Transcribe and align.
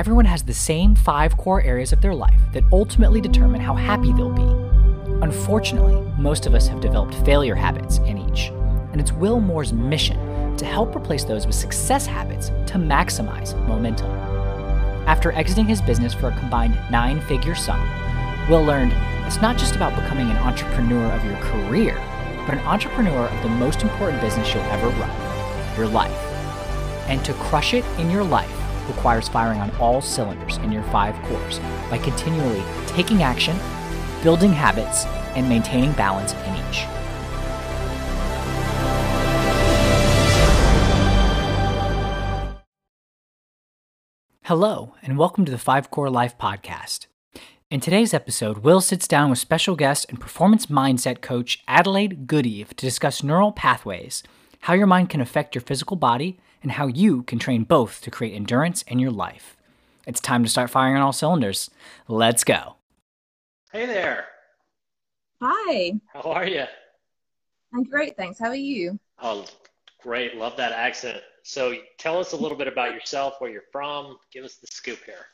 everyone 0.00 0.24
has 0.24 0.42
the 0.42 0.54
same 0.54 0.94
five 0.94 1.36
core 1.36 1.60
areas 1.60 1.92
of 1.92 2.00
their 2.00 2.14
life 2.14 2.40
that 2.54 2.64
ultimately 2.72 3.20
determine 3.20 3.60
how 3.60 3.74
happy 3.74 4.14
they'll 4.14 4.30
be. 4.30 5.20
Unfortunately, 5.20 5.94
most 6.18 6.46
of 6.46 6.54
us 6.54 6.66
have 6.66 6.80
developed 6.80 7.14
failure 7.16 7.54
habits 7.54 7.98
in 7.98 8.16
each, 8.16 8.46
and 8.92 8.98
it's 8.98 9.12
Will 9.12 9.40
Moore's 9.40 9.74
mission 9.74 10.56
to 10.56 10.64
help 10.64 10.96
replace 10.96 11.24
those 11.24 11.44
with 11.44 11.54
success 11.54 12.06
habits 12.06 12.48
to 12.48 12.78
maximize 12.78 13.54
momentum. 13.68 14.10
After 15.06 15.32
exiting 15.32 15.66
his 15.66 15.82
business 15.82 16.14
for 16.14 16.28
a 16.28 16.38
combined 16.38 16.78
nine 16.90 17.20
figure 17.20 17.54
sum, 17.54 17.86
Will 18.48 18.64
learned 18.64 18.94
it's 19.26 19.42
not 19.42 19.58
just 19.58 19.76
about 19.76 19.94
becoming 20.02 20.30
an 20.30 20.38
entrepreneur 20.38 21.12
of 21.12 21.22
your 21.26 21.36
career, 21.42 21.94
but 22.46 22.54
an 22.54 22.60
entrepreneur 22.60 23.26
of 23.26 23.42
the 23.42 23.50
most 23.50 23.82
important 23.82 24.22
business 24.22 24.54
you'll 24.54 24.62
ever 24.64 24.88
run 24.98 25.76
your 25.76 25.88
life. 25.88 26.24
And 27.06 27.22
to 27.26 27.34
crush 27.34 27.74
it 27.74 27.84
in 27.98 28.10
your 28.10 28.24
life 28.24 28.59
requires 28.88 29.28
firing 29.28 29.60
on 29.60 29.70
all 29.76 30.00
cylinders 30.00 30.56
in 30.58 30.72
your 30.72 30.82
five 30.84 31.14
cores 31.26 31.58
by 31.90 31.98
continually 31.98 32.62
taking 32.86 33.22
action, 33.22 33.56
building 34.22 34.52
habits, 34.52 35.06
and 35.36 35.48
maintaining 35.48 35.92
balance 35.92 36.32
in 36.32 36.56
each. 36.68 36.86
Hello, 44.44 44.94
and 45.02 45.16
welcome 45.16 45.44
to 45.44 45.52
the 45.52 45.58
Five 45.58 45.92
Core 45.92 46.10
Life 46.10 46.36
podcast. 46.36 47.06
In 47.70 47.78
today's 47.78 48.12
episode, 48.12 48.58
Will 48.64 48.80
sits 48.80 49.06
down 49.06 49.30
with 49.30 49.38
special 49.38 49.76
guest 49.76 50.06
and 50.08 50.20
performance 50.20 50.66
mindset 50.66 51.20
coach 51.20 51.62
Adelaide 51.68 52.26
Goodeve 52.26 52.70
to 52.70 52.84
discuss 52.84 53.22
neural 53.22 53.52
pathways, 53.52 54.24
how 54.62 54.74
your 54.74 54.88
mind 54.88 55.08
can 55.08 55.20
affect 55.20 55.54
your 55.54 55.62
physical 55.62 55.96
body, 55.96 56.40
and 56.62 56.72
how 56.72 56.86
you 56.86 57.22
can 57.22 57.38
train 57.38 57.64
both 57.64 58.00
to 58.02 58.10
create 58.10 58.34
endurance 58.34 58.82
in 58.82 58.98
your 58.98 59.10
life. 59.10 59.56
It's 60.06 60.20
time 60.20 60.42
to 60.44 60.50
start 60.50 60.70
firing 60.70 60.96
on 60.96 61.02
all 61.02 61.12
cylinders. 61.12 61.70
Let's 62.08 62.44
go. 62.44 62.76
Hey 63.72 63.86
there. 63.86 64.26
Hi. 65.42 65.92
How 66.12 66.22
are 66.22 66.46
you? 66.46 66.64
I'm 67.72 67.84
great, 67.84 68.16
thanks. 68.16 68.38
How 68.38 68.48
are 68.48 68.54
you? 68.54 68.98
Oh, 69.22 69.46
great. 70.02 70.36
Love 70.36 70.56
that 70.56 70.72
accent. 70.72 71.20
So, 71.42 71.74
tell 71.98 72.18
us 72.18 72.32
a 72.32 72.36
little 72.36 72.58
bit 72.58 72.68
about 72.68 72.92
yourself, 72.92 73.34
where 73.38 73.50
you're 73.50 73.62
from. 73.72 74.18
Give 74.32 74.44
us 74.44 74.56
the 74.56 74.66
scoop 74.66 74.98
here. 75.06 75.26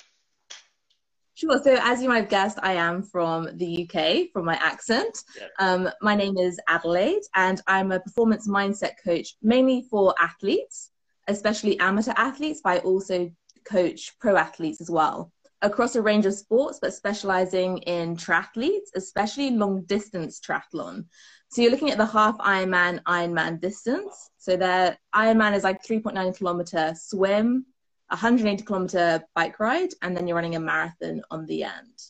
Sure. 1.34 1.60
So, 1.62 1.76
as 1.82 2.00
you 2.00 2.08
might 2.08 2.20
have 2.20 2.28
guessed, 2.28 2.58
I 2.62 2.72
am 2.74 3.02
from 3.02 3.56
the 3.56 3.88
UK 3.88 4.30
from 4.32 4.44
my 4.44 4.54
accent. 4.54 5.18
Yeah. 5.38 5.48
Um, 5.58 5.90
my 6.00 6.14
name 6.14 6.38
is 6.38 6.60
Adelaide, 6.68 7.22
and 7.34 7.60
I'm 7.66 7.90
a 7.90 8.00
performance 8.00 8.48
mindset 8.48 8.92
coach 9.02 9.34
mainly 9.42 9.86
for 9.90 10.14
athletes, 10.20 10.92
especially 11.28 11.78
amateur 11.80 12.12
athletes, 12.16 12.60
but 12.62 12.74
I 12.74 12.78
also 12.78 13.30
coach 13.64 14.16
pro 14.20 14.36
athletes 14.36 14.80
as 14.80 14.90
well 14.90 15.32
across 15.62 15.96
a 15.96 16.02
range 16.02 16.26
of 16.26 16.34
sports, 16.34 16.78
but 16.80 16.92
specializing 16.92 17.78
in 17.78 18.16
triathletes, 18.16 18.90
especially 18.94 19.50
long 19.50 19.82
distance 19.84 20.38
triathlon. 20.38 21.06
So, 21.48 21.62
you're 21.62 21.70
looking 21.70 21.90
at 21.90 21.98
the 21.98 22.06
half 22.06 22.36
Ironman, 22.38 23.02
Ironman 23.04 23.60
distance. 23.60 24.30
So, 24.38 24.56
the 24.56 24.96
Ironman 25.14 25.54
is 25.54 25.64
like 25.64 25.82
3.9 25.82 26.36
kilometer 26.36 26.92
swim, 26.96 27.66
180 28.08 28.64
kilometer 28.64 29.22
bike 29.34 29.58
ride, 29.58 29.90
and 30.02 30.16
then 30.16 30.26
you're 30.26 30.36
running 30.36 30.56
a 30.56 30.60
marathon 30.60 31.22
on 31.30 31.46
the 31.46 31.64
end. 31.64 32.02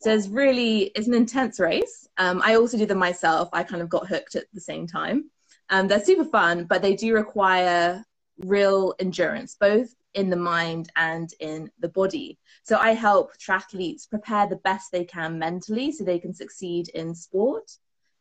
So 0.00 0.14
it's 0.14 0.28
really 0.28 0.82
it's 0.94 1.08
an 1.08 1.14
intense 1.14 1.58
race. 1.58 2.08
Um, 2.18 2.40
I 2.44 2.54
also 2.54 2.78
do 2.78 2.86
them 2.86 2.98
myself. 2.98 3.48
I 3.52 3.64
kind 3.64 3.82
of 3.82 3.88
got 3.88 4.06
hooked 4.06 4.36
at 4.36 4.44
the 4.52 4.60
same 4.60 4.86
time. 4.86 5.30
Um, 5.70 5.88
they're 5.88 6.02
super 6.02 6.24
fun, 6.24 6.64
but 6.64 6.82
they 6.82 6.94
do 6.94 7.14
require 7.14 8.04
real 8.38 8.94
endurance, 8.98 9.56
both 9.58 9.94
in 10.14 10.30
the 10.30 10.36
mind 10.36 10.90
and 10.96 11.32
in 11.40 11.70
the 11.78 11.88
body. 11.88 12.38
So 12.62 12.76
I 12.76 12.92
help 12.92 13.36
triathletes 13.36 14.08
prepare 14.08 14.46
the 14.46 14.56
best 14.56 14.90
they 14.90 15.04
can 15.04 15.38
mentally 15.38 15.92
so 15.92 16.04
they 16.04 16.18
can 16.18 16.34
succeed 16.34 16.88
in 16.90 17.14
sport. 17.14 17.70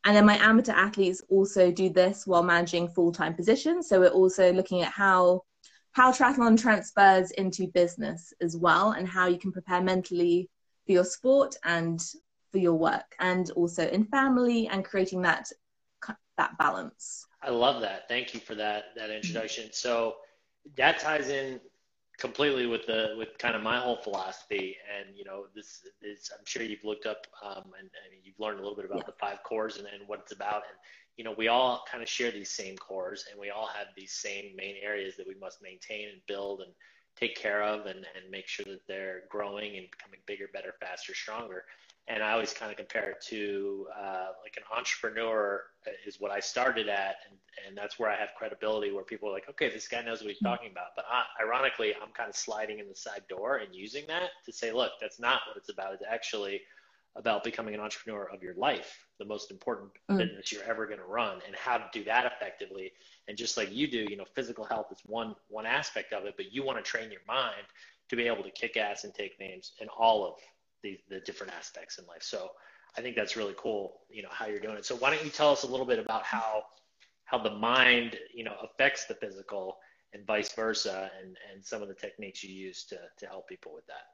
And 0.04 0.16
then 0.16 0.26
my 0.26 0.38
amateur 0.38 0.73
athletes 0.73 1.22
also 1.30 1.72
do 1.72 1.89
this 1.89 2.26
while 2.26 2.44
managing 2.44 2.89
full 2.89 3.11
time 3.11 3.33
positions. 3.33 3.89
So 3.89 4.00
we're 4.00 4.10
also 4.10 4.54
looking 4.54 4.82
at 4.82 4.92
how 4.92 5.44
how 5.92 6.11
triathlon 6.11 6.61
transfers 6.61 7.32
into 7.32 7.67
business 7.73 8.32
as 8.39 8.55
well 8.55 8.92
and 8.92 9.08
how 9.08 9.26
you 9.26 9.39
can 9.39 9.52
prepare 9.52 9.82
mentally 9.82 10.48
for 10.86 10.92
your 10.92 11.04
sport 11.04 11.55
and 11.64 11.99
for 12.52 12.60
your 12.60 12.76
work 12.76 13.16
and 13.20 13.49
also 13.52 13.88
in 13.88 14.05
family 14.05 14.67
and 14.67 14.86
creating 14.86 15.23
that 15.23 15.49
that 16.37 16.58
balance 16.58 17.25
i 17.42 17.49
love 17.49 17.81
that 17.81 18.08
thank 18.08 18.33
you 18.33 18.39
for 18.39 18.55
that 18.55 18.86
that 18.95 19.09
introduction 19.09 19.70
so 19.71 20.15
that 20.75 20.99
ties 20.99 21.30
in 21.30 21.59
completely 22.17 22.65
with 22.65 22.86
the 22.87 23.14
with 23.17 23.37
kind 23.37 23.55
of 23.55 23.61
my 23.61 23.80
whole 23.80 23.98
philosophy 23.98 24.75
and 24.98 25.15
you 25.15 25.23
know 25.23 25.45
this 25.55 25.83
is 26.02 26.31
i'm 26.37 26.45
sure 26.45 26.64
you've 26.64 26.83
looked 26.83 27.05
up 27.05 27.27
um, 27.43 27.65
and, 27.77 27.89
and, 27.89 28.20
you've 28.23 28.39
learned 28.39 28.59
a 28.59 28.61
little 28.61 28.75
bit 28.75 28.86
about 28.86 28.99
yeah. 28.99 29.03
the 29.05 29.14
five 29.20 29.42
cores 29.43 29.77
and, 29.77 29.87
and 29.87 30.08
what 30.08 30.20
it's 30.20 30.31
about 30.31 30.64
and 30.70 30.77
you 31.17 31.23
know, 31.23 31.33
we 31.36 31.48
all 31.48 31.83
kind 31.92 32.03
of 32.03 32.08
share 32.08 32.31
these 32.31 32.52
same 32.52 32.77
cores 32.77 33.25
and 33.30 33.39
we 33.39 33.49
all 33.49 33.67
have 33.67 33.87
these 33.98 34.14
same 34.14 34.55
main 34.55 34.75
areas 34.81 35.17
that 35.17 35.27
we 35.27 35.33
must 35.42 35.61
maintain 35.64 36.09
and 36.09 36.21
build 36.27 36.61
and 36.61 36.71
take 37.15 37.36
care 37.36 37.64
of 37.64 37.87
and, 37.87 37.98
and 37.98 38.30
make 38.31 38.48
sure 38.48 38.65
that 38.65 38.86
they're 38.87 39.23
growing 39.27 39.77
and 39.77 39.87
becoming 39.89 40.19
bigger, 40.27 40.48
better, 40.54 40.75
faster, 40.80 41.15
stronger. 41.15 41.65
And 42.08 42.23
I 42.23 42.32
always 42.32 42.54
kind 42.54 42.72
of 42.72 42.78
compare 42.78 43.10
it 43.10 43.22
to 43.28 43.88
uh, 44.00 44.28
like 44.42 44.56
an 44.56 44.64
entrepreneur 44.76 45.64
is 46.06 46.22
what 46.22 46.32
I 46.32 46.40
started 46.40 46.88
at. 46.88 47.18
And, 47.30 47.38
and 47.68 47.78
that's 47.78 48.00
where 48.00 48.10
I 48.10 48.16
have 48.16 48.30
credibility 48.38 48.92
where 48.92 49.04
people 49.04 49.28
are 49.30 49.34
like, 49.34 49.50
okay, 49.50 49.70
this 49.70 49.88
guy 49.90 50.02
knows 50.02 50.22
what 50.22 50.30
he's 50.30 50.40
talking 50.40 50.72
about. 50.72 50.96
But 50.96 51.06
I, 51.12 51.23
ironically, 51.44 51.94
I'm 52.02 52.14
kind 52.14 52.30
of 52.30 52.36
sliding 52.36 52.80
in 52.80 52.88
the 52.88 52.96
side 52.96 53.23
door 53.28 53.58
and 53.58 53.76
using 53.76 54.06
that 54.08 54.30
to 54.46 54.54
say, 54.54 54.72
look, 54.72 54.92
that's 55.02 55.20
not 55.20 55.42
what 55.48 55.58
it's 55.58 55.70
about. 55.70 55.94
It's 55.94 56.04
actually– 56.10 56.62
about 57.17 57.44
becoming 57.44 57.73
an 57.73 57.80
entrepreneur 57.80 58.30
of 58.32 58.44
your 58.44 58.54
life, 58.54 59.06
the 59.17 59.26
most 59.26 59.50
important 59.50 59.90
mm. 60.10 60.17
business 60.17 60.52
you're 60.52 60.64
ever 60.64 60.86
going 60.86 61.00
to 61.00 61.06
run, 61.06 61.40
and 61.48 61.56
how 61.56 61.78
to 61.78 61.86
do 61.92 62.04
that 62.04 62.26
effectively. 62.26 62.94
And 63.28 63.36
just 63.36 63.58
like 63.58 63.73
you 63.73 63.90
do, 63.90 64.06
you 64.10 64.16
know, 64.16 64.26
physical 64.36 64.64
health 64.64 64.88
is 64.92 65.00
one 65.06 65.36
one 65.50 65.66
aspect 65.66 66.14
of 66.14 66.26
it, 66.26 66.36
but 66.38 66.54
you 66.54 66.64
want 66.64 66.78
to 66.78 66.84
train 66.84 67.12
your 67.12 67.22
mind 67.28 67.66
to 68.10 68.16
be 68.16 68.28
able 68.28 68.44
to 68.44 68.52
kick 68.52 68.78
ass 68.78 69.04
and 69.04 69.14
take 69.14 69.40
names 69.40 69.73
in 69.82 69.88
all 69.90 70.26
of 70.26 70.36
the, 70.83 70.98
the 71.10 71.20
different 71.21 71.54
aspects 71.54 71.98
in 71.98 72.05
life. 72.05 72.23
So 72.23 72.49
I 72.98 73.02
think 73.02 73.15
that's 73.15 73.36
really 73.36 73.55
cool, 73.58 74.02
you 74.10 74.23
know, 74.23 74.30
how 74.32 74.48
you're 74.48 74.60
doing 74.60 74.77
it. 74.77 74.86
So 74.86 74.95
why 74.95 75.10
don't 75.10 75.23
you 75.23 75.30
tell 75.30 75.52
us 75.52 75.64
a 75.64 75.67
little 75.67 75.86
bit 75.86 75.99
about 75.99 76.23
how 76.23 76.64
how 77.26 77.38
the 77.38 77.52
mind, 77.52 78.17
you 78.33 78.45
know, 78.45 78.55
affects 78.64 79.05
the 79.05 79.16
physical 79.16 79.77
and 80.14 80.26
vice 80.26 80.54
versa, 80.54 81.11
and 81.20 81.36
and 81.52 81.64
some 81.64 81.82
of 81.82 81.89
the 81.89 81.93
techniques 81.93 82.43
you 82.43 82.54
use 82.54 82.86
to 82.86 82.98
to 83.17 83.26
help 83.27 83.48
people 83.48 83.73
with 83.73 83.86
that. 83.87 84.05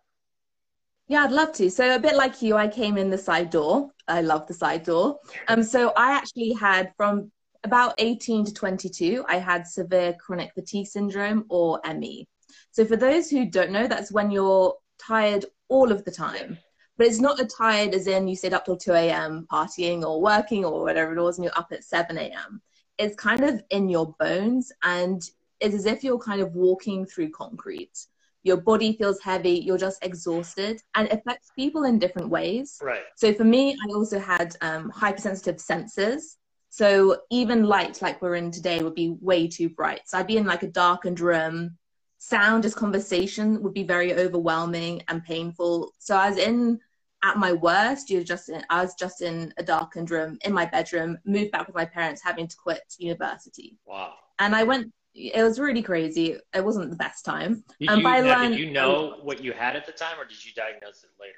Yeah, 1.07 1.23
I'd 1.25 1.31
love 1.31 1.51
to. 1.53 1.69
So 1.69 1.95
a 1.95 1.99
bit 1.99 2.15
like 2.15 2.41
you, 2.41 2.55
I 2.55 2.67
came 2.67 2.97
in 2.97 3.09
the 3.09 3.17
side 3.17 3.49
door. 3.49 3.91
I 4.07 4.21
love 4.21 4.47
the 4.47 4.53
side 4.53 4.83
door. 4.83 5.19
Um, 5.49 5.61
so 5.61 5.91
I 5.97 6.13
actually 6.13 6.53
had 6.53 6.93
from 6.95 7.31
about 7.63 7.95
18 7.97 8.45
to 8.45 8.53
22, 8.53 9.25
I 9.27 9.37
had 9.37 9.67
severe 9.67 10.13
chronic 10.13 10.53
fatigue 10.53 10.87
syndrome 10.87 11.45
or 11.49 11.81
ME. 11.97 12.27
So 12.71 12.85
for 12.85 12.95
those 12.95 13.29
who 13.29 13.45
don't 13.45 13.71
know, 13.71 13.87
that's 13.87 14.11
when 14.11 14.31
you're 14.31 14.75
tired 14.97 15.45
all 15.73 15.91
of 15.91 16.05
the 16.05 16.11
time. 16.11 16.57
But 16.97 17.07
it's 17.07 17.19
not 17.19 17.39
a 17.39 17.45
tired 17.45 17.93
as 17.95 18.07
in 18.07 18.27
you 18.27 18.35
sit 18.35 18.53
up 18.53 18.65
till 18.65 18.77
2 18.77 18.93
a.m. 18.93 19.47
partying 19.51 20.03
or 20.03 20.21
working 20.21 20.63
or 20.63 20.81
whatever 20.81 21.15
it 21.15 21.21
was 21.21 21.37
and 21.37 21.43
you're 21.43 21.57
up 21.57 21.71
at 21.71 21.83
7 21.83 22.17
a.m. 22.17 22.61
It's 22.99 23.15
kind 23.15 23.43
of 23.43 23.63
in 23.71 23.89
your 23.89 24.15
bones 24.19 24.71
and 24.83 25.21
it's 25.59 25.75
as 25.75 25.85
if 25.85 26.03
you're 26.03 26.19
kind 26.19 26.41
of 26.41 26.53
walking 26.53 27.05
through 27.05 27.31
concrete 27.31 27.97
your 28.43 28.57
body 28.57 28.93
feels 28.93 29.21
heavy, 29.21 29.51
you're 29.51 29.77
just 29.77 30.03
exhausted, 30.03 30.81
and 30.95 31.07
it 31.07 31.13
affects 31.13 31.51
people 31.55 31.85
in 31.85 31.97
different 31.97 32.29
ways. 32.29 32.77
Right. 32.81 33.03
So 33.15 33.33
for 33.33 33.45
me, 33.45 33.71
I 33.71 33.93
also 33.93 34.19
had 34.19 34.55
um, 34.61 34.89
hypersensitive 34.89 35.59
senses. 35.59 36.37
So 36.69 37.17
even 37.31 37.63
light, 37.63 38.01
like 38.01 38.21
we're 38.21 38.35
in 38.35 38.51
today, 38.51 38.83
would 38.83 38.95
be 38.95 39.15
way 39.21 39.47
too 39.47 39.69
bright. 39.69 40.01
So 40.05 40.17
I'd 40.17 40.27
be 40.27 40.37
in 40.37 40.45
like 40.45 40.63
a 40.63 40.67
darkened 40.67 41.19
room. 41.21 41.77
Sound 42.25 42.63
as 42.63 42.73
conversation 42.73 43.61
would 43.61 43.73
be 43.73 43.83
very 43.83 44.13
overwhelming 44.13 45.03
and 45.09 45.21
painful. 45.23 45.91
So 45.99 46.15
I 46.15 46.29
was 46.29 46.37
in 46.37 46.79
at 47.21 47.37
my 47.37 47.51
worst. 47.51 48.09
You're 48.09 48.23
just 48.23 48.47
in, 48.47 48.63
I 48.69 48.81
was 48.81 48.95
just 48.95 49.21
in 49.21 49.53
a 49.57 49.63
darkened 49.63 50.09
room 50.09 50.37
in 50.45 50.53
my 50.53 50.65
bedroom. 50.65 51.17
Moved 51.25 51.51
back 51.51 51.67
with 51.67 51.75
my 51.75 51.85
parents, 51.85 52.21
having 52.23 52.47
to 52.47 52.55
quit 52.55 52.81
university. 52.97 53.77
Wow. 53.85 54.13
And 54.39 54.55
I 54.55 54.63
went 54.63 54.93
it 55.13 55.43
was 55.43 55.59
really 55.59 55.83
crazy. 55.83 56.37
It 56.53 56.65
wasn't 56.65 56.89
the 56.89 56.95
best 56.95 57.25
time. 57.25 57.63
Did 57.79 57.89
um, 57.89 57.99
you, 57.99 58.05
learned, 58.05 58.55
did 58.55 58.59
you 58.59 58.71
know 58.71 59.17
what 59.21 59.43
you 59.43 59.51
had 59.51 59.75
at 59.75 59.85
the 59.85 59.91
time, 59.91 60.19
or 60.19 60.25
did 60.25 60.43
you 60.43 60.51
diagnose 60.55 61.03
it 61.03 61.11
later? 61.19 61.33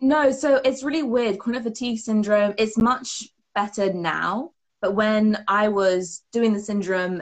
No, 0.00 0.30
so 0.30 0.60
it's 0.64 0.82
really 0.82 1.02
weird. 1.02 1.38
Chronic 1.38 1.64
fatigue 1.64 1.98
syndrome. 1.98 2.54
It's 2.56 2.78
much 2.78 3.24
better 3.54 3.92
now, 3.92 4.52
but 4.80 4.94
when 4.94 5.44
I 5.48 5.68
was 5.68 6.22
doing 6.32 6.54
the 6.54 6.60
syndrome, 6.60 7.20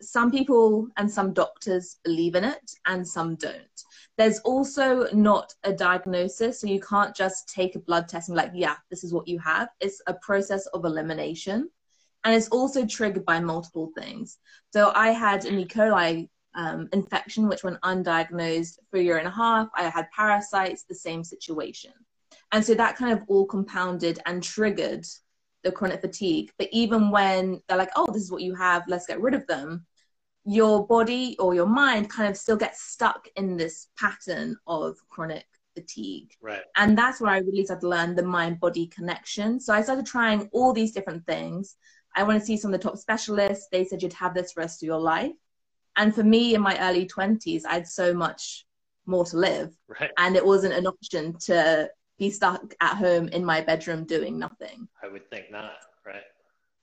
some 0.00 0.30
people 0.30 0.88
and 0.96 1.10
some 1.10 1.32
doctors 1.32 1.96
believe 2.04 2.34
in 2.34 2.44
it, 2.44 2.70
and 2.86 3.06
some 3.06 3.36
don't. 3.36 3.56
There's 4.18 4.38
also 4.40 5.08
not 5.12 5.54
a 5.64 5.72
diagnosis, 5.72 6.60
so 6.60 6.66
you 6.66 6.80
can't 6.80 7.14
just 7.14 7.48
take 7.48 7.74
a 7.74 7.80
blood 7.80 8.08
test 8.08 8.28
and 8.28 8.36
be 8.36 8.42
like, 8.42 8.52
yeah, 8.54 8.76
this 8.90 9.04
is 9.04 9.12
what 9.12 9.28
you 9.28 9.38
have. 9.38 9.68
It's 9.80 10.00
a 10.06 10.14
process 10.14 10.66
of 10.68 10.84
elimination 10.84 11.68
and 12.26 12.34
it's 12.34 12.48
also 12.48 12.84
triggered 12.84 13.24
by 13.24 13.38
multiple 13.38 13.92
things. 13.96 14.38
So 14.72 14.90
I 14.96 15.10
had 15.10 15.44
an 15.44 15.60
E. 15.60 15.64
coli 15.64 16.28
um, 16.56 16.88
infection, 16.92 17.46
which 17.46 17.62
went 17.62 17.80
undiagnosed 17.82 18.78
for 18.90 18.98
a 18.98 19.02
year 19.02 19.18
and 19.18 19.28
a 19.28 19.30
half. 19.30 19.68
I 19.76 19.84
had 19.84 20.10
parasites, 20.10 20.82
the 20.82 20.94
same 20.94 21.22
situation. 21.22 21.92
And 22.50 22.64
so 22.64 22.74
that 22.74 22.96
kind 22.96 23.12
of 23.12 23.22
all 23.28 23.46
compounded 23.46 24.18
and 24.26 24.42
triggered 24.42 25.06
the 25.66 25.72
chronic 25.72 26.00
fatigue. 26.00 26.52
But 26.58 26.68
even 26.72 27.10
when 27.10 27.60
they're 27.68 27.76
like, 27.76 27.90
oh, 27.96 28.06
this 28.12 28.22
is 28.22 28.30
what 28.30 28.42
you 28.42 28.54
have, 28.54 28.84
let's 28.88 29.06
get 29.06 29.20
rid 29.20 29.34
of 29.34 29.46
them, 29.46 29.84
your 30.44 30.86
body 30.86 31.36
or 31.38 31.54
your 31.54 31.66
mind 31.66 32.08
kind 32.08 32.30
of 32.30 32.36
still 32.36 32.56
gets 32.56 32.82
stuck 32.82 33.28
in 33.36 33.56
this 33.56 33.88
pattern 33.98 34.56
of 34.66 34.96
chronic 35.08 35.44
fatigue. 35.74 36.32
Right. 36.40 36.62
And 36.76 36.96
that's 36.96 37.20
where 37.20 37.32
I 37.32 37.38
really 37.38 37.64
started 37.64 37.80
to 37.82 37.88
learn 37.88 38.14
the 38.14 38.22
mind 38.22 38.60
body 38.60 38.86
connection. 38.86 39.58
So 39.58 39.74
I 39.74 39.82
started 39.82 40.06
trying 40.06 40.48
all 40.52 40.72
these 40.72 40.92
different 40.92 41.26
things. 41.26 41.76
I 42.14 42.22
want 42.22 42.38
to 42.40 42.46
see 42.46 42.56
some 42.56 42.72
of 42.72 42.80
the 42.80 42.88
top 42.88 42.96
specialists. 42.96 43.66
They 43.70 43.84
said 43.84 44.02
you'd 44.02 44.12
have 44.12 44.34
this 44.34 44.52
for 44.52 44.60
the 44.60 44.64
rest 44.64 44.82
of 44.82 44.86
your 44.86 45.00
life. 45.00 45.32
And 45.96 46.14
for 46.14 46.22
me 46.22 46.54
in 46.54 46.60
my 46.60 46.78
early 46.80 47.06
20s, 47.06 47.62
I 47.68 47.74
had 47.74 47.88
so 47.88 48.14
much 48.14 48.66
more 49.04 49.24
to 49.24 49.36
live. 49.36 49.74
Right. 49.88 50.10
And 50.16 50.36
it 50.36 50.46
wasn't 50.46 50.74
an 50.74 50.86
option 50.86 51.36
to 51.46 51.90
be 52.18 52.30
stuck 52.30 52.74
at 52.80 52.96
home 52.96 53.28
in 53.28 53.44
my 53.44 53.60
bedroom 53.60 54.04
doing 54.04 54.38
nothing. 54.38 54.88
I 55.02 55.08
would 55.08 55.28
think 55.30 55.50
not, 55.50 55.72
right? 56.04 56.22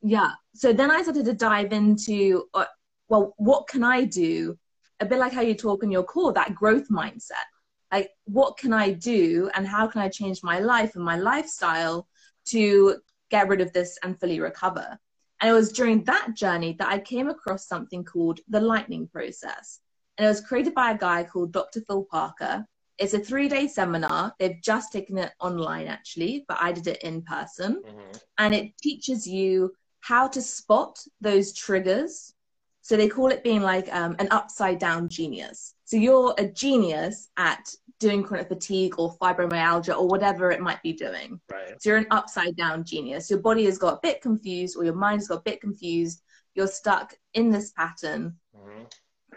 Yeah. 0.02 0.32
So 0.54 0.74
then 0.74 0.92
I 0.92 1.02
started 1.02 1.26
to 1.26 1.34
dive 1.34 1.74
into, 1.74 2.46
uh, 2.54 2.66
well, 3.10 3.34
what 3.38 3.68
can 3.68 3.84
I 3.84 4.04
do? 4.04 4.58
A 5.00 5.06
bit 5.06 5.20
like 5.20 5.34
how 5.34 5.42
you 5.42 5.56
talk 5.56 5.84
in 5.84 5.92
your 5.92 6.04
core, 6.04 6.34
that 6.34 6.56
growth 6.56 6.88
mindset. 6.90 7.48
Like, 7.92 8.12
what 8.26 8.58
can 8.58 8.74
I 8.74 8.92
do 8.92 9.50
and 9.54 9.68
how 9.68 9.88
can 9.88 10.02
I 10.02 10.10
change 10.10 10.42
my 10.44 10.60
life 10.60 10.96
and 10.96 11.04
my 11.04 11.18
lifestyle 11.18 12.08
to 12.46 12.98
get 13.30 13.48
rid 13.48 13.62
of 13.62 13.72
this 13.72 13.98
and 14.04 14.20
fully 14.20 14.40
recover? 14.40 14.98
And 15.40 15.50
it 15.50 15.54
was 15.54 15.72
during 15.72 16.04
that 16.06 16.36
journey 16.36 16.76
that 16.80 16.88
I 16.88 17.00
came 17.00 17.30
across 17.30 17.68
something 17.68 18.04
called 18.04 18.40
the 18.48 18.62
lightning 18.62 19.08
process. 19.08 19.80
And 20.18 20.26
it 20.26 20.30
was 20.30 20.42
created 20.42 20.74
by 20.74 20.92
a 20.92 20.98
guy 20.98 21.24
called 21.24 21.52
Dr. 21.52 21.82
Phil 21.82 22.06
Parker. 22.10 22.66
It's 22.98 23.14
a 23.14 23.20
three 23.20 23.48
day 23.48 23.68
seminar. 23.68 24.34
They've 24.40 24.62
just 24.62 24.92
taken 24.92 25.18
it 25.18 25.32
online, 25.40 25.88
actually, 25.88 26.46
but 26.48 26.58
I 26.62 26.72
did 26.72 26.88
it 26.88 27.02
in 27.04 27.22
person. 27.24 27.82
Mm-hmm. 27.86 28.18
And 28.38 28.54
it 28.54 28.78
teaches 28.78 29.28
you 29.28 29.74
how 30.02 30.28
to 30.28 30.42
spot 30.42 31.00
those 31.22 31.54
triggers. 31.54 32.34
So 32.82 32.98
they 32.98 33.08
call 33.08 33.32
it 33.32 33.44
being 33.44 33.62
like 33.62 33.92
um, 33.94 34.16
an 34.20 34.28
upside 34.32 34.78
down 34.78 35.08
genius. 35.08 35.74
So 35.86 35.96
you're 35.96 36.36
a 36.38 36.46
genius 36.46 37.30
at 37.38 37.74
doing 38.00 38.22
chronic 38.22 38.50
fatigue 38.50 38.96
or 38.98 39.18
fibromyalgia 39.18 39.98
or 39.98 40.08
whatever 40.08 40.52
it 40.52 40.60
might 40.60 40.84
be 40.84 40.92
doing. 40.92 41.40
Right. 41.50 41.82
So 41.82 41.90
you're 41.90 41.98
an 41.98 42.08
upside 42.12 42.58
down 42.58 42.84
genius. 42.84 43.30
Your 43.30 43.40
body 43.40 43.64
has 43.66 43.78
got 43.78 43.94
a 43.94 44.00
bit 44.04 44.22
confused 44.22 44.76
or 44.78 44.84
your 44.84 44.96
mind 44.96 45.22
has 45.22 45.30
got 45.30 45.40
a 45.40 45.44
bit 45.44 45.62
confused. 45.62 46.22
You're 46.56 46.68
stuck 46.68 47.16
in 47.34 47.50
this 47.50 47.72
pattern 47.72 48.36
mm-hmm. 48.54 48.84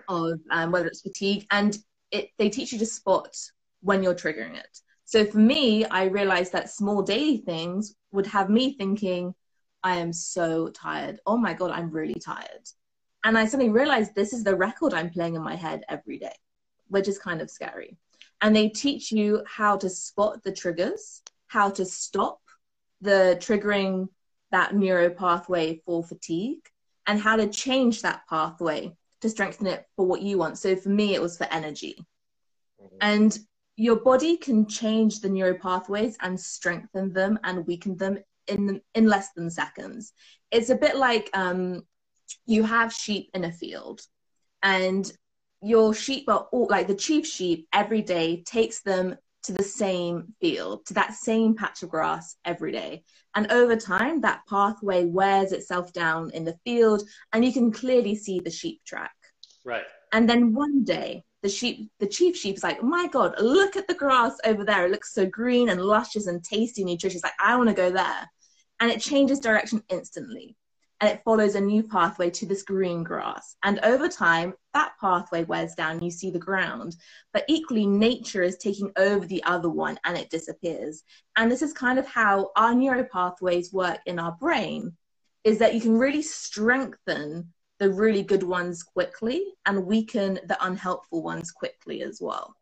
of 0.09 0.41
um, 0.51 0.73
whether 0.73 0.89
it's 0.89 1.03
fatigue 1.03 1.47
and 1.53 1.79
it, 2.11 2.31
they 2.39 2.49
teach 2.49 2.73
you 2.73 2.79
to 2.79 2.87
spot 2.87 3.37
when 3.81 4.03
you're 4.03 4.15
triggering 4.15 4.57
it. 4.57 4.81
So 5.05 5.25
for 5.25 5.39
me, 5.39 5.85
I 5.85 6.05
realized 6.05 6.53
that 6.53 6.71
small 6.71 7.03
daily 7.03 7.39
things 7.39 7.95
would 8.13 8.27
have 8.27 8.51
me 8.51 8.75
thinking, 8.77 9.35
I 9.83 9.97
am 9.97 10.13
so 10.13 10.69
tired. 10.69 11.21
Oh 11.27 11.37
my 11.37 11.55
God, 11.55 11.71
I'm 11.71 11.91
really 11.91 12.19
tired. 12.19 12.69
And 13.23 13.39
I 13.39 13.47
suddenly 13.47 13.71
realized 13.71 14.15
this 14.15 14.33
is 14.33 14.43
the 14.43 14.57
record 14.57 14.95
I'm 14.95 15.11
playing 15.11 15.37
in 15.37 15.43
my 15.43 15.55
head 15.55 15.85
every 15.89 16.19
day, 16.19 16.35
which 16.89 17.09
is 17.09 17.19
kind 17.19 17.41
of 17.41 17.51
scary. 17.51 17.97
And 18.41 18.55
they 18.55 18.69
teach 18.69 19.13
you 19.13 19.43
how 19.47 19.77
to 19.77 19.89
spot 19.89 20.43
the 20.43 20.53
triggers, 20.53 21.23
how 21.47 21.71
to 21.71 21.85
stop 21.85 22.41
the 23.01 23.37
triggering 23.41 24.09
that 24.51 24.75
neuro 24.75 25.11
pathway 25.11 25.83
for 25.85 26.03
fatigue, 26.03 26.69
and 27.07 27.21
how 27.21 27.37
to 27.37 27.49
change 27.49 28.03
that 28.03 28.23
pathway 28.29 28.97
to 29.21 29.31
strengthen 29.31 29.67
it 29.67 29.85
for 29.97 30.07
what 30.07 30.23
you 30.23 30.39
want. 30.39 30.59
So 30.59 30.77
for 30.77 30.89
me, 30.89 31.15
it 31.15 31.23
was 31.23 31.37
for 31.37 31.47
energy. 31.51 31.97
Mm-hmm. 32.83 32.97
And 33.01 33.39
your 33.77 33.97
body 33.97 34.37
can 34.37 34.67
change 34.67 35.21
the 35.21 35.29
neuro 35.29 35.59
pathways 35.59 36.17
and 36.21 36.39
strengthen 36.39 37.13
them 37.13 37.39
and 37.45 37.67
weaken 37.67 37.97
them 37.97 38.19
in 38.47 38.81
in 38.95 39.07
less 39.07 39.33
than 39.33 39.51
seconds. 39.51 40.13
It's 40.51 40.71
a 40.71 40.77
bit 40.77 40.97
like 40.97 41.29
um, 41.35 41.83
you 42.47 42.63
have 42.63 42.93
sheep 42.93 43.31
in 43.35 43.45
a 43.45 43.53
field, 43.53 44.01
and 44.63 45.11
your 45.63 45.95
sheep 45.95 46.29
are 46.29 46.49
all 46.53 46.69
like 46.71 46.87
the 46.87 46.95
chief 46.95 47.27
sheep 47.27 47.69
every 47.73 48.03
day 48.03 48.43
takes 48.45 48.83
them 48.83 49.17
to 49.47 49.53
the 49.53 49.63
same 49.63 50.35
field, 50.41 50.85
to 50.87 50.95
that 50.95 51.15
same 51.15 51.55
patch 51.55 51.83
of 51.83 51.89
grass 51.89 52.37
every 52.45 52.73
day. 52.73 53.05
And 53.35 53.51
over 53.51 53.77
time, 53.77 54.21
that 54.21 54.43
pathway 54.49 55.05
wears 55.05 55.53
itself 55.53 55.93
down 55.93 56.31
in 56.31 56.45
the 56.45 56.59
field, 56.65 57.03
and 57.33 57.45
you 57.45 57.53
can 57.53 57.73
clearly 57.73 58.15
see 58.15 58.41
the 58.41 58.51
sheep 58.51 58.81
track. 58.85 59.15
Right. 59.65 59.85
And 60.13 60.29
then 60.29 60.53
one 60.53 60.85
day, 60.85 61.25
the 61.43 61.49
sheep, 61.49 61.91
the 62.01 62.07
chief 62.07 62.37
sheep 62.37 62.57
is 62.57 62.63
like, 62.63 62.79
oh 62.83 62.87
my 62.87 63.07
God, 63.09 63.35
look 63.41 63.77
at 63.77 63.87
the 63.87 63.95
grass 63.95 64.37
over 64.45 64.65
there. 64.65 64.87
It 64.87 64.91
looks 64.91 65.15
so 65.15 65.27
green 65.27 65.69
and 65.69 65.81
luscious 65.81 66.27
and 66.27 66.43
tasty, 66.43 66.85
nutritious. 66.85 67.23
Like, 67.23 67.33
I 67.39 67.57
want 67.57 67.69
to 67.69 67.75
go 67.75 67.91
there. 67.91 68.31
And 68.81 68.91
it 68.91 69.01
changes 69.01 69.41
direction 69.41 69.83
instantly 69.89 70.57
and 71.01 71.11
it 71.11 71.23
follows 71.25 71.55
a 71.55 71.61
new 71.61 71.83
pathway 71.83 72.31
to 72.31 72.47
this 72.47 72.63
green 72.63 73.03
grass. 73.03 73.57
And 73.63 73.79
over 73.81 74.09
time, 74.09 74.55
that 74.73 74.93
pathway 75.01 75.45
wears 75.45 75.75
down, 75.75 76.03
you 76.03 76.11
see 76.11 76.31
the 76.31 76.39
ground. 76.39 76.97
But 77.33 77.45
equally, 77.49 77.87
nature 77.87 78.43
is 78.43 78.57
taking 78.57 78.93
over 78.97 79.27
the 79.27 79.45
other 79.45 79.69
one 79.69 79.99
and 80.05 80.17
it 80.17 80.31
disappears. 80.31 81.03
And 81.37 81.51
this 81.51 81.63
is 81.63 81.73
kind 81.73 81.99
of 81.99 82.07
how 82.07 82.51
our 82.57 82.75
neural 82.75 83.05
pathways 83.13 83.73
work 83.73 84.01
in 84.07 84.19
our 84.19 84.33
brain, 84.33 84.97
is 85.45 85.59
that 85.59 85.75
you 85.75 85.81
can 85.81 85.97
really 85.97 86.23
strengthen 86.23 87.53
the 87.79 87.93
really 87.93 88.23
good 88.23 88.43
ones 88.43 88.83
quickly 88.83 89.45
and 89.67 89.87
weaken 89.87 90.41
the 90.47 90.57
unhelpful 90.65 91.23
ones 91.23 91.53
quickly 91.53 92.03
as 92.03 92.19
well. 92.23 92.57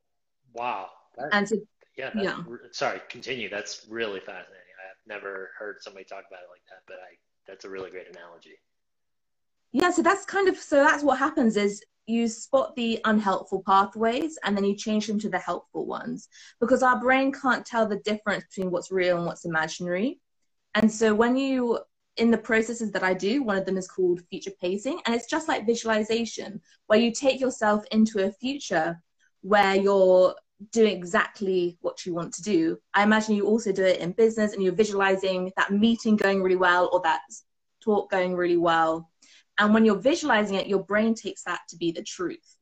Wow. 0.52 0.88
That, 1.16 1.28
and 1.32 1.48
so, 1.48 1.56
yeah, 1.96 2.10
yeah. 2.14 2.42
Sorry, 2.72 3.00
continue. 3.08 3.48
That's 3.48 3.86
really 3.88 4.18
fascinating. 4.18 4.74
I've 4.90 5.06
never 5.06 5.52
heard 5.56 5.76
somebody 5.80 6.04
talk 6.04 6.24
about 6.28 6.40
it 6.42 6.50
like 6.50 6.64
that, 6.68 6.82
but 6.88 6.96
I 6.96 7.14
that's 7.46 7.64
a 7.64 7.70
really 7.70 7.90
great 7.90 8.08
analogy. 8.08 8.58
Yeah, 9.72 9.90
so 9.90 10.02
that's 10.02 10.24
kind 10.24 10.48
of 10.48 10.56
so 10.56 10.76
that's 10.76 11.02
what 11.02 11.18
happens 11.18 11.56
is 11.56 11.82
you 12.06 12.28
spot 12.28 12.76
the 12.76 13.00
unhelpful 13.04 13.62
pathways 13.66 14.38
and 14.44 14.56
then 14.56 14.64
you 14.64 14.76
change 14.76 15.06
them 15.06 15.18
to 15.18 15.28
the 15.28 15.38
helpful 15.38 15.86
ones 15.86 16.28
because 16.60 16.82
our 16.82 17.00
brain 17.00 17.32
can't 17.32 17.64
tell 17.64 17.86
the 17.86 17.98
difference 18.00 18.44
between 18.44 18.70
what's 18.70 18.92
real 18.92 19.16
and 19.16 19.26
what's 19.26 19.46
imaginary. 19.46 20.20
And 20.74 20.90
so 20.90 21.14
when 21.14 21.36
you 21.36 21.80
in 22.16 22.30
the 22.30 22.38
processes 22.38 22.92
that 22.92 23.02
I 23.02 23.14
do, 23.14 23.42
one 23.42 23.56
of 23.56 23.66
them 23.66 23.76
is 23.76 23.88
called 23.88 24.22
future 24.30 24.52
pacing 24.60 25.00
and 25.04 25.14
it's 25.14 25.26
just 25.26 25.48
like 25.48 25.66
visualization 25.66 26.60
where 26.86 26.98
you 26.98 27.10
take 27.10 27.40
yourself 27.40 27.84
into 27.90 28.24
a 28.24 28.32
future 28.32 29.00
where 29.40 29.74
you're 29.74 30.34
doing 30.70 30.96
exactly 30.96 31.78
what 31.80 32.04
you 32.04 32.14
want 32.14 32.34
to 32.34 32.42
do. 32.42 32.78
I 32.92 33.02
imagine 33.02 33.34
you 33.34 33.46
also 33.46 33.72
do 33.72 33.84
it 33.84 34.00
in 34.00 34.12
business 34.12 34.52
and 34.52 34.62
you're 34.62 34.72
visualizing 34.72 35.52
that 35.56 35.72
meeting 35.72 36.16
going 36.16 36.42
really 36.42 36.56
well 36.56 36.90
or 36.92 37.00
that 37.04 37.22
talk 37.82 38.10
going 38.10 38.34
really 38.34 38.56
well. 38.56 39.10
And 39.58 39.72
when 39.72 39.84
you're 39.84 39.96
visualizing 39.96 40.56
it, 40.56 40.66
your 40.66 40.82
brain 40.82 41.14
takes 41.14 41.44
that 41.44 41.60
to 41.68 41.76
be 41.76 41.92
the 41.92 42.02
truth. 42.02 42.56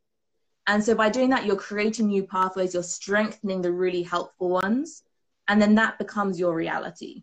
And 0.66 0.82
so 0.82 0.94
by 0.94 1.08
doing 1.08 1.30
that, 1.30 1.44
you're 1.44 1.56
creating 1.56 2.06
new 2.06 2.24
pathways, 2.24 2.74
you're 2.74 2.82
strengthening 2.82 3.62
the 3.62 3.72
really 3.72 4.02
helpful 4.02 4.48
ones, 4.48 5.02
and 5.48 5.60
then 5.60 5.74
that 5.74 5.98
becomes 5.98 6.38
your 6.38 6.54
reality. 6.54 7.22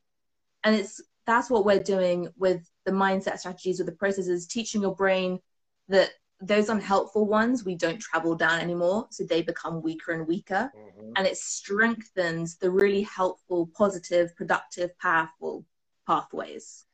And 0.64 0.76
it's 0.76 1.02
that's 1.26 1.50
what 1.50 1.64
we're 1.64 1.82
doing 1.82 2.28
with 2.38 2.68
the 2.86 2.92
mindset 2.92 3.40
strategies, 3.40 3.78
with 3.78 3.86
the 3.86 3.96
processes, 3.96 4.48
teaching 4.48 4.82
your 4.82 4.96
brain 4.96 5.40
that 5.88 6.10
those 6.42 6.70
unhelpful 6.70 7.26
ones 7.26 7.66
we 7.66 7.76
don't 7.76 8.00
travel 8.00 8.36
down 8.36 8.60
anymore 8.60 9.08
so 9.12 9.24
they 9.24 9.42
become 9.42 9.82
weaker 9.82 10.14
and 10.14 10.26
weaker 10.28 10.72
mm-hmm. 10.76 11.12
and 11.16 11.28
it 11.28 11.38
strengthens 11.38 12.56
the 12.58 12.70
really 12.70 13.02
helpful 13.02 13.70
positive 13.76 14.36
productive 14.36 14.98
powerful 15.00 15.66
pathways 16.08 16.86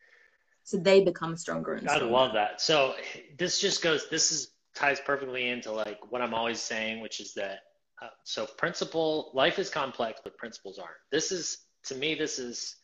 so 0.63 0.77
they 0.77 1.03
become 1.03 1.37
stronger 1.37 1.73
and 1.73 1.87
stronger. 1.87 2.05
i 2.05 2.09
love 2.09 2.33
that 2.33 2.59
so 2.59 2.95
this 3.37 3.59
just 3.59 3.83
goes 3.83 4.09
this 4.09 4.31
is 4.31 4.51
ties 4.73 4.99
perfectly 4.99 5.49
into 5.49 5.71
like 5.71 5.99
what 6.11 6.21
i'm 6.21 6.33
always 6.33 6.59
saying 6.59 6.99
which 6.99 7.19
is 7.19 7.33
that 7.33 7.59
uh, 8.01 8.07
so 8.23 8.47
principle 8.57 9.31
life 9.33 9.59
is 9.59 9.69
complex 9.69 10.19
but 10.23 10.35
principles 10.37 10.79
aren't 10.79 10.97
this 11.11 11.31
is 11.31 11.59
to 11.83 11.93
me 11.95 12.15
this 12.15 12.39
is 12.39 12.77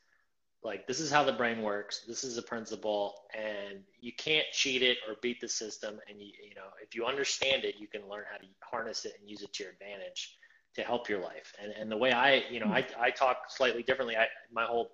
like 0.63 0.85
this 0.87 0.99
is 0.99 1.11
how 1.11 1.23
the 1.23 1.33
brain 1.33 1.61
works. 1.61 2.03
This 2.07 2.23
is 2.23 2.37
a 2.37 2.41
principle 2.41 3.15
and 3.33 3.79
you 3.99 4.11
can't 4.13 4.45
cheat 4.51 4.83
it 4.83 4.97
or 5.07 5.15
beat 5.21 5.41
the 5.41 5.49
system. 5.49 5.99
And 6.09 6.19
you 6.19 6.27
you 6.27 6.55
know 6.55 6.67
if 6.81 6.93
you 6.95 7.05
understand 7.05 7.63
it 7.63 7.75
you 7.79 7.87
can 7.87 8.07
learn 8.09 8.23
how 8.31 8.37
to 8.37 8.45
harness 8.61 9.05
it 9.05 9.13
and 9.19 9.29
use 9.29 9.41
it 9.41 9.53
to 9.53 9.63
your 9.63 9.71
advantage 9.71 10.37
to 10.75 10.83
help 10.83 11.09
your 11.09 11.19
life. 11.19 11.53
And 11.61 11.71
and 11.71 11.91
the 11.91 11.97
way 11.97 12.11
i 12.11 12.43
you 12.49 12.59
know 12.59 12.67
i, 12.67 12.85
I 12.99 13.09
talk 13.09 13.49
slightly 13.49 13.83
differently. 13.83 14.15
I, 14.15 14.27
my 14.51 14.65
whole 14.65 14.91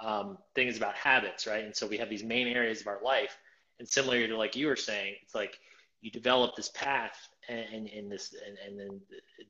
um, 0.00 0.38
thing 0.54 0.68
is 0.68 0.76
about 0.76 0.94
habits 0.94 1.46
right? 1.46 1.64
And 1.64 1.74
so 1.74 1.86
we 1.86 1.96
have 1.98 2.10
these 2.10 2.24
main 2.24 2.46
areas 2.46 2.80
of 2.80 2.86
our 2.86 3.00
life. 3.02 3.36
And 3.78 3.88
similar 3.88 4.26
to 4.26 4.36
like 4.36 4.56
you 4.56 4.66
were 4.66 4.76
saying 4.76 5.14
it's 5.22 5.34
like 5.34 5.58
you 6.00 6.10
develop 6.10 6.54
this 6.54 6.68
path 6.70 7.28
and, 7.48 7.88
and, 7.88 8.10
this 8.10 8.34
and, 8.46 8.58
and 8.66 8.78
then 8.78 9.00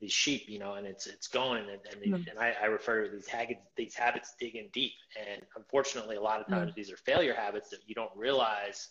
the 0.00 0.08
sheep, 0.08 0.44
you 0.48 0.58
know, 0.58 0.74
and 0.74 0.86
it's 0.86 1.06
it's 1.06 1.26
going 1.26 1.64
and 1.64 1.80
and, 1.92 2.14
mm. 2.14 2.30
and 2.30 2.38
I, 2.38 2.54
I, 2.62 2.66
refer 2.66 3.04
to 3.04 3.10
these 3.10 3.26
habits 3.26 3.60
these 3.76 3.94
habits 3.94 4.34
digging 4.38 4.68
deep. 4.72 4.92
And 5.18 5.42
unfortunately, 5.56 6.16
a 6.16 6.20
lot 6.20 6.40
of 6.40 6.46
times 6.46 6.72
mm. 6.72 6.74
these 6.74 6.90
are 6.92 6.96
failure 6.96 7.34
habits 7.34 7.70
that 7.70 7.80
you 7.86 7.94
don't 7.94 8.12
realize 8.14 8.90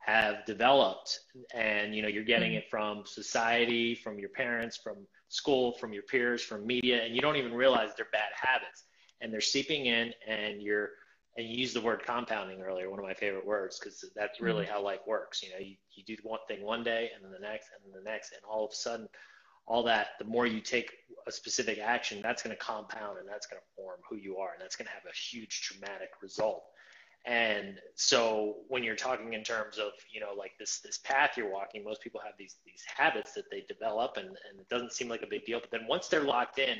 have 0.00 0.44
developed 0.46 1.20
and 1.54 1.94
you 1.94 2.02
know 2.02 2.08
you're 2.08 2.24
getting 2.24 2.54
it 2.54 2.70
from 2.70 3.02
society 3.04 3.94
from 3.96 4.18
your 4.18 4.28
parents 4.28 4.76
from 4.76 4.96
school 5.28 5.72
from 5.72 5.92
your 5.92 6.04
peers 6.04 6.40
from 6.40 6.64
media 6.66 7.02
and 7.04 7.14
you 7.16 7.20
don't 7.20 7.36
even 7.36 7.52
realize 7.52 7.90
they're 7.96 8.06
bad 8.12 8.30
habits 8.40 8.84
and 9.20 9.32
they're 9.32 9.40
seeping 9.40 9.86
in 9.86 10.12
and 10.26 10.62
you're 10.62 10.90
and 11.38 11.46
you 11.46 11.56
used 11.56 11.74
the 11.74 11.80
word 11.80 12.02
compounding 12.04 12.60
earlier 12.60 12.90
one 12.90 12.98
of 12.98 13.04
my 13.04 13.14
favorite 13.14 13.46
words 13.46 13.78
because 13.78 14.04
that's 14.14 14.40
really 14.40 14.64
mm-hmm. 14.64 14.72
how 14.72 14.82
life 14.82 15.00
works 15.06 15.42
you 15.42 15.48
know 15.50 15.58
you, 15.58 15.76
you 15.94 16.04
do 16.04 16.16
one 16.22 16.40
thing 16.48 16.62
one 16.62 16.82
day 16.82 17.10
and 17.14 17.24
then 17.24 17.30
the 17.30 17.38
next 17.38 17.70
and 17.72 17.94
then 17.94 18.02
the 18.02 18.10
next 18.10 18.32
and 18.32 18.42
all 18.48 18.66
of 18.66 18.72
a 18.72 18.74
sudden 18.74 19.08
all 19.66 19.82
that 19.82 20.08
the 20.18 20.24
more 20.24 20.46
you 20.46 20.60
take 20.60 20.92
a 21.26 21.32
specific 21.32 21.78
action 21.78 22.20
that's 22.22 22.42
going 22.42 22.54
to 22.54 22.62
compound 22.62 23.18
and 23.18 23.28
that's 23.28 23.46
going 23.46 23.60
to 23.60 23.82
form 23.82 24.00
who 24.08 24.16
you 24.16 24.36
are 24.36 24.52
and 24.52 24.60
that's 24.60 24.76
going 24.76 24.86
to 24.86 24.92
have 24.92 25.04
a 25.04 25.16
huge 25.16 25.68
dramatic 25.68 26.10
result 26.20 26.64
and 27.26 27.78
so 27.94 28.56
when 28.68 28.82
you're 28.82 28.96
talking 28.96 29.34
in 29.34 29.42
terms 29.42 29.76
of, 29.76 29.90
you 30.10 30.20
know, 30.20 30.32
like 30.36 30.52
this 30.58 30.80
this 30.80 30.98
path 30.98 31.32
you're 31.36 31.50
walking, 31.50 31.84
most 31.84 32.00
people 32.00 32.20
have 32.24 32.34
these 32.38 32.56
these 32.64 32.82
habits 32.96 33.34
that 33.34 33.50
they 33.50 33.64
develop 33.68 34.16
and, 34.16 34.28
and 34.28 34.60
it 34.60 34.68
doesn't 34.70 34.92
seem 34.92 35.08
like 35.08 35.22
a 35.22 35.26
big 35.26 35.44
deal. 35.44 35.60
But 35.60 35.70
then 35.70 35.86
once 35.86 36.08
they're 36.08 36.22
locked 36.22 36.58
in, 36.58 36.78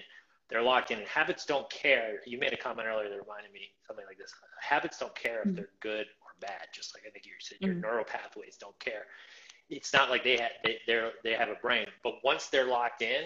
they're 0.50 0.62
locked 0.62 0.90
in. 0.90 0.99
And 0.99 1.07
habits 1.07 1.45
don't 1.45 1.69
care. 1.71 2.21
You 2.26 2.38
made 2.38 2.52
a 2.52 2.57
comment 2.57 2.88
earlier 2.88 3.09
that 3.09 3.19
reminded 3.19 3.52
me 3.52 3.61
something 3.87 4.05
like 4.07 4.19
this. 4.19 4.33
Habits 4.61 4.99
don't 4.99 5.14
care 5.14 5.40
if 5.40 5.47
mm-hmm. 5.47 5.57
they're 5.57 5.71
good 5.81 6.07
or 6.23 6.31
bad, 6.40 6.67
just 6.75 6.95
like 6.95 7.05
I 7.07 7.11
think 7.11 7.26
you 7.26 7.33
said 7.40 7.59
your 7.61 7.73
mm-hmm. 7.73 7.83
neural 7.83 8.05
pathways 8.05 8.57
don't 8.59 8.78
care. 8.78 9.05
It's 9.71 9.93
not 9.93 10.09
like 10.09 10.25
they 10.25 10.38
have 10.38 10.52
they 10.64 10.78
they're, 10.87 11.12
they 11.23 11.35
have 11.35 11.49
a 11.49 11.57
brain, 11.61 11.87
but 12.02 12.14
once 12.25 12.47
they're 12.47 12.67
locked 12.67 13.02
in, 13.02 13.25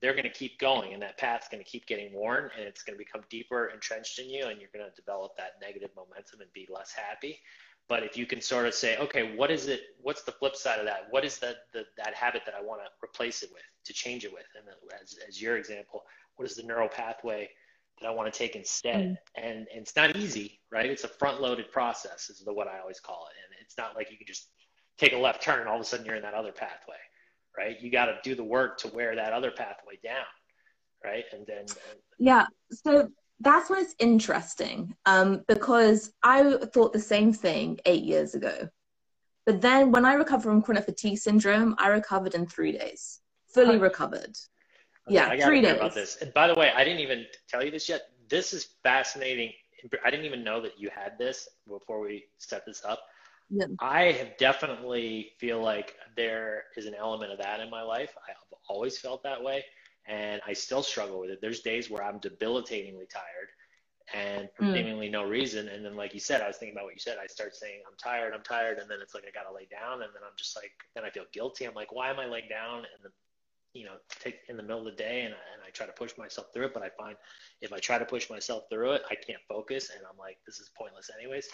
they're 0.00 0.12
going 0.12 0.24
to 0.24 0.30
keep 0.30 0.58
going 0.58 0.92
and 0.92 1.00
that 1.00 1.16
path's 1.16 1.48
going 1.48 1.62
to 1.62 1.68
keep 1.68 1.86
getting 1.86 2.12
worn 2.12 2.50
and 2.58 2.66
it's 2.66 2.82
going 2.82 2.94
to 2.94 3.02
become 3.02 3.22
deeper 3.30 3.70
entrenched 3.72 4.18
in 4.18 4.28
you 4.28 4.46
and 4.46 4.60
you're 4.60 4.68
going 4.74 4.84
to 4.84 4.94
develop 4.94 5.36
that 5.36 5.52
negative 5.62 5.88
momentum 5.96 6.40
and 6.40 6.52
be 6.52 6.68
less 6.70 6.92
happy 6.92 7.40
but 7.88 8.02
if 8.02 8.16
you 8.16 8.26
can 8.26 8.40
sort 8.40 8.66
of 8.66 8.74
say 8.74 8.98
okay 8.98 9.34
what 9.34 9.50
is 9.50 9.66
it 9.66 9.80
what's 10.02 10.22
the 10.22 10.32
flip 10.32 10.56
side 10.56 10.78
of 10.78 10.84
that 10.84 11.06
what 11.10 11.24
is 11.24 11.38
the, 11.38 11.54
the 11.72 11.84
that 11.96 12.14
habit 12.14 12.42
that 12.44 12.54
i 12.54 12.62
want 12.62 12.80
to 12.82 12.88
replace 13.02 13.42
it 13.42 13.50
with 13.52 13.62
to 13.84 13.92
change 13.92 14.24
it 14.24 14.32
with 14.32 14.44
and 14.56 14.66
as, 15.02 15.16
as 15.26 15.40
your 15.40 15.56
example 15.56 16.02
what 16.36 16.48
is 16.48 16.56
the 16.56 16.62
neural 16.62 16.88
pathway 16.88 17.48
that 18.00 18.08
i 18.08 18.10
want 18.10 18.32
to 18.32 18.36
take 18.36 18.56
instead 18.56 19.02
mm. 19.02 19.16
and, 19.36 19.58
and 19.58 19.82
it's 19.82 19.96
not 19.96 20.16
easy 20.16 20.60
right 20.70 20.86
it's 20.86 21.04
a 21.04 21.08
front 21.08 21.40
loaded 21.40 21.70
process 21.70 22.28
is 22.30 22.40
the 22.40 22.52
what 22.52 22.68
i 22.68 22.78
always 22.78 23.00
call 23.00 23.26
it 23.30 23.36
and 23.46 23.64
it's 23.64 23.76
not 23.78 23.94
like 23.94 24.10
you 24.10 24.16
can 24.16 24.26
just 24.26 24.48
take 24.98 25.12
a 25.12 25.16
left 25.16 25.42
turn 25.42 25.60
and 25.60 25.68
all 25.68 25.76
of 25.76 25.80
a 25.80 25.84
sudden 25.84 26.06
you're 26.06 26.16
in 26.16 26.22
that 26.22 26.34
other 26.34 26.52
pathway 26.52 26.96
right? 27.56 27.80
You 27.80 27.90
got 27.90 28.06
to 28.06 28.16
do 28.22 28.34
the 28.34 28.44
work 28.44 28.78
to 28.78 28.88
wear 28.88 29.14
that 29.14 29.32
other 29.32 29.50
pathway 29.50 29.98
down, 30.02 30.24
right? 31.04 31.24
And 31.32 31.46
then 31.46 31.60
and... 31.60 31.98
yeah, 32.18 32.46
so 32.70 33.08
that's 33.40 33.70
why 33.70 33.80
it's 33.80 33.94
interesting 33.98 34.94
um, 35.06 35.42
because 35.48 36.12
I 36.22 36.56
thought 36.72 36.92
the 36.92 37.00
same 37.00 37.32
thing 37.32 37.78
eight 37.86 38.04
years 38.04 38.34
ago. 38.34 38.68
But 39.46 39.60
then 39.60 39.92
when 39.92 40.06
I 40.06 40.14
recovered 40.14 40.44
from 40.44 40.62
chronic 40.62 40.86
fatigue 40.86 41.18
syndrome, 41.18 41.74
I 41.78 41.88
recovered 41.88 42.34
in 42.34 42.46
three 42.46 42.72
days, 42.72 43.20
fully 43.52 43.76
recovered. 43.76 44.36
Yeah, 45.08 45.28
three 45.44 45.60
days. 45.60 45.76
About 45.76 45.94
this. 45.94 46.16
And 46.16 46.32
by 46.32 46.46
the 46.46 46.54
way, 46.54 46.72
I 46.74 46.84
didn't 46.84 47.00
even 47.00 47.26
tell 47.48 47.64
you 47.64 47.70
this 47.70 47.88
yet. 47.88 48.10
This 48.28 48.52
is 48.52 48.68
fascinating. 48.82 49.52
I 50.04 50.10
didn't 50.10 50.24
even 50.24 50.42
know 50.42 50.62
that 50.62 50.78
you 50.78 50.88
had 50.94 51.18
this 51.18 51.48
before 51.68 52.00
we 52.00 52.24
set 52.38 52.64
this 52.64 52.82
up. 52.84 53.00
Yeah. 53.50 53.66
I 53.80 54.04
have 54.12 54.36
definitely 54.38 55.32
feel 55.38 55.60
like 55.60 55.96
there 56.16 56.64
is 56.76 56.86
an 56.86 56.94
element 56.94 57.32
of 57.32 57.38
that 57.38 57.60
in 57.60 57.68
my 57.68 57.82
life. 57.82 58.14
I've 58.28 58.36
always 58.68 58.98
felt 58.98 59.22
that 59.24 59.42
way, 59.42 59.64
and 60.06 60.40
I 60.46 60.54
still 60.54 60.82
struggle 60.82 61.20
with 61.20 61.30
it. 61.30 61.40
There's 61.42 61.60
days 61.60 61.90
where 61.90 62.02
I'm 62.02 62.18
debilitatingly 62.18 63.06
tired, 63.12 63.50
and 64.14 64.48
for 64.56 64.64
mm. 64.64 64.72
seemingly 64.72 65.10
no 65.10 65.24
reason. 65.24 65.68
And 65.68 65.84
then, 65.84 65.94
like 65.94 66.14
you 66.14 66.20
said, 66.20 66.40
I 66.40 66.46
was 66.46 66.56
thinking 66.56 66.74
about 66.74 66.86
what 66.86 66.94
you 66.94 67.00
said. 67.00 67.18
I 67.22 67.26
start 67.26 67.54
saying, 67.54 67.82
"I'm 67.86 67.96
tired, 67.98 68.32
I'm 68.32 68.42
tired," 68.42 68.78
and 68.78 68.90
then 68.90 68.98
it's 69.02 69.14
like 69.14 69.24
I 69.28 69.30
gotta 69.30 69.54
lay 69.54 69.66
down, 69.70 70.02
and 70.02 70.10
then 70.14 70.22
I'm 70.24 70.36
just 70.38 70.56
like, 70.56 70.72
then 70.94 71.04
I 71.04 71.10
feel 71.10 71.24
guilty. 71.32 71.66
I'm 71.66 71.74
like, 71.74 71.92
why 71.92 72.08
am 72.08 72.18
I 72.18 72.26
laying 72.26 72.48
down? 72.48 72.78
And 72.78 73.02
then 73.02 73.12
you 73.74 73.84
know, 73.84 73.96
take 74.20 74.36
in 74.48 74.56
the 74.56 74.62
middle 74.62 74.78
of 74.78 74.84
the 74.84 74.92
day 74.92 75.22
and, 75.22 75.34
and 75.34 75.62
I 75.66 75.70
try 75.70 75.84
to 75.84 75.92
push 75.92 76.12
myself 76.16 76.46
through 76.54 76.66
it. 76.66 76.74
But 76.74 76.82
I 76.82 76.90
find 76.98 77.16
if 77.60 77.72
I 77.72 77.78
try 77.78 77.98
to 77.98 78.04
push 78.04 78.30
myself 78.30 78.64
through 78.70 78.92
it, 78.92 79.02
I 79.10 79.14
can't 79.14 79.42
focus 79.48 79.90
and 79.94 80.00
I'm 80.10 80.16
like, 80.16 80.38
this 80.46 80.60
is 80.60 80.70
pointless 80.78 81.10
anyways. 81.18 81.48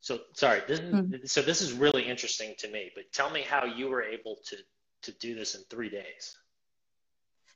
So 0.00 0.20
sorry, 0.34 0.62
this, 0.66 0.80
mm-hmm. 0.80 1.16
so 1.26 1.42
this 1.42 1.60
is 1.60 1.72
really 1.72 2.04
interesting 2.04 2.54
to 2.58 2.70
me. 2.70 2.90
But 2.94 3.04
tell 3.12 3.30
me 3.30 3.42
how 3.42 3.64
you 3.64 3.88
were 3.88 4.02
able 4.02 4.38
to 4.48 4.56
to 5.02 5.12
do 5.20 5.34
this 5.34 5.54
in 5.54 5.62
three 5.70 5.90
days. 5.90 6.36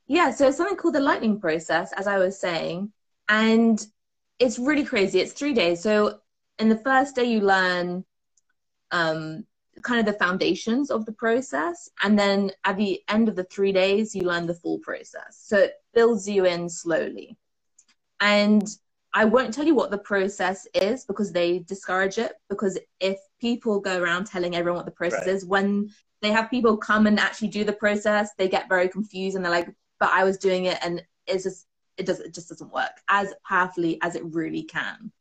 Yeah, 0.07 0.31
so 0.31 0.47
it's 0.47 0.57
something 0.57 0.77
called 0.77 0.95
the 0.95 0.99
lightning 0.99 1.39
process, 1.39 1.91
as 1.93 2.07
I 2.07 2.17
was 2.17 2.39
saying, 2.39 2.91
and 3.29 3.85
it's 4.39 4.59
really 4.59 4.83
crazy. 4.83 5.19
It's 5.19 5.33
three 5.33 5.53
days. 5.53 5.81
So 5.81 6.19
in 6.59 6.69
the 6.69 6.77
first 6.77 7.15
day, 7.15 7.25
you 7.25 7.41
learn 7.41 8.05
um, 8.91 9.45
kind 9.81 9.99
of 9.99 10.05
the 10.05 10.19
foundations 10.19 10.91
of 10.91 11.05
the 11.05 11.11
process, 11.11 11.89
and 12.03 12.17
then 12.17 12.51
at 12.63 12.77
the 12.77 13.01
end 13.09 13.27
of 13.27 13.35
the 13.35 13.43
three 13.45 13.71
days, 13.71 14.15
you 14.15 14.21
learn 14.21 14.47
the 14.47 14.53
full 14.53 14.79
process. 14.79 15.41
So 15.43 15.57
it 15.57 15.73
builds 15.93 16.27
you 16.27 16.45
in 16.45 16.69
slowly, 16.69 17.37
and 18.19 18.67
I 19.13 19.25
won't 19.25 19.53
tell 19.53 19.65
you 19.65 19.75
what 19.75 19.91
the 19.91 19.97
process 19.97 20.67
is 20.73 21.05
because 21.05 21.31
they 21.31 21.59
discourage 21.59 22.17
it. 22.17 22.33
Because 22.49 22.79
if 22.99 23.19
people 23.39 23.79
go 23.79 24.01
around 24.01 24.25
telling 24.25 24.55
everyone 24.55 24.77
what 24.77 24.85
the 24.85 24.91
process 24.91 25.27
right. 25.27 25.35
is, 25.35 25.45
when 25.45 25.91
they 26.21 26.31
have 26.31 26.49
people 26.49 26.77
come 26.77 27.05
and 27.05 27.19
actually 27.19 27.49
do 27.49 27.63
the 27.63 27.73
process, 27.73 28.31
they 28.37 28.47
get 28.47 28.69
very 28.69 28.89
confused 28.89 29.35
and 29.35 29.45
they're 29.45 29.51
like, 29.51 29.69
"But 29.99 30.09
I 30.11 30.23
was 30.23 30.37
doing 30.37 30.65
it, 30.65 30.79
and 30.83 31.03
it's 31.27 31.43
just 31.43 31.67
it 31.97 32.05
does 32.05 32.19
it 32.19 32.33
just 32.33 32.49
doesn't 32.49 32.73
work 32.73 33.01
as 33.07 33.33
powerfully 33.47 33.99
as 34.01 34.15
it 34.15 34.23
really 34.25 34.63
can." 34.63 35.11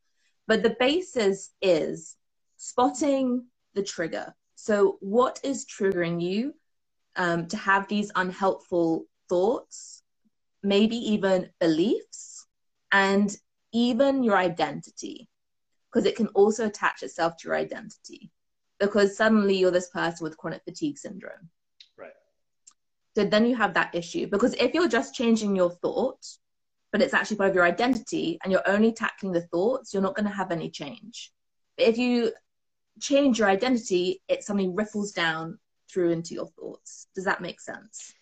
But 0.47 0.63
the 0.63 0.77
basis 0.79 1.51
is 1.61 2.17
spotting 2.57 3.47
the 3.75 3.83
trigger. 3.83 4.35
So, 4.63 4.97
what 5.01 5.41
is 5.43 5.67
triggering 5.67 6.23
you 6.23 6.55
um, 7.17 7.49
to 7.49 7.57
have 7.57 7.89
these 7.89 8.13
unhelpful 8.15 9.07
thoughts, 9.29 10.05
maybe 10.63 10.95
even 10.95 11.51
beliefs, 11.59 12.47
and 12.93 13.37
even 13.73 14.23
your 14.23 14.37
identity, 14.37 15.29
because 15.91 16.07
it 16.07 16.15
can 16.15 16.29
also 16.29 16.67
attach 16.67 17.03
itself 17.03 17.39
to 17.39 17.49
your 17.49 17.57
identity. 17.57 18.31
Because 18.79 19.17
suddenly 19.17 19.57
you're 19.57 19.73
this 19.73 19.91
person 19.91 20.23
with 20.23 20.37
chronic 20.37 20.63
fatigue 20.63 20.97
syndrome. 20.97 21.51
Right. 21.99 22.13
So 23.17 23.25
then 23.25 23.47
you 23.47 23.57
have 23.57 23.75
that 23.75 23.97
issue. 23.97 24.29
Because 24.29 24.55
if 24.55 24.75
you're 24.75 24.87
just 24.87 25.13
changing 25.13 25.57
your 25.57 25.71
thought, 25.71 26.25
but 26.93 27.03
it's 27.03 27.15
actually 27.15 27.39
part 27.39 27.51
of 27.51 27.57
your 27.57 27.65
identity 27.65 28.39
and 28.45 28.53
you're 28.53 28.69
only 28.69 28.93
tackling 28.93 29.33
the 29.33 29.49
thoughts, 29.49 29.93
you're 29.93 30.05
not 30.05 30.15
going 30.15 30.29
to 30.31 30.37
have 30.37 30.53
any 30.53 30.71
change. 30.71 31.33
But 31.77 31.89
if 31.89 31.99
you 31.99 32.33
change 33.01 33.39
your 33.39 33.49
identity, 33.49 34.23
it 34.29 34.45
suddenly 34.45 34.69
ripples 34.69 35.13
down 35.13 35.59
through 35.91 36.11
into 36.11 36.35
your 36.35 36.49
thoughts. 36.59 37.07
Does 37.15 37.25
that 37.25 37.41
make 37.41 37.61
sense? 37.61 38.15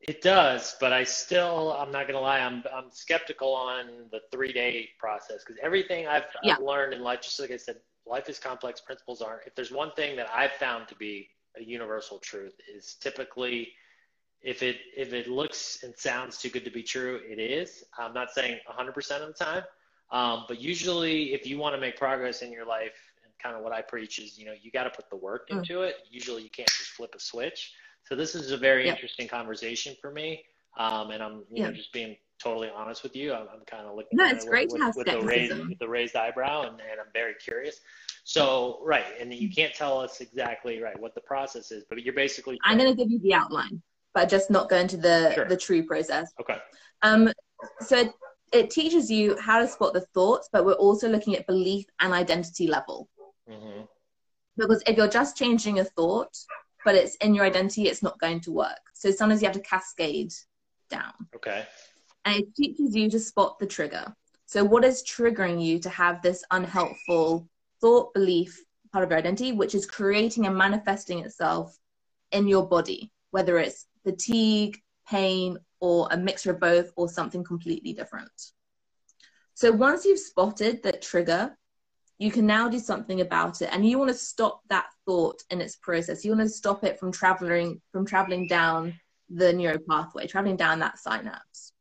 It 0.00 0.20
does, 0.20 0.76
but 0.80 0.92
I 0.92 1.04
still, 1.04 1.72
I'm 1.72 1.90
not 1.90 2.02
going 2.02 2.14
to 2.14 2.20
lie, 2.20 2.40
I'm, 2.40 2.62
I'm 2.74 2.90
skeptical 2.90 3.54
on 3.54 3.86
the 4.12 4.20
three 4.30 4.52
day 4.52 4.90
process 4.98 5.38
because 5.44 5.58
everything 5.62 6.06
I've, 6.06 6.24
yeah. 6.42 6.54
I've 6.54 6.62
learned 6.62 6.92
in 6.92 7.02
life, 7.02 7.22
just 7.22 7.40
like 7.40 7.50
I 7.50 7.56
said, 7.56 7.76
life 8.06 8.28
is 8.28 8.38
complex, 8.38 8.82
principles 8.82 9.22
aren't. 9.22 9.46
If 9.46 9.54
there's 9.54 9.72
one 9.72 9.92
thing 9.92 10.14
that 10.16 10.28
I've 10.34 10.52
found 10.52 10.88
to 10.88 10.94
be 10.94 11.30
a 11.58 11.62
universal 11.62 12.18
truth 12.18 12.54
is 12.74 12.96
typically 13.00 13.68
if 14.42 14.62
it 14.62 14.76
if 14.94 15.14
it 15.14 15.26
looks 15.26 15.82
and 15.82 15.94
sounds 15.96 16.38
too 16.38 16.50
good 16.50 16.64
to 16.64 16.70
be 16.70 16.82
true, 16.82 17.20
it 17.26 17.38
is. 17.38 17.84
I'm 17.98 18.12
not 18.12 18.30
saying 18.30 18.58
100% 18.68 18.88
of 19.22 19.28
the 19.28 19.44
time, 19.44 19.62
um, 20.10 20.44
but 20.46 20.60
usually 20.60 21.32
if 21.32 21.46
you 21.46 21.58
want 21.58 21.74
to 21.74 21.80
make 21.80 21.96
progress 21.96 22.42
in 22.42 22.52
your 22.52 22.66
life, 22.66 22.92
kind 23.44 23.56
of 23.56 23.62
what 23.62 23.72
I 23.72 23.82
preach 23.82 24.18
is, 24.18 24.38
you 24.38 24.46
know, 24.46 24.54
you 24.60 24.70
got 24.70 24.84
to 24.84 24.90
put 24.90 25.10
the 25.10 25.16
work 25.16 25.48
mm. 25.50 25.58
into 25.58 25.82
it. 25.82 25.96
Usually 26.10 26.42
you 26.42 26.50
can't 26.50 26.68
just 26.68 26.90
flip 26.90 27.14
a 27.14 27.20
switch. 27.20 27.72
So 28.04 28.16
this 28.16 28.34
is 28.34 28.50
a 28.50 28.56
very 28.56 28.86
yep. 28.86 28.94
interesting 28.94 29.28
conversation 29.28 29.94
for 30.00 30.10
me. 30.10 30.44
Um, 30.76 31.10
and 31.10 31.22
I'm 31.22 31.44
you 31.52 31.62
know 31.62 31.70
just 31.70 31.92
being 31.92 32.16
totally 32.42 32.68
honest 32.74 33.02
with 33.02 33.14
you. 33.14 33.32
I'm, 33.32 33.42
I'm 33.42 33.64
kind 33.66 33.86
of 33.86 33.94
looking 33.94 34.16
no, 34.16 34.26
it's 34.26 34.44
great 34.44 34.72
with, 34.72 34.82
with, 34.82 34.96
with 34.96 35.06
the 35.06 35.20
raised 35.20 35.56
with 35.56 35.78
the 35.78 35.88
raised 35.88 36.16
eyebrow, 36.16 36.62
and, 36.62 36.80
and 36.80 37.00
I'm 37.00 37.12
very 37.12 37.34
curious. 37.34 37.80
So 38.24 38.80
right, 38.82 39.04
and 39.20 39.32
you 39.32 39.48
can't 39.48 39.74
tell 39.74 40.00
us 40.00 40.20
exactly 40.20 40.82
right 40.82 40.98
what 40.98 41.14
the 41.14 41.20
process 41.20 41.70
is, 41.70 41.84
but 41.88 42.02
you're 42.02 42.14
basically. 42.14 42.58
I'm 42.64 42.76
going 42.76 42.90
to 42.90 42.96
give 42.96 43.10
you 43.10 43.20
the 43.20 43.34
outline, 43.34 43.80
but 44.14 44.28
just 44.28 44.50
not 44.50 44.68
go 44.68 44.76
into 44.76 44.96
the 44.96 45.32
sure. 45.34 45.44
the 45.44 45.56
true 45.56 45.84
process. 45.86 46.32
Okay. 46.40 46.58
Um. 47.02 47.30
So 47.80 48.12
it 48.52 48.70
teaches 48.70 49.10
you 49.10 49.38
how 49.38 49.60
to 49.60 49.68
spot 49.68 49.92
the 49.92 50.00
thoughts, 50.12 50.48
but 50.52 50.64
we're 50.64 50.72
also 50.72 51.08
looking 51.08 51.36
at 51.36 51.46
belief 51.46 51.86
and 52.00 52.12
identity 52.12 52.66
level. 52.66 53.08
Mm-hmm. 53.50 53.82
Because 54.56 54.82
if 54.86 54.96
you're 54.96 55.08
just 55.08 55.36
changing 55.36 55.80
a 55.80 55.84
thought, 55.84 56.36
but 56.84 56.94
it's 56.94 57.16
in 57.16 57.34
your 57.34 57.44
identity, 57.44 57.88
it's 57.88 58.02
not 58.02 58.20
going 58.20 58.40
to 58.40 58.52
work. 58.52 58.80
So 58.94 59.10
sometimes 59.10 59.42
you 59.42 59.48
have 59.48 59.56
to 59.56 59.62
cascade 59.62 60.32
down. 60.90 61.12
Okay. 61.34 61.66
And 62.24 62.40
it 62.40 62.54
teaches 62.54 62.94
you 62.94 63.10
to 63.10 63.18
spot 63.18 63.58
the 63.58 63.66
trigger. 63.66 64.14
So 64.46 64.62
what 64.64 64.84
is 64.84 65.02
triggering 65.02 65.62
you 65.62 65.78
to 65.80 65.88
have 65.88 66.22
this 66.22 66.44
unhelpful 66.50 67.48
thought, 67.80 68.14
belief, 68.14 68.62
part 68.92 69.04
of 69.04 69.10
your 69.10 69.18
identity, 69.18 69.52
which 69.52 69.74
is 69.74 69.86
creating 69.86 70.46
and 70.46 70.56
manifesting 70.56 71.20
itself 71.20 71.76
in 72.32 72.46
your 72.46 72.66
body, 72.66 73.10
whether 73.30 73.58
it's 73.58 73.86
fatigue, 74.04 74.80
pain, 75.08 75.58
or 75.80 76.08
a 76.10 76.16
mixture 76.16 76.52
of 76.52 76.60
both, 76.60 76.92
or 76.96 77.08
something 77.08 77.42
completely 77.42 77.92
different. 77.92 78.30
So 79.54 79.72
once 79.72 80.04
you've 80.04 80.18
spotted 80.18 80.82
that 80.82 81.02
trigger, 81.02 81.56
you 82.18 82.30
can 82.30 82.46
now 82.46 82.68
do 82.68 82.78
something 82.78 83.20
about 83.20 83.60
it. 83.60 83.70
And 83.72 83.88
you 83.88 83.98
want 83.98 84.10
to 84.10 84.16
stop 84.16 84.60
that 84.68 84.86
thought 85.06 85.42
in 85.50 85.60
its 85.60 85.76
process. 85.76 86.24
You 86.24 86.32
want 86.32 86.42
to 86.42 86.48
stop 86.48 86.84
it 86.84 86.98
from 86.98 87.12
traveling 87.12 87.80
from 87.92 88.06
traveling 88.06 88.46
down 88.46 88.94
the 89.30 89.52
neural 89.52 89.78
pathway 89.88 90.26
traveling 90.26 90.56
down 90.56 90.78
that 90.80 90.98
synapse. 90.98 91.72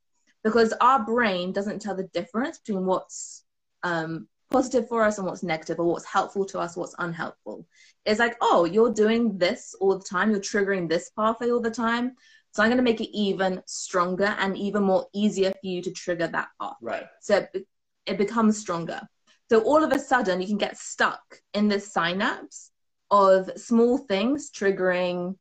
Because 0.44 0.74
our 0.82 1.06
brain 1.06 1.52
doesn't 1.52 1.82
tell 1.82 1.96
the 1.96 2.10
difference 2.14 2.58
between 2.58 2.86
what's 2.86 3.44
um, 3.84 4.28
positive 4.52 4.88
for 4.88 5.04
us 5.04 5.18
and 5.18 5.28
what's 5.28 5.44
negative 5.44 5.80
or 5.80 5.86
what's 5.86 6.06
helpful 6.06 6.46
to 6.46 6.60
us 6.60 6.76
what's 6.76 6.96
unhelpful. 7.00 7.66
It's 8.06 8.20
like 8.20 8.38
oh 8.42 8.66
you're 8.66 8.94
doing 8.94 9.38
this 9.38 9.76
all 9.80 9.98
the 9.98 10.06
time. 10.06 10.32
You're 10.32 10.40
triggering 10.40 10.90
this 10.90 11.12
pathway 11.12 11.52
all 11.52 11.62
the 11.62 11.72
time. 11.72 12.16
So 12.52 12.62
i'm 12.62 12.70
going 12.70 12.78
to 12.78 12.84
make 12.84 13.02
it 13.02 13.10
even 13.18 13.64
stronger 13.66 14.36
and 14.38 14.56
even 14.56 14.84
more 14.84 15.08
easier 15.12 15.52
for 15.52 15.66
you 15.68 15.82
to 15.82 15.92
trigger 15.92 16.28
that 16.28 16.50
pathway. 16.62 16.92
Right. 16.92 17.06
So 17.20 17.48
it, 17.54 17.68
it 18.06 18.18
becomes 18.18 18.60
stronger 18.60 19.02
so 19.50 19.62
all 19.62 19.84
of 19.84 19.92
a 19.92 20.00
sudden, 20.00 20.42
you 20.42 20.48
can 20.48 20.58
get 20.58 20.78
stuck 20.78 21.42
in 21.54 21.68
this 21.68 21.92
synapse 21.92 22.72
of 23.12 23.50
small 23.56 23.98
things 23.98 24.50
triggering 24.52 25.36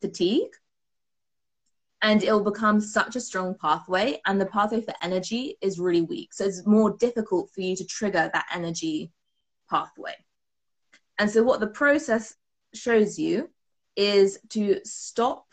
fatigue. 0.00 0.52
And 2.00 2.22
it'll 2.22 2.44
become 2.44 2.80
such 2.80 3.16
a 3.16 3.20
strong 3.20 3.56
pathway, 3.60 4.20
and 4.24 4.40
the 4.40 4.46
pathway 4.46 4.82
for 4.82 4.94
energy 5.02 5.56
is 5.60 5.80
really 5.80 6.02
weak. 6.02 6.32
So 6.32 6.44
it's 6.44 6.64
more 6.64 6.96
difficult 6.96 7.50
for 7.50 7.60
you 7.60 7.74
to 7.74 7.84
trigger 7.84 8.30
that 8.32 8.46
energy 8.54 9.10
pathway. 9.68 10.14
And 11.18 11.28
so, 11.28 11.42
what 11.42 11.58
the 11.58 11.66
process 11.66 12.36
shows 12.72 13.18
you 13.18 13.50
is 13.96 14.38
to 14.50 14.78
stop 14.84 15.46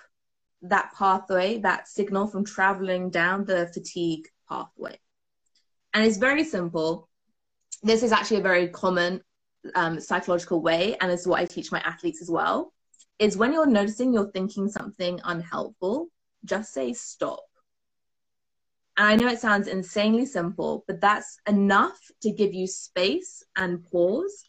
that 0.61 0.91
pathway, 0.95 1.57
that 1.61 1.87
signal 1.87 2.27
from 2.27 2.45
traveling 2.45 3.09
down 3.09 3.45
the 3.45 3.65
fatigue 3.73 4.27
pathway. 4.47 4.99
And 5.95 6.05
it's 6.05 6.17
very 6.17 6.43
simple 6.43 7.09
this 7.83 8.03
is 8.03 8.11
actually 8.11 8.37
a 8.37 8.43
very 8.43 8.67
common 8.69 9.21
um, 9.75 9.99
psychological 9.99 10.61
way, 10.61 10.95
and 11.01 11.11
it's 11.11 11.27
what 11.27 11.39
I 11.39 11.45
teach 11.45 11.71
my 11.71 11.79
athletes 11.79 12.21
as 12.21 12.29
well. 12.29 12.73
Is 13.19 13.37
when 13.37 13.53
you're 13.53 13.65
noticing 13.65 14.13
you're 14.13 14.31
thinking 14.31 14.67
something 14.67 15.19
unhelpful, 15.23 16.07
just 16.43 16.73
say 16.73 16.93
stop. 16.93 17.43
And 18.97 19.07
I 19.07 19.15
know 19.15 19.31
it 19.31 19.39
sounds 19.39 19.67
insanely 19.67 20.25
simple, 20.25 20.83
but 20.87 21.01
that's 21.01 21.37
enough 21.47 21.99
to 22.21 22.31
give 22.31 22.53
you 22.53 22.67
space 22.67 23.43
and 23.55 23.83
pause 23.83 24.45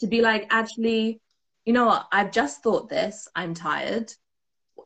to 0.00 0.06
be 0.06 0.20
like, 0.20 0.46
actually, 0.50 1.20
you 1.64 1.72
know 1.72 1.86
what? 1.86 2.06
I've 2.12 2.30
just 2.30 2.62
thought 2.62 2.88
this. 2.88 3.28
I'm 3.34 3.54
tired. 3.54 4.12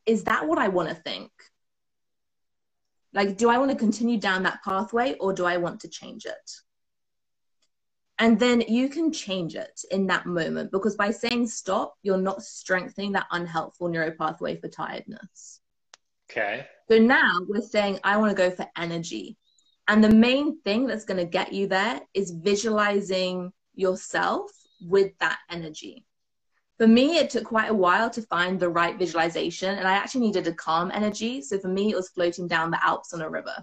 Is 0.06 0.24
that 0.24 0.46
what 0.46 0.58
I 0.58 0.68
want 0.68 0.88
to 0.88 0.94
think? 0.94 1.30
Like, 3.12 3.36
do 3.36 3.48
I 3.48 3.58
want 3.58 3.70
to 3.70 3.76
continue 3.76 4.18
down 4.18 4.42
that 4.42 4.62
pathway 4.64 5.14
or 5.20 5.32
do 5.32 5.44
I 5.44 5.58
want 5.58 5.80
to 5.80 5.88
change 5.88 6.26
it? 6.26 6.50
And 8.18 8.38
then 8.38 8.60
you 8.62 8.88
can 8.88 9.12
change 9.12 9.56
it 9.56 9.80
in 9.90 10.06
that 10.06 10.26
moment 10.26 10.70
because 10.70 10.94
by 10.94 11.10
saying 11.10 11.48
stop 11.48 11.94
you're 12.02 12.16
not 12.16 12.42
strengthening 12.42 13.12
that 13.12 13.26
unhelpful 13.32 13.88
neuropathway 13.88 14.60
for 14.60 14.68
tiredness. 14.68 15.60
Okay. 16.30 16.66
So 16.90 16.98
now 16.98 17.38
we're 17.48 17.62
saying 17.62 18.00
i 18.04 18.16
want 18.16 18.30
to 18.30 18.36
go 18.36 18.50
for 18.50 18.66
energy. 18.76 19.36
And 19.88 20.02
the 20.02 20.10
main 20.10 20.60
thing 20.62 20.86
that's 20.86 21.04
going 21.04 21.18
to 21.18 21.30
get 21.30 21.52
you 21.52 21.66
there 21.66 22.00
is 22.14 22.30
visualizing 22.30 23.52
yourself 23.74 24.50
with 24.80 25.12
that 25.18 25.38
energy. 25.50 26.06
For 26.78 26.86
me 26.86 27.18
it 27.18 27.30
took 27.30 27.44
quite 27.44 27.70
a 27.70 27.74
while 27.74 28.10
to 28.10 28.22
find 28.22 28.58
the 28.58 28.68
right 28.68 28.98
visualization 28.98 29.76
and 29.76 29.86
i 29.88 29.92
actually 29.92 30.22
needed 30.22 30.46
a 30.46 30.54
calm 30.54 30.90
energy. 30.94 31.42
So 31.42 31.58
for 31.58 31.68
me 31.68 31.90
it 31.90 31.96
was 31.96 32.10
floating 32.10 32.46
down 32.46 32.70
the 32.70 32.84
alps 32.84 33.12
on 33.12 33.22
a 33.22 33.28
river. 33.28 33.56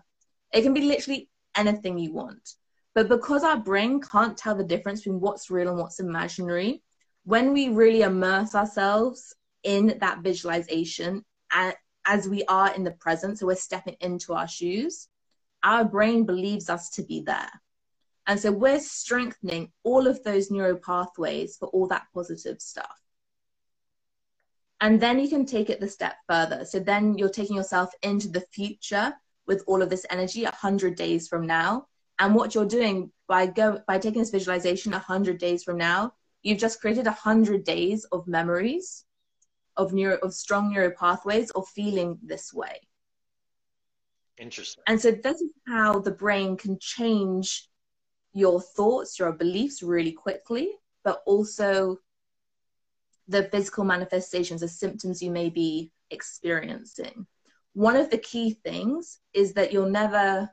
It 0.54 0.64
can 0.64 0.74
be 0.74 0.82
literally 0.82 1.30
anything 1.56 1.98
you 1.98 2.14
want 2.14 2.56
but 2.94 3.08
because 3.08 3.44
our 3.44 3.58
brain 3.58 4.02
can't 4.02 4.38
tell 4.38 4.56
the 4.56 4.64
difference 4.64 5.02
between 5.02 5.22
what's 5.22 5.50
real 5.50 5.70
and 5.70 5.78
what's 5.78 6.00
imaginary, 6.00 6.84
when 7.24 7.54
we 7.54 7.70
really 7.70 8.02
immerse 8.02 8.56
ourselves 8.56 9.34
in 9.64 9.98
that 10.00 10.20
visualization 10.20 11.24
as 11.52 12.28
we 12.28 12.44
are 12.46 12.74
in 12.74 12.84
the 12.84 12.92
present, 12.92 13.38
so 13.38 13.46
we're 13.46 13.56
stepping 13.56 13.96
into 14.02 14.34
our 14.34 14.48
shoes, 14.48 15.08
our 15.64 15.86
brain 15.86 16.26
believes 16.26 16.70
us 16.70 16.90
to 16.90 17.04
be 17.04 17.22
there. 17.22 17.50
And 18.28 18.40
so 18.40 18.52
we're 18.52 18.80
strengthening 18.80 19.72
all 19.84 20.08
of 20.08 20.24
those 20.24 20.52
neural 20.52 20.78
pathways 20.78 21.58
for 21.58 21.68
all 21.70 21.88
that 21.88 22.08
positive 22.14 22.60
stuff. 22.62 23.00
And 24.80 25.00
then 25.00 25.20
you 25.20 25.30
can 25.30 25.46
take 25.46 25.70
it 25.70 25.80
the 25.80 25.88
step 25.88 26.16
further. 26.28 26.66
So 26.66 26.80
then 26.80 27.18
you're 27.18 27.30
taking 27.30 27.56
yourself 27.56 27.92
into 28.02 28.30
the 28.30 28.42
future 28.52 29.14
with 29.46 29.64
all 29.68 29.82
of 29.82 29.90
this 29.90 30.06
energy 30.10 30.44
100 30.44 30.96
days 30.96 31.28
from 31.28 31.46
now 31.46 31.86
and 32.22 32.36
what 32.36 32.54
you're 32.54 32.66
doing 32.66 33.12
by 33.28 33.48
go 33.48 33.82
by 33.88 33.98
taking 33.98 34.22
this 34.22 34.30
visualization 34.30 34.92
100 34.92 35.40
days 35.40 35.64
from 35.64 35.78
now, 35.78 36.14
you've 36.44 36.60
just 36.60 36.80
created 36.80 37.06
100 37.06 37.64
days 37.64 38.06
of 38.12 38.28
memories 38.28 39.06
of 39.76 39.92
neuro 39.92 40.18
of 40.18 40.34
strong 40.34 40.72
neural 40.72 40.92
pathways 40.92 41.50
of 41.52 41.68
feeling 41.70 42.20
this 42.22 42.54
way. 42.54 42.80
Interesting. 44.38 44.84
And 44.88 45.02
so 45.02 45.12
this 45.12 45.42
is 45.42 45.50
how 45.68 46.00
the 46.00 46.12
brain 46.12 46.58
can 46.58 46.78
change 46.80 47.68
your 48.34 48.62
thoughts, 48.62 49.18
your 49.18 49.32
beliefs 49.32 49.82
really 49.82 50.12
quickly, 50.12 50.70
but 51.04 51.22
also 51.26 51.98
the 53.28 53.44
physical 53.46 53.84
manifestations, 53.84 54.62
the 54.62 54.68
symptoms 54.68 55.22
you 55.22 55.32
may 55.32 55.50
be 55.50 55.92
experiencing. 56.12 57.26
One 57.74 57.96
of 57.96 58.10
the 58.10 58.18
key 58.18 58.60
things 58.64 59.20
is 59.34 59.54
that 59.54 59.72
you'll 59.72 59.90
never 59.90 60.50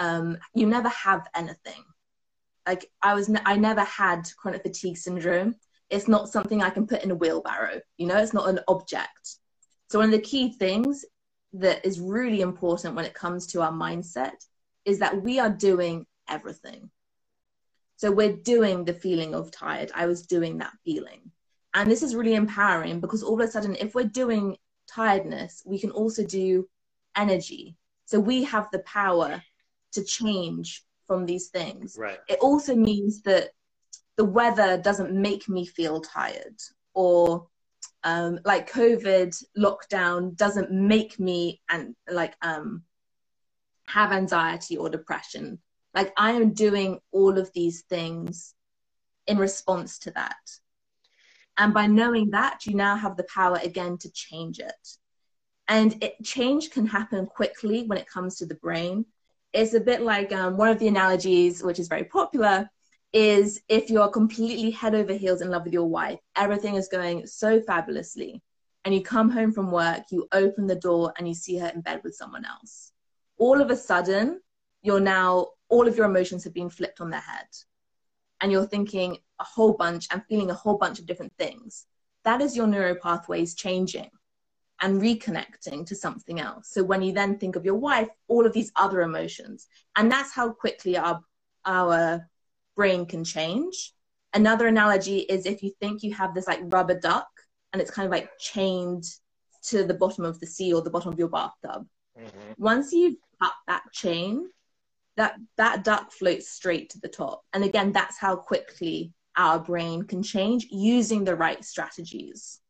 um, 0.00 0.38
you 0.54 0.66
never 0.66 0.88
have 0.88 1.28
anything. 1.36 1.84
Like 2.66 2.90
I 3.02 3.14
was, 3.14 3.30
I 3.44 3.56
never 3.56 3.82
had 3.82 4.28
chronic 4.36 4.62
fatigue 4.62 4.96
syndrome. 4.96 5.54
It's 5.90 6.08
not 6.08 6.30
something 6.30 6.62
I 6.62 6.70
can 6.70 6.86
put 6.86 7.04
in 7.04 7.10
a 7.10 7.14
wheelbarrow. 7.14 7.80
You 7.98 8.06
know, 8.06 8.16
it's 8.16 8.32
not 8.32 8.48
an 8.48 8.60
object. 8.66 9.36
So 9.90 9.98
one 9.98 10.06
of 10.06 10.12
the 10.12 10.20
key 10.20 10.52
things 10.52 11.04
that 11.52 11.84
is 11.84 12.00
really 12.00 12.40
important 12.40 12.94
when 12.94 13.04
it 13.04 13.14
comes 13.14 13.48
to 13.48 13.60
our 13.60 13.72
mindset 13.72 14.34
is 14.84 15.00
that 15.00 15.22
we 15.22 15.38
are 15.38 15.50
doing 15.50 16.06
everything. 16.28 16.90
So 17.96 18.10
we're 18.10 18.36
doing 18.36 18.84
the 18.84 18.94
feeling 18.94 19.34
of 19.34 19.50
tired. 19.50 19.90
I 19.94 20.06
was 20.06 20.22
doing 20.22 20.58
that 20.58 20.72
feeling. 20.84 21.30
And 21.74 21.90
this 21.90 22.02
is 22.02 22.14
really 22.14 22.34
empowering 22.34 23.00
because 23.00 23.22
all 23.22 23.40
of 23.40 23.46
a 23.46 23.50
sudden, 23.50 23.76
if 23.78 23.94
we're 23.94 24.04
doing 24.04 24.56
tiredness, 24.88 25.62
we 25.66 25.78
can 25.78 25.90
also 25.90 26.24
do 26.24 26.66
energy. 27.16 27.76
So 28.06 28.18
we 28.18 28.44
have 28.44 28.68
the 28.72 28.80
power 28.80 29.42
to 29.92 30.04
change 30.04 30.84
from 31.06 31.26
these 31.26 31.48
things. 31.48 31.96
Right. 31.98 32.18
It 32.28 32.38
also 32.40 32.74
means 32.74 33.22
that 33.22 33.50
the 34.16 34.24
weather 34.24 34.78
doesn't 34.78 35.12
make 35.12 35.48
me 35.48 35.66
feel 35.66 36.00
tired 36.00 36.56
or 36.94 37.48
um, 38.04 38.40
like 38.44 38.70
COVID 38.70 39.42
lockdown 39.58 40.36
doesn't 40.36 40.70
make 40.70 41.18
me 41.18 41.60
and 41.68 41.94
like 42.10 42.34
um, 42.42 42.82
have 43.86 44.12
anxiety 44.12 44.76
or 44.76 44.88
depression. 44.88 45.58
Like 45.94 46.12
I 46.16 46.32
am 46.32 46.52
doing 46.52 47.00
all 47.12 47.38
of 47.38 47.52
these 47.52 47.82
things 47.82 48.54
in 49.26 49.38
response 49.38 49.98
to 50.00 50.10
that. 50.12 50.36
And 51.58 51.74
by 51.74 51.86
knowing 51.86 52.30
that, 52.30 52.66
you 52.66 52.74
now 52.74 52.96
have 52.96 53.16
the 53.16 53.26
power 53.34 53.58
again 53.62 53.98
to 53.98 54.10
change 54.12 54.60
it. 54.60 54.88
And 55.68 56.02
it, 56.02 56.22
change 56.24 56.70
can 56.70 56.86
happen 56.86 57.26
quickly 57.26 57.84
when 57.84 57.98
it 57.98 58.08
comes 58.08 58.36
to 58.36 58.46
the 58.46 58.54
brain 58.54 59.04
it's 59.52 59.74
a 59.74 59.80
bit 59.80 60.02
like 60.02 60.32
um, 60.32 60.56
one 60.56 60.68
of 60.68 60.78
the 60.78 60.88
analogies, 60.88 61.62
which 61.62 61.78
is 61.78 61.88
very 61.88 62.04
popular, 62.04 62.68
is 63.12 63.60
if 63.68 63.90
you're 63.90 64.08
completely 64.08 64.70
head 64.70 64.94
over 64.94 65.12
heels 65.12 65.40
in 65.40 65.50
love 65.50 65.64
with 65.64 65.72
your 65.72 65.88
wife, 65.88 66.20
everything 66.36 66.76
is 66.76 66.88
going 66.88 67.26
so 67.26 67.60
fabulously, 67.60 68.42
and 68.84 68.94
you 68.94 69.02
come 69.02 69.30
home 69.30 69.52
from 69.52 69.70
work, 69.70 70.04
you 70.10 70.28
open 70.32 70.66
the 70.66 70.76
door, 70.76 71.12
and 71.18 71.26
you 71.26 71.34
see 71.34 71.58
her 71.58 71.68
in 71.74 71.80
bed 71.80 72.00
with 72.04 72.14
someone 72.14 72.44
else. 72.44 72.92
All 73.38 73.60
of 73.60 73.70
a 73.70 73.76
sudden, 73.76 74.40
you're 74.82 75.00
now, 75.00 75.48
all 75.68 75.88
of 75.88 75.96
your 75.96 76.06
emotions 76.06 76.44
have 76.44 76.54
been 76.54 76.70
flipped 76.70 77.00
on 77.00 77.10
their 77.10 77.20
head. 77.20 77.46
And 78.40 78.50
you're 78.50 78.66
thinking 78.66 79.18
a 79.38 79.44
whole 79.44 79.74
bunch 79.74 80.06
and 80.10 80.24
feeling 80.28 80.50
a 80.50 80.54
whole 80.54 80.78
bunch 80.78 80.98
of 80.98 81.06
different 81.06 81.32
things. 81.36 81.86
That 82.24 82.40
is 82.40 82.56
your 82.56 82.66
neural 82.66 82.96
pathways 82.96 83.54
changing 83.54 84.10
and 84.80 85.00
reconnecting 85.00 85.86
to 85.86 85.94
something 85.94 86.40
else. 86.40 86.70
So 86.70 86.82
when 86.82 87.02
you 87.02 87.12
then 87.12 87.38
think 87.38 87.56
of 87.56 87.64
your 87.64 87.74
wife, 87.74 88.08
all 88.28 88.46
of 88.46 88.52
these 88.52 88.72
other 88.76 89.02
emotions, 89.02 89.66
and 89.96 90.10
that's 90.10 90.32
how 90.32 90.50
quickly 90.50 90.96
our 90.96 91.20
our 91.64 92.28
brain 92.76 93.06
can 93.06 93.24
change. 93.24 93.92
Another 94.32 94.66
analogy 94.66 95.18
is 95.18 95.44
if 95.44 95.62
you 95.62 95.72
think 95.80 96.02
you 96.02 96.14
have 96.14 96.34
this 96.34 96.46
like 96.46 96.60
rubber 96.64 96.98
duck 96.98 97.28
and 97.72 97.82
it's 97.82 97.90
kind 97.90 98.06
of 98.06 98.12
like 98.12 98.30
chained 98.38 99.04
to 99.62 99.84
the 99.84 99.94
bottom 99.94 100.24
of 100.24 100.40
the 100.40 100.46
sea 100.46 100.72
or 100.72 100.80
the 100.80 100.90
bottom 100.90 101.12
of 101.12 101.18
your 101.18 101.28
bathtub. 101.28 101.86
Mm-hmm. 102.18 102.52
Once 102.56 102.92
you 102.92 103.18
cut 103.40 103.52
that 103.66 103.82
chain, 103.92 104.48
that 105.16 105.34
that 105.56 105.84
duck 105.84 106.12
floats 106.12 106.48
straight 106.48 106.90
to 106.90 107.00
the 107.00 107.08
top. 107.08 107.42
And 107.52 107.64
again, 107.64 107.92
that's 107.92 108.18
how 108.18 108.36
quickly 108.36 109.12
our 109.36 109.58
brain 109.58 110.04
can 110.04 110.22
change 110.22 110.66
using 110.70 111.24
the 111.24 111.36
right 111.36 111.64
strategies 111.64 112.60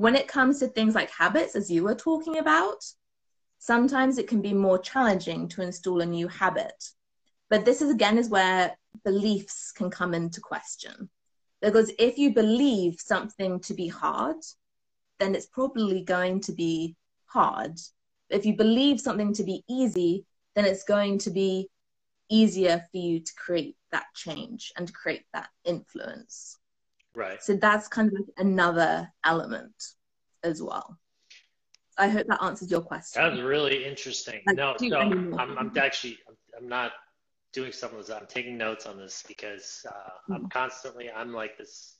when 0.00 0.16
it 0.16 0.28
comes 0.28 0.58
to 0.58 0.66
things 0.66 0.94
like 0.94 1.10
habits, 1.10 1.54
as 1.54 1.70
you 1.70 1.84
were 1.84 1.94
talking 1.94 2.38
about, 2.38 2.82
sometimes 3.58 4.16
it 4.16 4.28
can 4.28 4.40
be 4.40 4.54
more 4.54 4.78
challenging 4.78 5.46
to 5.46 5.60
install 5.60 6.00
a 6.00 6.06
new 6.06 6.26
habit. 6.26 6.82
But 7.50 7.66
this 7.66 7.82
is 7.82 7.90
again 7.90 8.16
is 8.16 8.30
where 8.30 8.74
beliefs 9.04 9.72
can 9.72 9.90
come 9.90 10.14
into 10.14 10.40
question. 10.40 11.10
Because 11.60 11.92
if 11.98 12.16
you 12.16 12.32
believe 12.32 12.94
something 12.98 13.60
to 13.60 13.74
be 13.74 13.88
hard, 13.88 14.38
then 15.18 15.34
it's 15.34 15.44
probably 15.52 16.02
going 16.02 16.40
to 16.40 16.52
be 16.52 16.96
hard. 17.26 17.78
If 18.30 18.46
you 18.46 18.56
believe 18.56 19.00
something 19.00 19.34
to 19.34 19.44
be 19.44 19.64
easy, 19.68 20.24
then 20.54 20.64
it's 20.64 20.84
going 20.84 21.18
to 21.18 21.30
be 21.30 21.68
easier 22.30 22.86
for 22.90 22.96
you 22.96 23.20
to 23.20 23.32
create 23.34 23.76
that 23.92 24.06
change 24.14 24.72
and 24.78 24.94
create 24.94 25.26
that 25.34 25.50
influence. 25.66 26.56
Right. 27.14 27.42
So 27.42 27.56
that's 27.56 27.88
kind 27.88 28.08
of 28.08 28.14
like 28.14 28.34
another 28.38 29.12
element 29.24 29.74
as 30.42 30.62
well. 30.62 30.98
I 31.98 32.08
hope 32.08 32.26
that 32.28 32.42
answers 32.42 32.70
your 32.70 32.80
question. 32.80 33.22
That 33.22 33.32
was 33.32 33.42
really 33.42 33.84
interesting. 33.84 34.40
Like, 34.46 34.56
no, 34.56 34.74
no, 34.80 34.98
I'm, 34.98 35.34
I'm 35.38 35.72
actually, 35.76 36.18
I'm 36.56 36.68
not 36.68 36.92
doing 37.52 37.72
some 37.72 37.90
of 37.94 38.06
this. 38.06 38.10
I'm 38.10 38.26
taking 38.26 38.56
notes 38.56 38.86
on 38.86 38.96
this 38.96 39.24
because 39.26 39.84
uh. 39.88 40.34
I'm 40.34 40.48
constantly, 40.48 41.10
I'm 41.10 41.34
like 41.34 41.58
this 41.58 41.96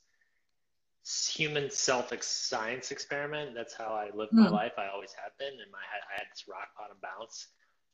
human 1.05 1.69
self 1.69 2.11
science 2.23 2.91
experiment. 2.91 3.51
That's 3.55 3.75
how 3.75 3.93
I 3.93 4.09
live 4.15 4.29
my 4.31 4.47
mm. 4.47 4.51
life. 4.51 4.73
I 4.77 4.87
always 4.87 5.13
have 5.21 5.37
been. 5.37 5.53
And 5.61 5.71
my, 5.71 5.79
I 5.79 6.19
had 6.19 6.27
this 6.31 6.45
rock 6.49 6.69
bottom 6.77 6.97
bounce 7.01 7.47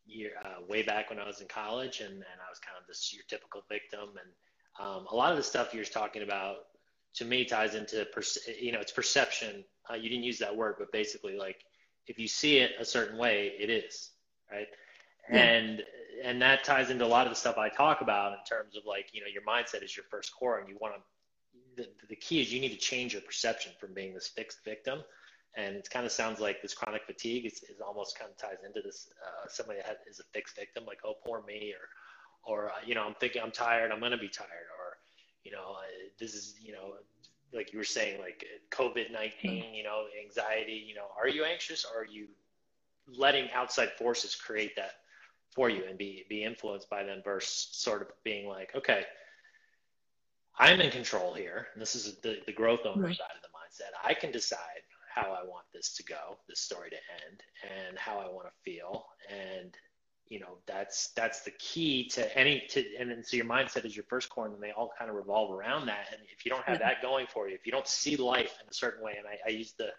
year, 0.06 0.32
uh, 0.46 0.66
way 0.68 0.84
back 0.84 1.10
when 1.10 1.20
I 1.20 1.28
was 1.28 1.42
in 1.42 1.48
college, 1.48 2.00
and, 2.00 2.14
and 2.14 2.40
I 2.46 2.50
was 2.50 2.60
kind 2.60 2.78
of 2.80 2.88
this 2.88 3.14
your 3.14 3.24
typical 3.28 3.64
victim. 3.70 4.10
And 4.10 4.86
um, 4.86 5.08
a 5.12 5.16
lot 5.16 5.32
of 5.32 5.38
the 5.38 5.44
stuff 5.44 5.74
you're 5.74 5.84
talking 5.84 6.24
about 6.24 6.58
to 7.16 7.26
me 7.26 7.46
ties 7.46 7.76
into, 7.76 8.06
perce- 8.14 8.48
you 8.60 8.72
know, 8.72 8.80
it's 8.80 8.92
perception. 8.92 9.64
Uh, 9.90 9.96
you 9.96 10.10
didn't 10.10 10.24
use 10.24 10.40
that 10.40 10.56
word, 10.56 10.76
but 10.78 10.92
basically, 10.92 11.38
like 11.38 11.64
if 12.08 12.20
you 12.20 12.28
see 12.28 12.58
it 12.58 12.72
a 12.80 12.86
certain 12.86 13.18
way, 13.18 13.54
it 13.60 13.70
is 13.70 14.12
right. 14.52 14.68
Yeah. 15.32 15.38
And 15.38 15.84
and 16.24 16.42
that 16.42 16.64
ties 16.64 16.90
into 16.90 17.06
a 17.06 17.08
lot 17.08 17.28
of 17.28 17.32
the 17.32 17.40
stuff 17.40 17.58
I 17.58 17.70
talk 17.70 18.02
about 18.02 18.34
in 18.34 18.40
terms 18.50 18.76
of 18.76 18.84
like 18.86 19.10
you 19.14 19.22
know 19.22 19.28
your 19.32 19.44
mindset 19.44 19.84
is 19.84 19.96
your 19.96 20.06
first 20.10 20.32
core, 20.38 20.60
and 20.60 20.68
you 20.70 20.78
want 20.80 20.96
to. 20.96 21.02
The, 21.76 21.88
the 22.10 22.16
key 22.16 22.42
is 22.42 22.52
you 22.52 22.60
need 22.60 22.72
to 22.72 22.78
change 22.78 23.14
your 23.14 23.22
perception 23.22 23.72
from 23.80 23.94
being 23.94 24.14
this 24.14 24.28
fixed 24.28 24.64
victim 24.66 25.04
and 25.58 25.76
it 25.76 25.90
kind 25.90 26.06
of 26.06 26.12
sounds 26.12 26.40
like 26.40 26.62
this 26.62 26.74
chronic 26.74 27.04
fatigue 27.06 27.46
is, 27.46 27.64
is 27.64 27.82
almost 27.82 28.18
kind 28.18 28.30
of 28.32 28.38
ties 28.38 28.64
into 28.66 28.82
this 28.82 29.10
uh, 29.26 29.48
somebody 29.50 29.80
that 29.86 30.00
is 30.10 30.20
a 30.20 30.24
fixed 30.32 30.56
victim 30.56 30.86
like 30.86 31.00
oh 31.04 31.16
poor 31.26 31.44
me 31.46 31.74
or 31.74 32.54
or 32.54 32.70
uh, 32.70 32.74
you 32.86 32.96
know 32.96 33.04
i'm 33.04 33.16
thinking 33.20 33.42
i'm 33.42 33.52
tired 33.52 33.92
i'm 33.92 34.00
going 34.00 34.12
to 34.12 34.18
be 34.18 34.30
tired 34.30 34.70
you 35.48 35.54
know 35.54 35.76
uh, 35.78 36.10
this 36.20 36.34
is 36.34 36.56
you 36.62 36.74
know 36.74 36.96
like 37.54 37.72
you 37.72 37.80
were 37.80 37.86
saying 37.86 38.20
like 38.20 38.46
covid-19 38.70 39.32
hmm. 39.42 39.74
you 39.74 39.84
know 39.84 40.04
anxiety 40.22 40.84
you 40.86 40.94
know 40.94 41.08
are 41.18 41.30
you 41.30 41.46
anxious 41.46 41.86
or 41.86 42.02
are 42.02 42.06
you 42.06 42.28
letting 43.08 43.50
outside 43.54 43.90
forces 43.98 44.36
create 44.36 44.76
that 44.76 44.92
for 45.56 45.70
you 45.70 45.84
and 45.88 45.98
be 45.98 46.26
be 46.30 46.44
influenced 46.44 46.90
by 46.90 47.04
them 47.04 47.22
versus 47.24 47.70
sort 47.72 48.02
of 48.02 48.10
being 48.26 48.48
like 48.48 48.76
okay 48.76 49.06
i'm 50.60 50.82
in 50.82 50.92
control 50.92 51.34
here 51.34 51.68
and 51.74 51.82
this 51.82 51.96
is 51.96 52.18
the, 52.18 52.40
the 52.46 52.52
growth 52.52 52.82
owner 52.86 53.04
right. 53.04 53.16
side 53.16 53.36
of 53.36 53.42
the 53.42 53.48
mindset 53.48 53.92
i 54.04 54.14
can 54.14 54.32
decide 54.32 54.84
how 55.18 55.32
I 55.32 55.44
want 55.44 55.66
this 55.74 55.96
to 55.96 56.04
go, 56.04 56.38
this 56.48 56.60
story 56.60 56.92
to 56.92 56.96
end, 56.96 57.42
and 57.64 57.98
how 57.98 58.20
I 58.20 58.30
want 58.30 58.48
to 58.48 58.54
feel. 58.64 59.06
And 59.30 59.74
you 60.30 60.40
know, 60.40 60.58
that's 60.66 61.10
that's 61.10 61.42
the 61.42 61.52
key 61.52 62.08
to 62.10 62.38
any 62.38 62.64
to 62.70 62.84
and 63.00 63.10
then 63.10 63.24
so 63.24 63.38
your 63.38 63.46
mindset 63.46 63.86
is 63.86 63.96
your 63.96 64.06
first 64.10 64.30
core, 64.30 64.48
and 64.48 64.62
they 64.62 64.72
all 64.72 64.92
kind 64.98 65.10
of 65.10 65.16
revolve 65.16 65.52
around 65.52 65.86
that. 65.88 66.08
And 66.12 66.22
if 66.36 66.46
you 66.46 66.52
don't 66.52 66.64
have 66.66 66.80
that 66.80 67.02
going 67.02 67.28
for 67.28 67.48
you, 67.48 67.56
if 67.56 67.66
you 67.66 67.72
don't 67.72 67.88
see 67.88 68.16
life 68.18 68.58
in 68.62 68.70
a 68.70 68.74
certain 68.74 69.04
way, 69.04 69.16
and 69.18 69.26
I, 69.28 69.38
I 69.48 69.52
use 69.52 69.74
the 69.78 69.90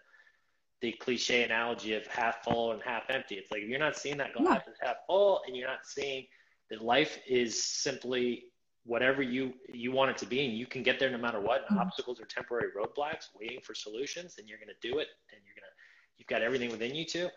the 0.81 0.91
cliche 0.93 1.43
analogy 1.43 1.93
of 1.93 2.07
half 2.07 2.43
full 2.43 2.71
and 2.71 2.81
half 2.81 3.09
empty. 3.09 3.35
It's 3.35 3.51
like 3.51 3.61
if 3.61 3.69
you're 3.69 3.79
not 3.79 3.97
seeing 3.97 4.17
that 4.17 4.33
glass 4.33 4.61
yeah. 4.65 4.71
is 4.71 4.77
half 4.81 4.95
full, 5.07 5.41
and 5.47 5.55
you're 5.55 5.67
not 5.67 5.85
seeing 5.85 6.25
that 6.69 6.83
life 6.83 7.19
is 7.27 7.63
simply 7.63 8.45
whatever 8.85 9.21
you 9.21 9.53
you 9.73 9.91
want 9.91 10.09
it 10.09 10.17
to 10.17 10.25
be 10.25 10.45
and 10.45 10.57
you 10.57 10.65
can 10.65 10.81
get 10.83 10.99
there 10.99 11.09
no 11.09 11.17
matter 11.17 11.39
what 11.39 11.65
mm-hmm. 11.65 11.79
obstacles 11.79 12.19
are 12.19 12.25
temporary 12.25 12.69
roadblocks 12.75 13.27
waiting 13.39 13.59
for 13.61 13.75
solutions 13.75 14.35
and 14.37 14.47
you're 14.47 14.57
going 14.57 14.69
to 14.69 14.87
do 14.87 14.99
it 14.99 15.09
and 15.31 15.41
you're 15.45 15.53
going 15.53 15.67
to 15.67 15.75
you've 16.17 16.27
got 16.27 16.41
everything 16.41 16.71
within 16.71 16.95
you 16.95 17.05
to 17.05 17.29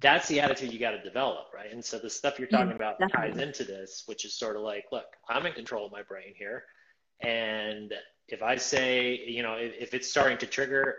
that's 0.00 0.28
the 0.28 0.40
attitude 0.40 0.72
you 0.72 0.78
got 0.78 0.90
to 0.90 1.02
develop 1.02 1.46
right 1.54 1.72
and 1.72 1.84
so 1.84 1.98
the 1.98 2.10
stuff 2.10 2.38
you're 2.38 2.48
talking 2.48 2.72
about 2.72 2.98
Definitely. 2.98 3.32
ties 3.32 3.40
into 3.40 3.64
this 3.64 4.02
which 4.06 4.24
is 4.24 4.34
sort 4.34 4.56
of 4.56 4.62
like 4.62 4.84
look 4.92 5.06
i'm 5.28 5.46
in 5.46 5.52
control 5.52 5.86
of 5.86 5.92
my 5.92 6.02
brain 6.02 6.34
here 6.36 6.64
and 7.22 7.92
if 8.28 8.42
i 8.42 8.56
say 8.56 9.22
you 9.26 9.42
know 9.42 9.54
if, 9.54 9.72
if 9.78 9.94
it's 9.94 10.10
starting 10.10 10.38
to 10.38 10.46
trigger 10.46 10.96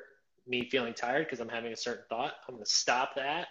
me 0.47 0.67
feeling 0.69 0.93
tired 0.93 1.25
because 1.25 1.39
i'm 1.39 1.49
having 1.49 1.73
a 1.73 1.77
certain 1.77 2.03
thought 2.10 2.34
i'm 2.47 2.55
going 2.55 2.63
to 2.63 2.71
stop 2.71 3.15
that 3.15 3.47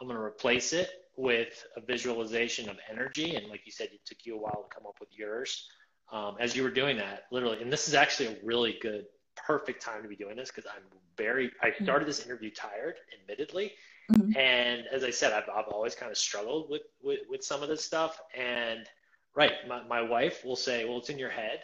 i'm 0.00 0.06
going 0.06 0.18
to 0.18 0.24
replace 0.24 0.72
it 0.72 0.90
with 1.16 1.64
a 1.76 1.80
visualization 1.80 2.68
of 2.68 2.76
energy 2.90 3.34
and 3.36 3.48
like 3.48 3.60
you 3.66 3.72
said 3.72 3.88
it 3.92 4.00
took 4.06 4.18
you 4.24 4.36
a 4.36 4.38
while 4.38 4.66
to 4.68 4.74
come 4.74 4.86
up 4.86 4.94
with 5.00 5.10
yours 5.12 5.68
um, 6.10 6.36
as 6.40 6.56
you 6.56 6.62
were 6.62 6.70
doing 6.70 6.96
that, 6.96 7.24
literally, 7.30 7.60
and 7.60 7.72
this 7.72 7.88
is 7.88 7.94
actually 7.94 8.28
a 8.28 8.36
really 8.42 8.78
good, 8.80 9.04
perfect 9.36 9.82
time 9.82 10.02
to 10.02 10.08
be 10.08 10.16
doing 10.16 10.36
this 10.36 10.50
because 10.50 10.68
I'm 10.74 10.82
very, 11.16 11.50
I 11.62 11.72
started 11.82 12.08
this 12.08 12.24
interview 12.24 12.50
tired, 12.50 12.94
admittedly. 13.20 13.72
Mm-hmm. 14.12 14.36
And 14.36 14.84
as 14.92 15.04
I 15.04 15.10
said, 15.10 15.32
I've, 15.32 15.48
I've 15.54 15.68
always 15.68 15.94
kind 15.94 16.10
of 16.10 16.18
struggled 16.18 16.70
with, 16.70 16.82
with, 17.02 17.20
with 17.28 17.44
some 17.44 17.62
of 17.62 17.68
this 17.68 17.84
stuff. 17.84 18.20
And 18.36 18.88
right, 19.34 19.52
my, 19.68 19.82
my 19.84 20.00
wife 20.00 20.44
will 20.44 20.56
say, 20.56 20.84
well, 20.84 20.98
it's 20.98 21.10
in 21.10 21.18
your 21.18 21.30
head. 21.30 21.60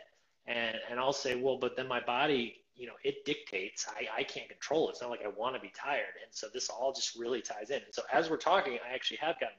And, 0.47 0.77
and 0.91 1.01
I'll 1.01 1.13
say, 1.13 1.41
well, 1.41 1.57
but 1.57 1.75
then 1.75 1.89
my 1.89 2.01
body, 2.01 2.61
you 2.77 2.87
know, 2.87 2.95
it 3.03 3.25
dictates. 3.25 3.87
I, 3.89 4.21
I 4.21 4.25
can't 4.25 4.49
control 4.49 4.89
it. 4.89 4.93
It's 4.93 5.01
not 5.01 5.11
like 5.11 5.25
I 5.25 5.29
want 5.29 5.55
to 5.55 5.61
be 5.61 5.73
tired. 5.75 6.15
And 6.23 6.33
so 6.33 6.49
this 6.53 6.69
all 6.69 6.93
just 6.93 7.17
really 7.17 7.41
ties 7.41 7.71
in. 7.71 7.77
And 7.77 7.93
so 7.93 8.03
as 8.13 8.29
we're 8.29 8.37
talking, 8.37 8.79
I 8.87 8.95
actually 8.95 9.19
have 9.19 9.41
gotten, 9.41 9.57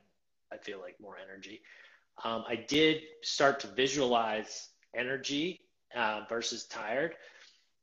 I 0.51 0.57
feel 0.57 0.79
like, 0.79 0.99
more 0.99 1.17
energy. 1.17 1.61
Um, 2.23 2.43
I 2.47 2.55
did 2.55 3.01
start 3.23 3.59
to 3.61 3.67
visualize 3.67 4.69
energy 4.93 5.61
uh, 5.95 6.21
versus 6.29 6.65
tired. 6.65 7.15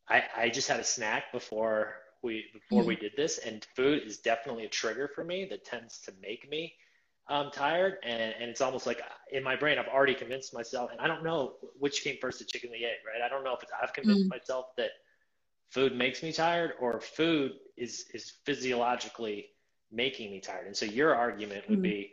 I, 0.09 0.25
I 0.37 0.49
just 0.49 0.69
had 0.69 0.79
a 0.79 0.85
snack 0.85 1.33
before 1.33 1.97
we 2.23 2.47
before 2.53 2.85
mm 2.85 2.87
we 2.87 2.97
did 2.97 3.13
this, 3.17 3.39
and 3.39 3.67
food 3.77 4.03
is 4.05 4.19
definitely 4.19 4.65
a 4.65 4.69
trigger 4.69 5.09
for 5.15 5.25
me 5.25 5.47
that 5.51 5.65
tends 5.65 5.99
to 6.01 6.13
make 6.21 6.49
me 6.51 6.75
um, 7.29 7.51
tired. 7.53 7.97
And, 8.05 8.35
and 8.41 8.51
it's 8.51 8.61
almost 8.61 8.87
like 8.87 9.01
in 9.33 9.43
my 9.43 9.57
brain, 9.57 9.79
I've 9.79 9.89
already 9.89 10.15
convinced 10.15 10.55
myself, 10.55 10.91
and 10.93 11.01
I 11.01 11.07
don't 11.07 11.25
know 11.25 11.55
which 11.79 12.03
came 12.05 12.17
first, 12.21 12.39
the 12.39 12.45
chicken 12.45 12.71
or 12.71 12.75
the 12.79 12.85
egg, 12.85 12.99
right? 13.07 13.25
I 13.25 13.29
don't 13.29 13.45
know 13.45 13.55
if 13.55 13.63
it's 13.63 13.73
I've 13.83 13.93
convinced 13.93 14.27
mm 14.27 14.31
myself 14.31 14.67
that 14.77 14.91
food 15.71 15.97
makes 15.97 16.23
me 16.23 16.33
tired 16.33 16.73
or 16.81 17.01
food 17.01 17.53
is 17.77 18.07
is 18.15 18.33
physiologically 18.45 19.47
making 19.91 20.31
me 20.31 20.41
tired. 20.41 20.67
And 20.67 20.77
so 20.77 20.87
your 20.87 21.15
argument 21.15 21.69
would 21.69 21.81
mm 21.81 21.83
be 21.83 22.13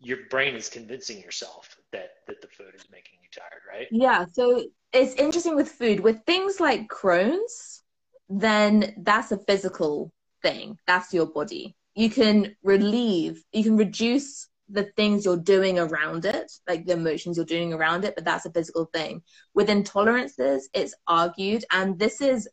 your 0.00 0.18
brain 0.30 0.54
is 0.56 0.68
convincing 0.68 1.20
yourself 1.20 1.76
that 1.92 2.10
that 2.26 2.40
the 2.40 2.48
food 2.48 2.74
is 2.74 2.86
making 2.90 3.18
you 3.22 3.28
tired, 3.34 3.62
right? 3.70 3.88
Yeah. 3.90 4.24
So 4.32 4.64
it's 4.92 5.14
interesting 5.14 5.56
with 5.56 5.70
food. 5.70 6.00
With 6.00 6.24
things 6.24 6.60
like 6.60 6.88
Crohn's, 6.88 7.82
then 8.30 8.94
that's 8.98 9.32
a 9.32 9.38
physical 9.38 10.12
thing. 10.42 10.78
That's 10.86 11.12
your 11.12 11.26
body. 11.26 11.76
You 11.94 12.08
can 12.08 12.56
relieve, 12.62 13.42
you 13.52 13.64
can 13.64 13.76
reduce 13.76 14.48
the 14.68 14.84
things 14.96 15.24
you're 15.24 15.36
doing 15.36 15.78
around 15.78 16.24
it, 16.24 16.50
like 16.68 16.86
the 16.86 16.92
emotions 16.92 17.36
you're 17.36 17.44
doing 17.44 17.72
around 17.72 18.04
it, 18.04 18.14
but 18.14 18.24
that's 18.24 18.46
a 18.46 18.52
physical 18.52 18.84
thing. 18.86 19.22
With 19.52 19.68
intolerances, 19.68 20.62
it's 20.72 20.94
argued, 21.08 21.64
and 21.72 21.98
this 21.98 22.20
is 22.20 22.48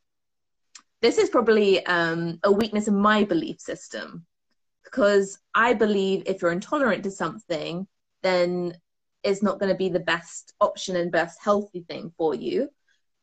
this 1.00 1.20
is 1.20 1.30
probably 1.30 1.86
um, 1.86 2.40
a 2.44 2.52
weakness 2.52 2.88
in 2.88 2.98
my 2.98 3.24
belief 3.24 3.60
system 3.60 4.26
because 4.84 5.38
I 5.54 5.74
believe 5.74 6.24
if 6.26 6.42
you're 6.42 6.52
intolerant 6.52 7.04
to 7.04 7.12
something, 7.12 7.88
then 8.24 8.76
it's 9.24 9.44
not 9.44 9.60
going 9.60 9.72
to 9.72 9.78
be 9.78 9.90
the 9.90 10.00
best 10.00 10.54
option 10.60 10.96
and 10.96 11.12
best 11.12 11.38
healthy 11.40 11.82
thing 11.88 12.12
for 12.18 12.34
you. 12.34 12.70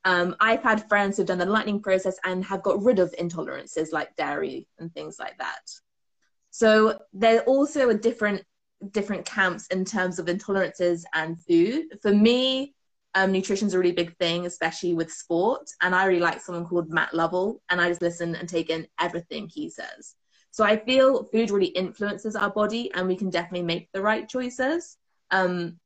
Um, 0.05 0.37
I've 0.40 0.62
had 0.62 0.88
friends 0.88 1.17
who've 1.17 1.27
done 1.27 1.38
the 1.38 1.47
lightning 1.47 1.81
process 1.81 2.19
and 2.25 2.45
have 2.45 2.62
got 2.62 2.83
rid 2.83 2.99
of 2.99 3.14
intolerances 3.19 3.93
like 3.93 4.14
dairy 4.17 4.69
and 4.79 4.93
things 4.93 5.19
like 5.19 5.38
that. 5.38 5.62
So 6.51 6.99
there 7.12 7.43
also 7.43 7.88
are 7.88 7.95
different 7.95 8.43
different 8.90 9.25
camps 9.25 9.67
in 9.69 9.85
terms 9.85 10.19
of 10.19 10.27
intolerances 10.27 11.05
and 11.14 11.40
food. 11.40 11.87
For 12.03 12.12
me, 12.12 12.75
um, 13.14 13.33
nutrition's 13.33 13.73
a 13.73 13.79
really 13.79 13.93
big 13.93 14.17
thing, 14.19 14.45
especially 14.45 14.95
with 14.95 15.11
sport. 15.11 15.71
And 15.81 15.95
I 15.95 16.05
really 16.05 16.21
like 16.21 16.40
someone 16.40 16.67
called 16.67 16.90
Matt 16.90 17.14
Lovell, 17.14 17.62
and 17.71 17.81
I 17.81 17.88
just 17.88 18.03
listen 18.03 18.35
and 18.35 18.49
take 18.49 18.71
in 18.71 18.87
everything 19.01 19.49
he 19.49 19.71
says. 19.71 20.17
So 20.51 20.64
I 20.64 20.77
feel 20.77 21.25
food 21.25 21.51
really 21.51 21.67
influences 21.67 22.37
our 22.37 22.51
body 22.51 22.88
and 22.95 23.09
we 23.09 23.17
can 23.17 23.29
definitely 23.29 23.67
make 23.67 23.88
the 23.93 24.03
right 24.03 24.29
choices. 24.29 24.97
Um, 25.33 25.81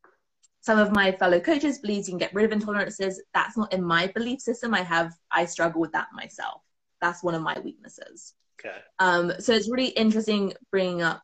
some 0.69 0.79
of 0.79 0.93
my 0.93 1.11
fellow 1.13 1.41
coaches 1.41 1.79
believe 1.79 2.01
you 2.01 2.13
can 2.13 2.19
get 2.19 2.35
rid 2.35 2.45
of 2.45 2.59
intolerances. 2.59 3.15
That's 3.33 3.57
not 3.57 3.73
in 3.73 3.83
my 3.83 4.09
belief 4.09 4.43
system. 4.43 4.75
I 4.75 4.83
have, 4.83 5.15
I 5.31 5.47
struggle 5.47 5.81
with 5.81 5.93
that 5.93 6.09
myself. 6.13 6.61
That's 7.01 7.23
one 7.23 7.35
of 7.35 7.41
my 7.41 7.59
weaknesses. 7.65 8.35
Okay. 8.61 8.77
Um, 8.99 9.33
so 9.39 9.55
it's 9.55 9.71
really 9.71 9.87
interesting 9.87 10.53
bringing 10.71 11.01
up 11.01 11.23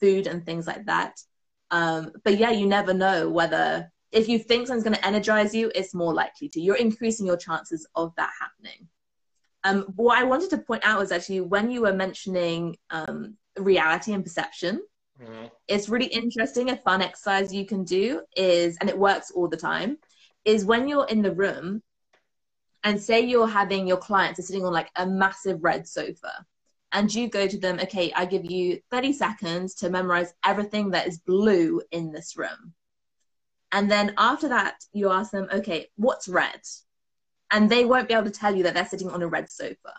food 0.00 0.26
and 0.26 0.46
things 0.46 0.66
like 0.66 0.86
that. 0.86 1.20
Um, 1.70 2.12
but 2.24 2.38
yeah, 2.38 2.52
you 2.52 2.66
never 2.66 2.94
know 2.94 3.28
whether 3.28 3.92
if 4.12 4.30
you 4.30 4.38
think 4.38 4.66
something's 4.66 4.84
going 4.84 4.96
to 4.96 5.06
energize 5.06 5.54
you, 5.54 5.70
it's 5.74 5.92
more 5.92 6.14
likely 6.14 6.48
to. 6.48 6.58
You're 6.58 6.76
increasing 6.76 7.26
your 7.26 7.36
chances 7.36 7.86
of 7.94 8.14
that 8.16 8.30
happening. 8.40 8.88
Um, 9.64 9.92
what 9.94 10.16
I 10.16 10.24
wanted 10.24 10.48
to 10.50 10.58
point 10.58 10.86
out 10.86 11.00
was 11.00 11.12
actually 11.12 11.42
when 11.42 11.70
you 11.70 11.82
were 11.82 11.92
mentioning 11.92 12.78
um, 12.88 13.36
reality 13.58 14.14
and 14.14 14.24
perception, 14.24 14.80
Mm-hmm. 15.24 15.46
It's 15.68 15.88
really 15.88 16.06
interesting. 16.06 16.70
A 16.70 16.76
fun 16.76 17.02
exercise 17.02 17.52
you 17.52 17.66
can 17.66 17.84
do 17.84 18.22
is, 18.36 18.76
and 18.80 18.90
it 18.90 18.98
works 18.98 19.30
all 19.30 19.48
the 19.48 19.56
time, 19.56 19.98
is 20.44 20.64
when 20.64 20.88
you're 20.88 21.06
in 21.06 21.22
the 21.22 21.32
room 21.32 21.82
and 22.82 23.00
say 23.00 23.20
you're 23.20 23.48
having 23.48 23.86
your 23.86 23.96
clients 23.96 24.38
are 24.38 24.42
sitting 24.42 24.64
on 24.64 24.72
like 24.72 24.90
a 24.96 25.06
massive 25.06 25.62
red 25.62 25.88
sofa 25.88 26.44
and 26.92 27.12
you 27.12 27.28
go 27.28 27.48
to 27.48 27.58
them, 27.58 27.80
okay, 27.80 28.12
I 28.14 28.26
give 28.26 28.44
you 28.44 28.78
30 28.90 29.12
seconds 29.14 29.74
to 29.76 29.90
memorize 29.90 30.34
everything 30.44 30.90
that 30.90 31.08
is 31.08 31.18
blue 31.18 31.80
in 31.90 32.12
this 32.12 32.36
room. 32.36 32.74
And 33.72 33.90
then 33.90 34.14
after 34.18 34.48
that, 34.48 34.76
you 34.92 35.10
ask 35.10 35.32
them, 35.32 35.48
okay, 35.52 35.88
what's 35.96 36.28
red? 36.28 36.60
And 37.50 37.68
they 37.68 37.84
won't 37.84 38.06
be 38.06 38.14
able 38.14 38.24
to 38.24 38.30
tell 38.30 38.54
you 38.54 38.62
that 38.64 38.74
they're 38.74 38.86
sitting 38.86 39.10
on 39.10 39.22
a 39.22 39.26
red 39.26 39.50
sofa 39.50 39.94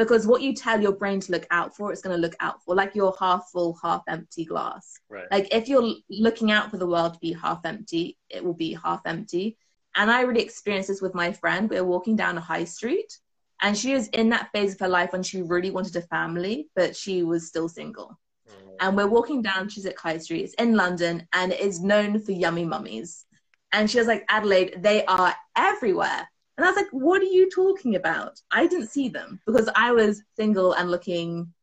because 0.00 0.26
what 0.26 0.40
you 0.40 0.54
tell 0.54 0.80
your 0.80 0.92
brain 0.92 1.20
to 1.20 1.30
look 1.30 1.46
out 1.50 1.76
for 1.76 1.92
it's 1.92 2.00
going 2.00 2.16
to 2.16 2.20
look 2.20 2.34
out 2.40 2.64
for 2.64 2.74
like 2.74 2.94
your 2.94 3.14
half 3.20 3.50
full 3.52 3.78
half 3.82 4.02
empty 4.08 4.46
glass. 4.46 4.98
Right. 5.10 5.26
like 5.30 5.54
if 5.54 5.68
you're 5.68 5.92
looking 6.08 6.50
out 6.50 6.70
for 6.70 6.78
the 6.78 6.86
world 6.86 7.12
to 7.14 7.20
be 7.20 7.34
half 7.34 7.60
empty 7.66 8.16
it 8.30 8.42
will 8.42 8.54
be 8.54 8.72
half 8.72 9.02
empty. 9.04 9.58
And 9.94 10.10
i 10.10 10.22
really 10.22 10.40
experienced 10.40 10.88
this 10.88 11.02
with 11.02 11.14
my 11.14 11.32
friend. 11.32 11.68
We 11.68 11.78
were 11.78 11.86
walking 11.86 12.16
down 12.16 12.38
a 12.38 12.40
high 12.40 12.64
street 12.64 13.18
and 13.60 13.76
she 13.76 13.92
was 13.92 14.08
in 14.08 14.30
that 14.30 14.48
phase 14.54 14.72
of 14.72 14.80
her 14.80 14.88
life 14.88 15.12
when 15.12 15.22
she 15.22 15.42
really 15.42 15.70
wanted 15.70 15.94
a 15.96 16.02
family 16.02 16.70
but 16.74 16.96
she 16.96 17.22
was 17.22 17.46
still 17.46 17.68
single. 17.68 18.18
Mm. 18.48 18.76
and 18.80 18.96
we're 18.96 19.06
walking 19.06 19.42
down 19.42 19.68
chiswick 19.68 20.00
high 20.00 20.16
street 20.16 20.44
it's 20.44 20.54
in 20.54 20.74
london 20.74 21.28
and 21.34 21.52
it 21.52 21.60
is 21.60 21.82
known 21.82 22.18
for 22.20 22.32
yummy 22.32 22.64
mummies. 22.64 23.26
And 23.72 23.90
she 23.90 23.98
was 23.98 24.06
like 24.06 24.24
adelaide 24.30 24.78
they 24.78 25.04
are 25.04 25.34
everywhere 25.56 26.26
and 26.60 26.66
I 26.66 26.72
was 26.72 26.76
like, 26.76 26.90
what 26.90 27.22
are 27.22 27.24
you 27.24 27.48
talking 27.48 27.96
about? 27.96 28.38
I 28.50 28.66
didn't 28.66 28.88
see 28.88 29.08
them 29.08 29.40
because 29.46 29.70
I 29.74 29.92
was 29.92 30.22
single 30.36 30.74
and 30.74 30.90
looking 30.90 31.54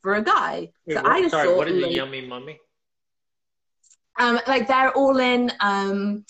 for 0.00 0.14
a 0.14 0.22
guy. 0.22 0.70
Wait, 0.86 0.94
so 0.94 1.02
what, 1.02 1.12
I 1.12 1.20
just 1.20 1.32
sorry, 1.32 1.54
what 1.54 1.68
is 1.68 1.82
like, 1.82 1.90
a 1.90 1.94
yummy 1.94 2.26
mummy? 2.26 2.58
Um, 4.18 4.40
like 4.46 4.66
they're 4.66 4.92
all 4.92 5.18
in 5.18 5.52
um, 5.60 6.24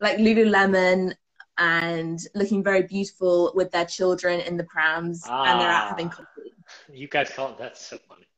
like 0.00 0.18
Lululemon 0.18 1.12
and 1.58 2.20
looking 2.36 2.62
very 2.62 2.84
beautiful 2.84 3.50
with 3.56 3.72
their 3.72 3.84
children 3.84 4.38
in 4.38 4.56
the 4.56 4.64
prams 4.64 5.24
ah, 5.26 5.42
and 5.50 5.60
they're 5.60 5.68
out 5.68 5.88
having 5.88 6.06
ah. 6.06 6.10
coffee. 6.10 6.52
You 6.92 7.08
guys 7.08 7.30
call 7.30 7.50
it 7.50 7.58
that's 7.58 7.84
so 7.84 7.98
funny. 8.08 8.28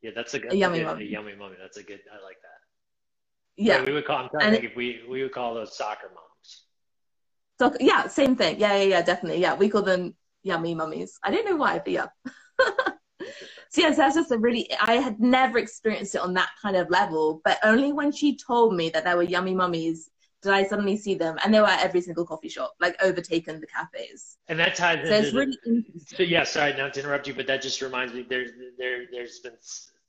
Yeah, 0.00 0.12
that's 0.14 0.34
a 0.34 0.38
good 0.38 0.52
a 0.52 0.56
yummy 0.56 0.84
mummy. 0.84 1.06
A 1.06 1.08
yummy 1.08 1.34
mummy. 1.34 1.56
That's 1.60 1.76
a 1.76 1.82
good. 1.82 2.02
I 2.12 2.22
like 2.24 2.36
that. 2.40 2.60
Yeah, 3.56 3.84
we 3.84 3.90
would 3.90 4.06
call. 4.06 4.18
I'm 4.18 4.28
trying 4.28 4.52
to 4.52 4.60
think 4.60 4.70
if 4.70 4.76
we 4.76 5.00
we 5.08 5.24
would 5.24 5.32
call 5.32 5.54
those 5.54 5.76
soccer 5.76 6.06
moms. 6.14 6.25
So 7.58 7.74
yeah, 7.80 8.06
same 8.06 8.36
thing. 8.36 8.58
Yeah, 8.58 8.76
yeah, 8.76 8.84
yeah, 8.84 9.02
definitely. 9.02 9.40
Yeah, 9.40 9.54
we 9.54 9.68
call 9.68 9.82
them 9.82 10.14
yummy 10.42 10.74
mummies. 10.74 11.18
I 11.22 11.30
don't 11.30 11.44
know 11.44 11.56
why, 11.56 11.78
but 11.78 11.92
yeah. 11.92 12.06
so 12.60 13.80
yes, 13.80 13.96
that's 13.96 14.14
just 14.14 14.30
a 14.30 14.38
really. 14.38 14.70
I 14.80 14.94
had 14.94 15.20
never 15.20 15.58
experienced 15.58 16.14
it 16.14 16.20
on 16.20 16.34
that 16.34 16.50
kind 16.60 16.76
of 16.76 16.90
level, 16.90 17.40
but 17.44 17.58
only 17.62 17.92
when 17.92 18.12
she 18.12 18.36
told 18.36 18.74
me 18.74 18.90
that 18.90 19.04
there 19.04 19.16
were 19.16 19.22
yummy 19.22 19.54
mummies 19.54 20.10
did 20.42 20.52
I 20.52 20.64
suddenly 20.64 20.96
see 20.96 21.14
them, 21.14 21.38
and 21.42 21.52
they 21.52 21.60
were 21.60 21.66
at 21.66 21.82
every 21.82 22.00
single 22.00 22.24
coffee 22.24 22.48
shop, 22.48 22.74
like 22.80 22.96
overtaken 23.02 23.60
the 23.60 23.66
cafes. 23.66 24.36
And 24.48 24.58
that 24.58 24.74
ties 24.76 25.08
so 25.08 25.14
into. 25.14 25.26
It's 25.26 25.34
really 25.34 25.58
the, 25.64 26.16
so 26.16 26.22
yeah, 26.22 26.44
sorry 26.44 26.74
not 26.74 26.94
to 26.94 27.00
interrupt 27.00 27.26
you, 27.26 27.34
but 27.34 27.46
that 27.48 27.62
just 27.62 27.82
reminds 27.82 28.14
me. 28.14 28.24
There's 28.28 28.50
there 28.78 29.04
there's 29.10 29.40
been 29.40 29.56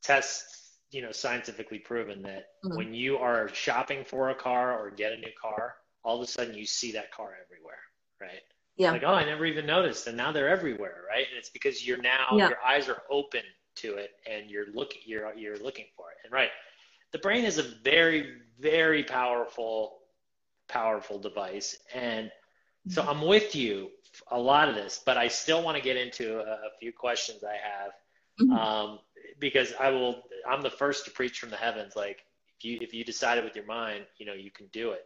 tests, 0.04 0.78
you 0.92 1.02
know, 1.02 1.12
scientifically 1.12 1.80
proven 1.80 2.22
that 2.24 2.48
mm-hmm. 2.64 2.78
when 2.78 2.94
you 2.94 3.18
are 3.18 3.50
shopping 3.54 4.04
for 4.04 4.30
a 4.30 4.36
car 4.36 4.78
or 4.78 4.92
get 4.92 5.12
a 5.14 5.18
new 5.18 5.32
car 5.42 5.76
all 6.08 6.16
of 6.16 6.22
a 6.22 6.32
sudden 6.32 6.56
you 6.56 6.66
see 6.66 6.94
that 6.94 7.12
car 7.12 7.36
everywhere, 7.44 7.82
right? 8.22 8.42
Yeah. 8.78 8.92
Like, 8.92 9.04
oh, 9.04 9.14
I 9.14 9.26
never 9.26 9.46
even 9.46 9.66
noticed, 9.66 10.08
and 10.08 10.16
now 10.16 10.32
they're 10.32 10.48
everywhere, 10.48 11.04
right? 11.10 11.26
And 11.30 11.38
it's 11.38 11.50
because 11.50 11.86
you're 11.86 12.02
now 12.02 12.28
yeah. 12.32 12.48
your 12.48 12.60
eyes 12.66 12.88
are 12.88 13.02
open 13.12 13.42
to 13.78 13.96
it, 13.96 14.12
and 14.26 14.50
you're 14.50 14.68
looking 14.74 15.02
you're 15.06 15.34
you're 15.36 15.58
looking 15.58 15.86
for 15.98 16.06
it. 16.12 16.18
And 16.24 16.32
right, 16.32 16.50
the 17.12 17.18
brain 17.20 17.44
is 17.44 17.58
a 17.58 17.64
very 17.84 18.38
very 18.60 19.04
powerful 19.04 19.98
powerful 20.70 21.20
device, 21.20 21.78
and 21.94 22.32
so 22.88 23.02
mm-hmm. 23.02 23.10
I'm 23.10 23.22
with 23.28 23.54
you 23.54 23.90
a 24.32 24.40
lot 24.40 24.70
of 24.70 24.76
this, 24.76 25.02
but 25.06 25.18
I 25.18 25.28
still 25.28 25.62
want 25.62 25.76
to 25.76 25.84
get 25.84 25.98
into 25.98 26.40
a, 26.40 26.54
a 26.54 26.70
few 26.80 26.94
questions 26.94 27.44
I 27.44 27.58
have. 27.58 27.92
Mm-hmm. 28.40 28.54
Um, 28.54 29.00
because 29.40 29.74
I 29.80 29.90
will, 29.90 30.24
I'm 30.48 30.62
the 30.62 30.70
first 30.70 31.06
to 31.06 31.12
preach 31.12 31.40
from 31.40 31.50
the 31.50 31.58
heavens. 31.58 31.96
Like 31.96 32.24
if 32.58 32.66
you, 32.66 32.78
if 32.82 32.94
you 32.94 33.04
decide 33.04 33.38
it 33.38 33.44
with 33.44 33.56
your 33.56 33.66
mind, 33.66 34.06
you 34.18 34.26
know, 34.26 34.34
you 34.34 34.52
can 34.52 34.68
do 34.68 34.92
it. 34.92 35.06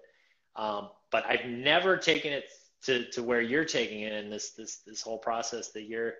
Um, 0.56 0.90
but 1.12 1.26
I've 1.26 1.46
never 1.46 1.98
taken 1.98 2.34
it 2.34 2.46
to, 2.84 3.10
to 3.12 3.24
where 3.24 3.42
you're 3.42 3.66
taking 3.66 4.02
it 4.02 4.14
in 4.14 4.30
this 4.30 4.52
this 4.52 4.82
this 4.86 5.02
whole 5.02 5.18
process 5.18 5.72
that 5.72 5.84
you're 5.84 6.14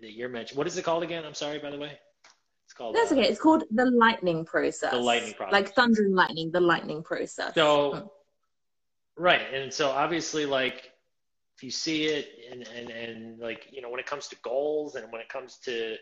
that 0.00 0.12
you're 0.12 0.28
mentioning. 0.28 0.58
What 0.58 0.66
is 0.66 0.76
it 0.76 0.82
called 0.82 1.02
again? 1.02 1.24
I'm 1.24 1.34
sorry, 1.34 1.58
by 1.58 1.70
the 1.70 1.78
way. 1.78 1.98
It's 2.64 2.74
called. 2.74 2.96
That's 2.96 3.12
uh, 3.12 3.16
okay. 3.16 3.28
It's 3.28 3.40
called 3.40 3.64
the 3.70 3.86
lightning 3.86 4.44
process. 4.44 4.90
The 4.90 4.98
lightning 4.98 5.34
process. 5.34 5.52
Like 5.52 5.74
thunder 5.74 6.02
and 6.02 6.14
lightning. 6.14 6.50
The 6.50 6.60
lightning 6.60 7.02
process. 7.02 7.54
So, 7.54 8.12
right, 9.16 9.42
and 9.52 9.72
so 9.72 9.90
obviously, 9.90 10.46
like 10.46 10.90
if 11.56 11.62
you 11.62 11.70
see 11.70 12.06
it, 12.06 12.28
and 12.50 12.66
and 12.68 12.90
and 12.90 13.38
like 13.38 13.68
you 13.70 13.82
know, 13.82 13.90
when 13.90 14.00
it 14.00 14.06
comes 14.06 14.28
to 14.28 14.36
goals, 14.42 14.96
and 14.96 15.10
when 15.12 15.20
it 15.20 15.28
comes 15.28 15.58
to 15.64 15.96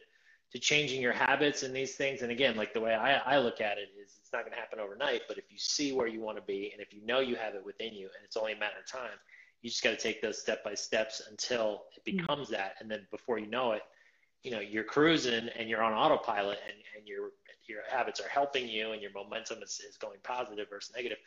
to 0.52 0.58
changing 0.58 1.00
your 1.00 1.12
habits 1.12 1.62
and 1.62 1.74
these 1.74 1.96
things. 1.96 2.22
And 2.22 2.30
again, 2.30 2.56
like 2.56 2.74
the 2.74 2.80
way 2.80 2.94
I, 2.94 3.16
I 3.16 3.38
look 3.38 3.60
at 3.60 3.78
it 3.78 3.88
is 4.02 4.12
it's 4.32 4.38
not 4.38 4.46
going 4.46 4.56
to 4.56 4.60
happen 4.60 4.80
overnight, 4.80 5.22
but 5.28 5.36
if 5.36 5.44
you 5.50 5.58
see 5.58 5.92
where 5.92 6.06
you 6.06 6.22
want 6.22 6.38
to 6.38 6.42
be 6.42 6.70
and 6.72 6.80
if 6.80 6.94
you 6.94 7.04
know 7.04 7.20
you 7.20 7.36
have 7.36 7.54
it 7.54 7.62
within 7.64 7.92
you 7.92 8.06
and 8.06 8.24
it's 8.24 8.36
only 8.36 8.52
a 8.52 8.58
matter 8.58 8.76
of 8.80 8.90
time, 8.90 9.18
you 9.60 9.68
just 9.68 9.82
got 9.82 9.90
to 9.90 9.96
take 9.96 10.22
those 10.22 10.40
step 10.40 10.64
by 10.64 10.72
steps 10.72 11.20
until 11.30 11.82
it 11.94 12.00
mm. 12.00 12.16
becomes 12.16 12.46
mm-hmm. 12.46 12.54
that. 12.54 12.76
And 12.80 12.90
then 12.90 13.06
before 13.10 13.38
you 13.38 13.46
know 13.46 13.72
it, 13.72 13.82
you 14.42 14.50
know, 14.50 14.60
you're 14.60 14.84
cruising 14.84 15.50
and 15.58 15.68
you're 15.68 15.82
on 15.82 15.92
autopilot 15.92 16.58
and, 16.66 16.76
and 16.96 17.06
your, 17.06 17.32
your 17.68 17.80
habits 17.90 18.20
are 18.20 18.28
helping 18.28 18.66
you 18.66 18.92
and 18.92 19.02
your 19.02 19.12
momentum 19.12 19.62
is, 19.62 19.82
is 19.86 19.98
going 19.98 20.18
positive 20.22 20.66
versus 20.70 20.94
negative. 20.96 21.18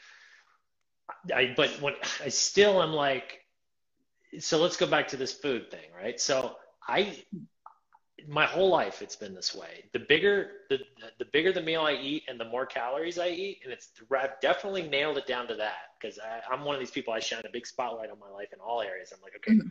I, 1.33 1.53
but 1.55 1.69
when 1.81 1.93
I 2.23 2.29
still 2.29 2.81
am 2.81 2.91
like, 2.91 3.45
so 4.39 4.57
let's 4.57 4.77
go 4.77 4.87
back 4.87 5.09
to 5.09 5.17
this 5.17 5.31
food 5.31 5.69
thing, 5.69 5.91
right? 5.95 6.19
So 6.19 6.55
I, 6.87 7.23
my 8.27 8.45
whole 8.45 8.69
life 8.69 9.01
it's 9.01 9.15
been 9.15 9.33
this 9.33 9.55
way. 9.55 9.85
The 9.93 9.99
bigger 9.99 10.49
the 10.69 10.79
the 11.19 11.25
bigger 11.25 11.51
the 11.51 11.61
meal 11.61 11.81
I 11.81 11.93
eat 11.93 12.23
and 12.27 12.39
the 12.39 12.45
more 12.45 12.65
calories 12.65 13.19
I 13.19 13.29
eat, 13.29 13.59
and 13.63 13.71
it's 13.71 13.91
I've 14.15 14.39
definitely 14.41 14.83
nailed 14.83 15.17
it 15.17 15.27
down 15.27 15.47
to 15.47 15.55
that 15.55 15.95
because 15.99 16.19
I'm 16.51 16.63
one 16.63 16.75
of 16.75 16.79
these 16.79 16.91
people 16.91 17.13
I 17.13 17.19
shine 17.19 17.43
a 17.45 17.51
big 17.51 17.67
spotlight 17.67 18.09
on 18.09 18.19
my 18.19 18.29
life 18.29 18.53
in 18.53 18.59
all 18.59 18.81
areas. 18.81 19.11
I'm 19.13 19.21
like, 19.21 19.35
okay, 19.37 19.53
mm-hmm. 19.53 19.67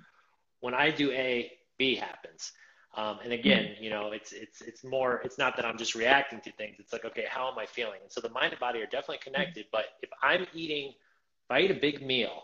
when 0.61 0.75
I 0.75 0.91
do 0.91 1.11
A, 1.13 1.53
B 1.79 1.97
happens. 1.97 2.53
Um, 2.97 3.19
and 3.25 3.33
again, 3.33 3.65
mm-hmm. 3.65 3.85
you 3.85 3.91
know, 3.91 4.13
it's 4.13 4.33
it's 4.33 4.61
it's 4.61 4.85
more. 4.85 5.21
It's 5.25 5.39
not 5.39 5.57
that 5.57 5.65
I'm 5.65 5.77
just 5.77 5.95
reacting 5.95 6.41
to 6.43 6.53
things. 6.53 6.77
It's 6.79 6.93
like, 6.93 7.05
okay, 7.05 7.25
how 7.29 7.51
am 7.51 7.59
I 7.59 7.67
feeling? 7.67 7.99
And 8.03 8.13
so 8.13 8.21
the 8.21 8.31
mind 8.31 8.53
and 8.53 8.61
body 8.61 8.81
are 8.81 8.87
definitely 8.87 9.19
connected. 9.19 9.67
Mm-hmm. 9.67 9.73
But 9.73 9.87
if 10.03 10.11
I'm 10.23 10.47
eating, 10.55 10.89
if 10.91 11.51
I 11.51 11.61
eat 11.61 11.71
a 11.71 11.81
big 11.81 12.07
meal, 12.07 12.43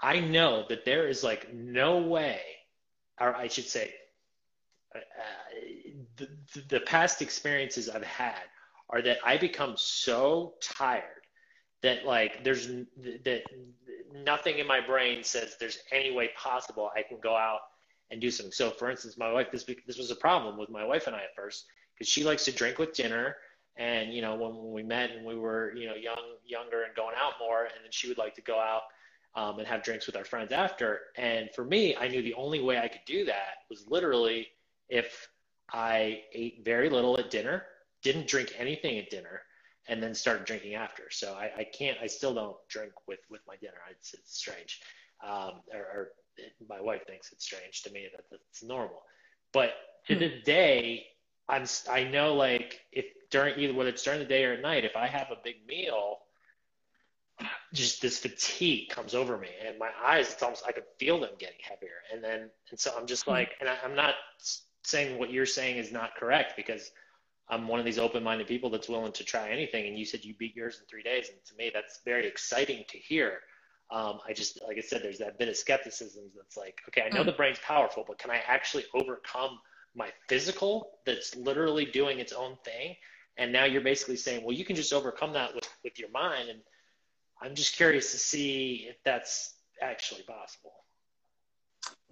I 0.00 0.20
know 0.20 0.64
that 0.68 0.84
there 0.84 1.06
is 1.06 1.22
like 1.22 1.54
no 1.54 1.98
way, 1.98 2.40
or 3.20 3.34
I 3.34 3.46
should 3.46 3.66
say, 3.66 3.94
the, 6.16 6.28
the 6.68 6.80
past 6.80 7.22
experiences 7.22 7.88
I've 7.88 8.04
had 8.04 8.42
are 8.90 9.02
that 9.02 9.18
I 9.24 9.36
become 9.36 9.74
so 9.76 10.54
tired 10.60 11.02
that 11.82 12.06
like 12.06 12.44
there's 12.44 12.66
that 12.66 13.42
nothing 14.14 14.58
in 14.58 14.66
my 14.66 14.80
brain 14.80 15.22
says 15.22 15.56
there's 15.58 15.78
any 15.92 16.12
way 16.14 16.30
possible 16.36 16.90
I 16.96 17.02
can 17.02 17.18
go 17.20 17.36
out 17.36 17.60
and 18.10 18.20
do 18.20 18.30
something. 18.30 18.52
So 18.52 18.70
for 18.70 18.90
instance, 18.90 19.16
my 19.18 19.32
wife 19.32 19.48
this 19.50 19.64
this 19.86 19.98
was 19.98 20.10
a 20.10 20.16
problem 20.16 20.56
with 20.58 20.70
my 20.70 20.84
wife 20.84 21.06
and 21.06 21.16
I 21.16 21.20
at 21.20 21.34
first 21.36 21.66
because 21.94 22.08
she 22.08 22.24
likes 22.24 22.44
to 22.46 22.52
drink 22.52 22.78
with 22.78 22.94
dinner 22.94 23.36
and 23.76 24.12
you 24.14 24.22
know 24.22 24.34
when, 24.34 24.56
when 24.56 24.72
we 24.72 24.82
met 24.82 25.10
and 25.10 25.26
we 25.26 25.36
were 25.36 25.74
you 25.74 25.86
know 25.86 25.94
young 25.94 26.16
younger 26.46 26.84
and 26.84 26.94
going 26.94 27.14
out 27.20 27.32
more 27.40 27.64
and 27.64 27.82
then 27.82 27.90
she 27.90 28.08
would 28.08 28.18
like 28.18 28.34
to 28.34 28.42
go 28.42 28.58
out 28.58 28.82
um, 29.34 29.58
and 29.58 29.66
have 29.66 29.82
drinks 29.82 30.06
with 30.06 30.16
our 30.16 30.24
friends 30.24 30.52
after 30.52 31.00
and 31.16 31.50
for 31.54 31.64
me 31.64 31.96
I 31.96 32.06
knew 32.06 32.22
the 32.22 32.34
only 32.34 32.60
way 32.60 32.78
I 32.78 32.86
could 32.86 33.04
do 33.04 33.24
that 33.24 33.64
was 33.68 33.84
literally 33.88 34.46
if 34.88 35.28
I 35.72 36.22
ate 36.32 36.64
very 36.64 36.88
little 36.88 37.18
at 37.18 37.30
dinner, 37.30 37.64
didn't 38.02 38.26
drink 38.26 38.52
anything 38.58 38.98
at 38.98 39.10
dinner, 39.10 39.42
and 39.88 40.02
then 40.02 40.14
started 40.14 40.44
drinking 40.44 40.74
after. 40.74 41.04
So 41.10 41.34
I, 41.34 41.50
I 41.58 41.64
can't, 41.64 41.98
I 42.02 42.06
still 42.06 42.34
don't 42.34 42.56
drink 42.68 42.92
with, 43.06 43.20
with 43.30 43.40
my 43.46 43.56
dinner. 43.56 43.78
It's, 43.90 44.14
it's 44.14 44.36
strange. 44.36 44.80
Um, 45.26 45.62
or, 45.72 45.80
or 45.80 46.08
my 46.68 46.80
wife 46.80 47.06
thinks 47.06 47.32
it's 47.32 47.44
strange 47.44 47.82
to 47.82 47.92
me 47.92 48.06
that 48.14 48.24
that's 48.30 48.62
normal. 48.62 49.02
But 49.52 49.72
to 50.08 50.14
hmm. 50.14 50.20
this 50.20 50.44
day, 50.44 51.06
I'm, 51.48 51.64
I 51.90 52.04
know 52.04 52.34
like 52.34 52.80
if 52.92 53.06
during 53.30 53.58
either 53.58 53.74
whether 53.74 53.90
it's 53.90 54.02
during 54.02 54.20
the 54.20 54.26
day 54.26 54.44
or 54.44 54.54
at 54.54 54.62
night, 54.62 54.84
if 54.84 54.96
I 54.96 55.06
have 55.06 55.30
a 55.30 55.36
big 55.42 55.56
meal, 55.66 56.18
just 57.72 58.00
this 58.00 58.18
fatigue 58.18 58.88
comes 58.88 59.14
over 59.14 59.36
me 59.36 59.48
and 59.66 59.78
my 59.78 59.90
eyes, 60.04 60.32
it's 60.32 60.42
almost, 60.42 60.64
I 60.66 60.72
could 60.72 60.84
feel 60.98 61.20
them 61.20 61.30
getting 61.38 61.58
heavier. 61.60 62.00
And 62.12 62.22
then, 62.22 62.50
and 62.70 62.78
so 62.78 62.92
I'm 62.96 63.06
just 63.06 63.24
hmm. 63.24 63.32
like, 63.32 63.52
and 63.60 63.68
I, 63.68 63.76
I'm 63.84 63.94
not 63.94 64.14
saying 64.84 65.18
what 65.18 65.30
you're 65.30 65.46
saying 65.46 65.78
is 65.78 65.90
not 65.90 66.14
correct 66.16 66.54
because 66.56 66.90
I'm 67.48 67.68
one 67.68 67.78
of 67.78 67.84
these 67.84 67.98
open-minded 67.98 68.46
people 68.46 68.70
that's 68.70 68.88
willing 68.88 69.12
to 69.12 69.24
try 69.24 69.50
anything. 69.50 69.86
And 69.86 69.98
you 69.98 70.04
said 70.04 70.24
you 70.24 70.34
beat 70.34 70.56
yours 70.56 70.78
in 70.80 70.86
three 70.86 71.02
days, 71.02 71.28
and 71.28 71.38
to 71.46 71.54
me, 71.56 71.70
that's 71.72 72.00
very 72.04 72.26
exciting 72.26 72.84
to 72.88 72.98
hear. 72.98 73.40
Um, 73.90 74.18
I 74.26 74.32
just, 74.32 74.62
like 74.66 74.78
I 74.78 74.80
said, 74.80 75.02
there's 75.02 75.18
that 75.18 75.38
bit 75.38 75.48
of 75.48 75.56
skepticism 75.56 76.24
that's 76.34 76.56
like, 76.56 76.80
okay, 76.88 77.02
I 77.02 77.14
know 77.14 77.22
mm. 77.22 77.26
the 77.26 77.32
brain's 77.32 77.58
powerful, 77.58 78.04
but 78.06 78.18
can 78.18 78.30
I 78.30 78.40
actually 78.46 78.84
overcome 78.94 79.58
my 79.94 80.08
physical 80.28 80.98
that's 81.04 81.36
literally 81.36 81.84
doing 81.84 82.18
its 82.18 82.32
own 82.32 82.56
thing? 82.64 82.96
And 83.36 83.52
now 83.52 83.64
you're 83.64 83.82
basically 83.82 84.16
saying, 84.16 84.42
well, 84.42 84.54
you 84.54 84.64
can 84.64 84.76
just 84.76 84.92
overcome 84.92 85.34
that 85.34 85.54
with, 85.54 85.68
with 85.82 85.98
your 85.98 86.10
mind. 86.10 86.48
And 86.48 86.60
I'm 87.42 87.54
just 87.54 87.76
curious 87.76 88.12
to 88.12 88.18
see 88.18 88.86
if 88.88 88.96
that's 89.04 89.54
actually 89.82 90.22
possible. 90.22 90.72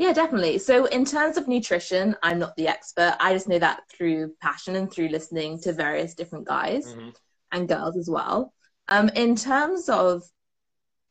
Yeah, 0.02 0.12
definitely. 0.12 0.58
So, 0.58 0.86
in 0.86 1.04
terms 1.04 1.36
of 1.36 1.46
nutrition, 1.46 2.16
I'm 2.24 2.40
not 2.40 2.56
the 2.56 2.66
expert. 2.66 3.14
I 3.20 3.32
just 3.34 3.46
know 3.46 3.60
that 3.60 3.82
through 3.88 4.34
passion 4.42 4.74
and 4.74 4.92
through 4.92 5.10
listening 5.10 5.60
to 5.60 5.72
various 5.72 6.14
different 6.14 6.44
guys 6.44 6.88
mm-hmm. 6.88 7.10
and 7.52 7.68
girls 7.68 7.96
as 7.96 8.10
well. 8.10 8.52
Um, 8.88 9.10
in 9.10 9.36
terms 9.36 9.88
of 9.88 10.24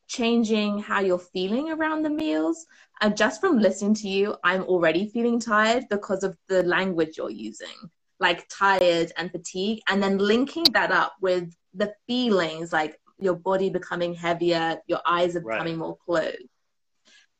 changing 0.09 0.79
how 0.79 0.99
you're 0.99 1.19
feeling 1.19 1.69
around 1.69 2.03
the 2.03 2.09
meals, 2.09 2.65
and 2.99 3.15
just 3.15 3.39
from 3.39 3.59
listening 3.59 3.93
to 3.93 4.09
you, 4.09 4.35
I'm 4.43 4.63
already 4.63 5.07
feeling 5.07 5.39
tired 5.39 5.85
because 5.89 6.25
of 6.25 6.35
the 6.49 6.63
language 6.63 7.17
you're 7.17 7.29
using, 7.29 7.89
like 8.19 8.45
tired 8.49 9.13
and 9.17 9.31
fatigue, 9.31 9.79
and 9.87 10.03
then 10.03 10.17
linking 10.17 10.65
that 10.73 10.91
up 10.91 11.13
with 11.21 11.55
the 11.73 11.93
feelings 12.07 12.73
like 12.73 12.99
your 13.19 13.35
body 13.35 13.69
becoming 13.69 14.13
heavier, 14.13 14.79
your 14.87 14.99
eyes 15.05 15.37
are 15.37 15.39
right. 15.39 15.59
becoming 15.59 15.77
more 15.77 15.95
closed. 16.05 16.49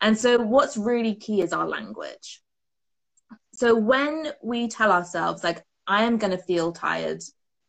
And 0.02 0.18
so, 0.18 0.40
what's 0.42 0.78
really 0.78 1.16
key 1.16 1.42
is 1.42 1.54
our 1.54 1.68
language. 1.68 2.42
So, 3.54 3.76
when 3.76 4.32
we 4.42 4.68
tell 4.68 4.92
ourselves, 4.92 5.44
like, 5.44 5.64
I 5.88 6.04
am 6.04 6.18
going 6.18 6.32
to 6.32 6.44
feel 6.44 6.72
tired 6.72 7.22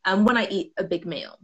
um, 0.05 0.25
when 0.25 0.37
I 0.37 0.47
eat 0.49 0.73
a 0.79 0.85
big 0.85 1.07
meal, 1.07 1.38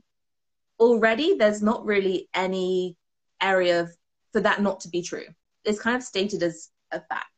already 0.81 1.35
there's 1.37 1.63
not 1.63 1.85
really 1.85 2.29
any 2.35 2.97
area 3.41 3.89
for 4.33 4.41
that 4.41 4.63
not 4.63 4.81
to 4.81 4.89
be 4.89 5.03
true. 5.03 5.27
It's 5.65 5.81
kind 5.81 5.97
of 5.97 6.03
stated 6.03 6.43
as 6.43 6.71
a 6.91 7.01
fact. 7.01 7.29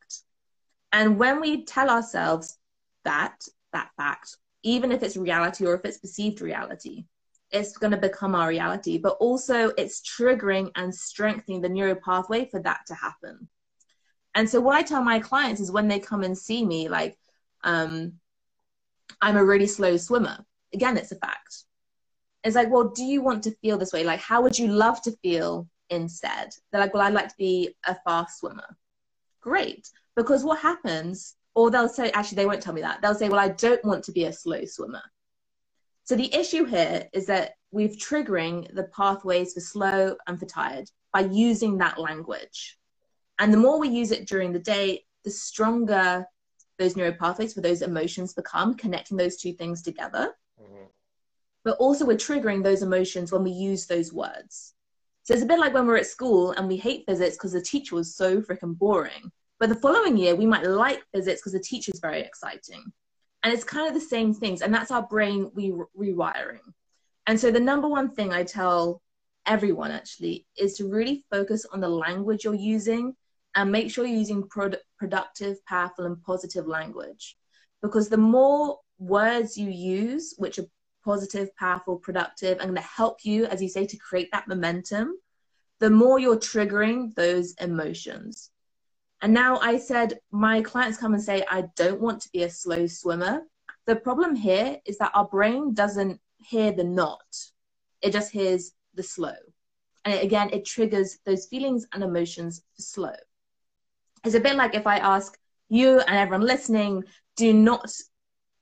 And 0.91 1.17
when 1.17 1.39
we 1.39 1.65
tell 1.65 1.89
ourselves 1.89 2.57
that, 3.03 3.35
that 3.73 3.89
fact, 3.97 4.35
even 4.63 4.91
if 4.91 5.03
it's 5.03 5.17
reality 5.17 5.65
or 5.65 5.73
if 5.73 5.85
it's 5.85 5.97
perceived 5.97 6.41
reality, 6.41 7.05
it's 7.51 7.77
going 7.77 7.91
to 7.91 7.97
become 7.97 8.35
our 8.35 8.47
reality, 8.47 8.97
but 8.97 9.17
also 9.19 9.69
it's 9.77 10.01
triggering 10.01 10.71
and 10.75 10.93
strengthening 10.93 11.61
the 11.61 11.69
neural 11.69 11.95
pathway 11.95 12.45
for 12.49 12.61
that 12.61 12.81
to 12.87 12.93
happen. 12.93 13.47
And 14.35 14.49
so 14.49 14.61
what 14.61 14.77
I 14.77 14.81
tell 14.83 15.03
my 15.03 15.19
clients 15.19 15.59
is 15.59 15.71
when 15.71 15.87
they 15.87 15.99
come 15.99 16.23
and 16.23 16.37
see 16.37 16.65
me, 16.65 16.87
like, 16.87 17.17
um, 17.63 18.13
I'm 19.21 19.35
a 19.35 19.43
really 19.43 19.67
slow 19.67 19.97
swimmer. 19.97 20.37
Again, 20.73 20.95
it's 20.95 21.11
a 21.11 21.17
fact. 21.17 21.65
It's 22.43 22.55
like, 22.55 22.71
well, 22.71 22.89
do 22.89 23.03
you 23.03 23.21
want 23.21 23.43
to 23.43 23.55
feel 23.61 23.77
this 23.77 23.91
way? 23.91 24.03
Like, 24.03 24.21
how 24.21 24.41
would 24.41 24.57
you 24.57 24.69
love 24.69 25.01
to 25.03 25.11
feel 25.21 25.67
instead? 25.89 26.49
They're 26.71 26.81
like, 26.81 26.93
well, 26.93 27.03
I'd 27.03 27.13
like 27.13 27.27
to 27.27 27.37
be 27.37 27.75
a 27.85 27.97
fast 28.05 28.39
swimmer. 28.39 28.77
Great. 29.41 29.89
Because 30.15 30.43
what 30.43 30.59
happens, 30.59 31.35
or 31.53 31.69
they'll 31.69 31.89
say, 31.89 32.09
actually, 32.11 32.37
they 32.37 32.45
won't 32.45 32.61
tell 32.61 32.73
me 32.73 32.81
that. 32.81 33.01
They'll 33.01 33.13
say, 33.13 33.27
well, 33.27 33.39
I 33.39 33.49
don't 33.49 33.83
want 33.83 34.05
to 34.05 34.11
be 34.13 34.23
a 34.23 34.33
slow 34.33 34.63
swimmer. 34.65 35.03
So 36.03 36.15
the 36.15 36.33
issue 36.33 36.65
here 36.65 37.07
is 37.13 37.25
that 37.27 37.53
we're 37.71 37.89
triggering 37.89 38.73
the 38.73 38.83
pathways 38.95 39.53
for 39.53 39.59
slow 39.59 40.15
and 40.27 40.39
for 40.39 40.45
tired 40.45 40.89
by 41.13 41.21
using 41.21 41.77
that 41.77 41.99
language. 41.99 42.77
And 43.39 43.53
the 43.53 43.57
more 43.57 43.79
we 43.79 43.89
use 43.89 44.11
it 44.11 44.27
during 44.27 44.51
the 44.51 44.59
day, 44.59 45.05
the 45.23 45.31
stronger 45.31 46.25
those 46.81 46.95
neural 46.95 47.13
pathways 47.13 47.53
for 47.53 47.61
those 47.61 47.81
emotions 47.81 48.33
become, 48.33 48.73
connecting 48.73 49.15
those 49.15 49.37
two 49.37 49.53
things 49.53 49.81
together. 49.81 50.31
Mm-hmm. 50.61 50.85
But 51.63 51.77
also, 51.77 52.05
we're 52.05 52.17
triggering 52.17 52.63
those 52.63 52.81
emotions 52.81 53.31
when 53.31 53.43
we 53.43 53.51
use 53.51 53.85
those 53.85 54.11
words. 54.11 54.73
So 55.23 55.33
it's 55.33 55.43
a 55.43 55.47
bit 55.47 55.59
like 55.59 55.73
when 55.73 55.85
we're 55.85 55.97
at 55.97 56.07
school 56.07 56.51
and 56.51 56.67
we 56.67 56.77
hate 56.77 57.05
physics 57.05 57.37
because 57.37 57.51
the 57.51 57.61
teacher 57.61 57.95
was 57.95 58.15
so 58.15 58.41
freaking 58.41 58.75
boring. 58.77 59.31
But 59.59 59.69
the 59.69 59.75
following 59.75 60.17
year, 60.17 60.35
we 60.35 60.47
might 60.47 60.65
like 60.65 61.03
physics 61.13 61.41
because 61.41 61.53
the 61.53 61.59
teacher's 61.59 61.99
very 61.99 62.21
exciting. 62.21 62.91
And 63.43 63.53
it's 63.53 63.63
kind 63.63 63.87
of 63.87 63.93
the 63.93 64.07
same 64.07 64.33
things. 64.33 64.61
And 64.61 64.73
that's 64.73 64.91
our 64.91 65.03
brain 65.03 65.51
re- 65.53 65.73
rewiring. 65.97 66.59
And 67.27 67.39
so 67.39 67.51
the 67.51 67.59
number 67.59 67.87
one 67.87 68.09
thing 68.09 68.31
I 68.31 68.43
tell 68.43 69.01
everyone 69.45 69.91
actually 69.91 70.45
is 70.57 70.75
to 70.77 70.87
really 70.87 71.25
focus 71.31 71.65
on 71.71 71.79
the 71.79 71.89
language 71.89 72.43
you're 72.43 72.53
using 72.53 73.15
and 73.55 73.71
make 73.71 73.91
sure 73.91 74.05
you're 74.05 74.17
using 74.17 74.47
pro- 74.47 74.71
productive, 74.97 75.63
powerful, 75.65 76.05
and 76.05 76.21
positive 76.23 76.67
language. 76.67 77.37
Because 77.81 78.09
the 78.09 78.17
more 78.17 78.79
words 78.99 79.57
you 79.57 79.69
use, 79.69 80.35
which 80.37 80.59
are 80.59 80.67
positive, 81.03 81.55
powerful, 81.55 81.97
productive, 81.97 82.59
and 82.59 82.69
going 82.69 82.75
to 82.75 82.81
help 82.81 83.25
you, 83.25 83.45
as 83.45 83.61
you 83.61 83.69
say, 83.69 83.85
to 83.85 83.97
create 83.97 84.29
that 84.31 84.47
momentum, 84.47 85.17
the 85.79 85.89
more 85.89 86.19
you're 86.19 86.37
triggering 86.37 87.13
those 87.15 87.53
emotions. 87.53 88.51
And 89.21 89.33
now 89.33 89.57
I 89.59 89.77
said, 89.77 90.19
my 90.31 90.61
clients 90.61 90.97
come 90.97 91.13
and 91.13 91.23
say, 91.23 91.43
I 91.49 91.65
don't 91.75 92.01
want 92.01 92.21
to 92.21 92.29
be 92.31 92.43
a 92.43 92.49
slow 92.49 92.87
swimmer. 92.87 93.43
The 93.85 93.95
problem 93.95 94.35
here 94.35 94.77
is 94.85 94.97
that 94.97 95.11
our 95.13 95.25
brain 95.25 95.73
doesn't 95.73 96.19
hear 96.37 96.71
the 96.71 96.83
not, 96.83 97.21
it 98.01 98.13
just 98.13 98.31
hears 98.31 98.71
the 98.95 99.03
slow. 99.03 99.35
And 100.05 100.19
again, 100.19 100.49
it 100.51 100.65
triggers 100.65 101.19
those 101.25 101.45
feelings 101.45 101.85
and 101.93 102.03
emotions 102.03 102.63
for 102.75 102.81
slow. 102.81 103.15
It's 104.23 104.35
a 104.35 104.39
bit 104.39 104.55
like 104.55 104.73
if 104.73 104.87
I 104.87 104.97
ask 104.97 105.37
you 105.69 105.99
and 105.99 106.17
everyone 106.17 106.45
listening, 106.45 107.03
do 107.37 107.53
not 107.53 107.91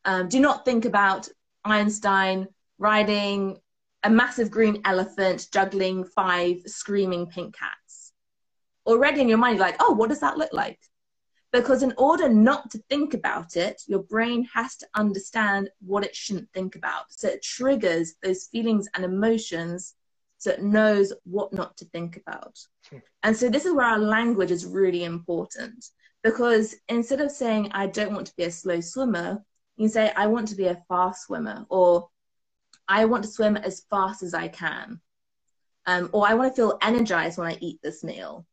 um, 0.06 0.28
do 0.30 0.40
not 0.40 0.66
think 0.66 0.86
about 0.86 1.28
Einstein 1.66 2.48
riding 2.78 3.58
a 4.04 4.10
massive 4.10 4.50
green 4.50 4.82
elephant 4.86 5.48
juggling 5.52 6.06
five 6.06 6.58
screaming 6.66 7.28
pink 7.28 7.56
cats. 7.58 7.89
Already 8.90 9.22
in 9.22 9.30
your 9.30 9.38
mind, 9.38 9.58
you're 9.58 9.66
like, 9.66 9.78
oh, 9.80 9.94
what 9.94 10.10
does 10.10 10.20
that 10.20 10.38
look 10.38 10.52
like? 10.52 10.80
Because 11.54 11.82
in 11.82 11.94
order 11.98 12.28
not 12.28 12.70
to 12.72 12.84
think 12.90 13.14
about 13.14 13.56
it, 13.56 13.82
your 13.88 14.04
brain 14.04 14.48
has 14.54 14.76
to 14.78 14.88
understand 14.96 15.70
what 15.80 16.04
it 16.04 16.16
shouldn't 16.16 16.52
think 16.54 16.76
about. 16.76 17.06
So 17.10 17.30
it 17.30 17.42
triggers 17.42 18.16
those 18.22 18.48
feelings 18.52 18.88
and 18.94 19.06
emotions 19.06 19.96
so 20.38 20.52
it 20.52 20.64
knows 20.64 21.14
what 21.24 21.54
not 21.54 21.78
to 21.78 21.86
think 21.86 22.18
about. 22.18 22.58
Hmm. 22.90 22.98
And 23.24 23.38
so 23.38 23.50
this 23.50 23.66
is 23.66 23.74
where 23.74 23.86
our 23.86 24.00
language 24.00 24.52
is 24.52 24.66
really 24.66 25.04
important 25.04 25.86
because 26.24 26.76
instead 26.88 27.22
of 27.22 27.32
saying, 27.32 27.72
I 27.74 27.88
don't 27.88 28.14
want 28.14 28.28
to 28.28 28.36
be 28.36 28.44
a 28.44 28.52
slow 28.52 28.82
swimmer, 28.82 29.44
you 29.78 29.84
can 29.84 29.90
say, 29.90 30.12
I 30.16 30.28
want 30.28 30.48
to 30.50 30.56
be 30.56 30.68
a 30.68 30.84
fast 30.90 31.26
swimmer, 31.26 31.66
or 31.70 32.10
I 32.88 33.06
want 33.06 33.24
to 33.24 33.30
swim 33.30 33.56
as 33.56 33.86
fast 33.90 34.24
as 34.24 34.34
I 34.34 34.50
can, 34.50 35.00
um, 35.86 36.10
or 36.12 36.28
I 36.28 36.34
want 36.34 36.54
to 36.54 36.56
feel 36.56 36.78
energized 36.82 37.38
when 37.38 37.48
I 37.48 37.58
eat 37.62 37.80
this 37.82 38.04
meal. 38.04 38.46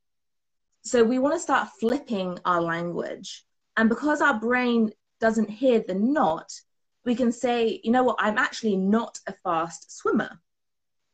So 0.87 1.03
we 1.03 1.19
want 1.19 1.35
to 1.35 1.41
start 1.41 1.69
flipping 1.81 2.39
our 2.45 2.63
language. 2.63 3.45
And 3.77 3.89
because 3.89 4.21
our 4.21 4.39
brain 4.39 4.93
doesn't 5.21 5.51
hear 5.51 5.83
the 5.85 5.95
not, 5.95 6.49
we 7.05 7.17
can 7.17 7.33
say, 7.33 7.81
you 7.83 7.91
know 7.91 8.05
what, 8.05 8.19
I'm 8.21 8.39
actually 8.39 8.77
not 8.77 9.19
a 9.27 9.33
fast 9.33 9.99
swimmer. 9.99 10.31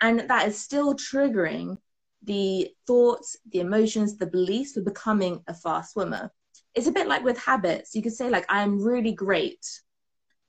And 0.03 0.29
that 0.29 0.47
is 0.47 0.61
still 0.61 0.95
triggering 0.95 1.79
the 2.23 2.69
thoughts, 2.87 3.39
the 3.51 3.61
emotions, 3.61 4.19
the 4.19 4.27
beliefs 4.27 4.73
for 4.73 4.83
becoming 4.83 5.43
a 5.47 5.55
fast 5.55 5.95
swimmer. 5.95 6.31
It's 6.75 6.87
a 6.87 6.93
bit 6.93 7.09
like 7.09 7.25
with 7.25 7.39
habits. 7.39 7.95
You 7.95 8.03
could 8.03 8.13
say, 8.13 8.29
like, 8.29 8.45
I'm 8.51 8.83
really 8.83 9.13
great 9.13 9.67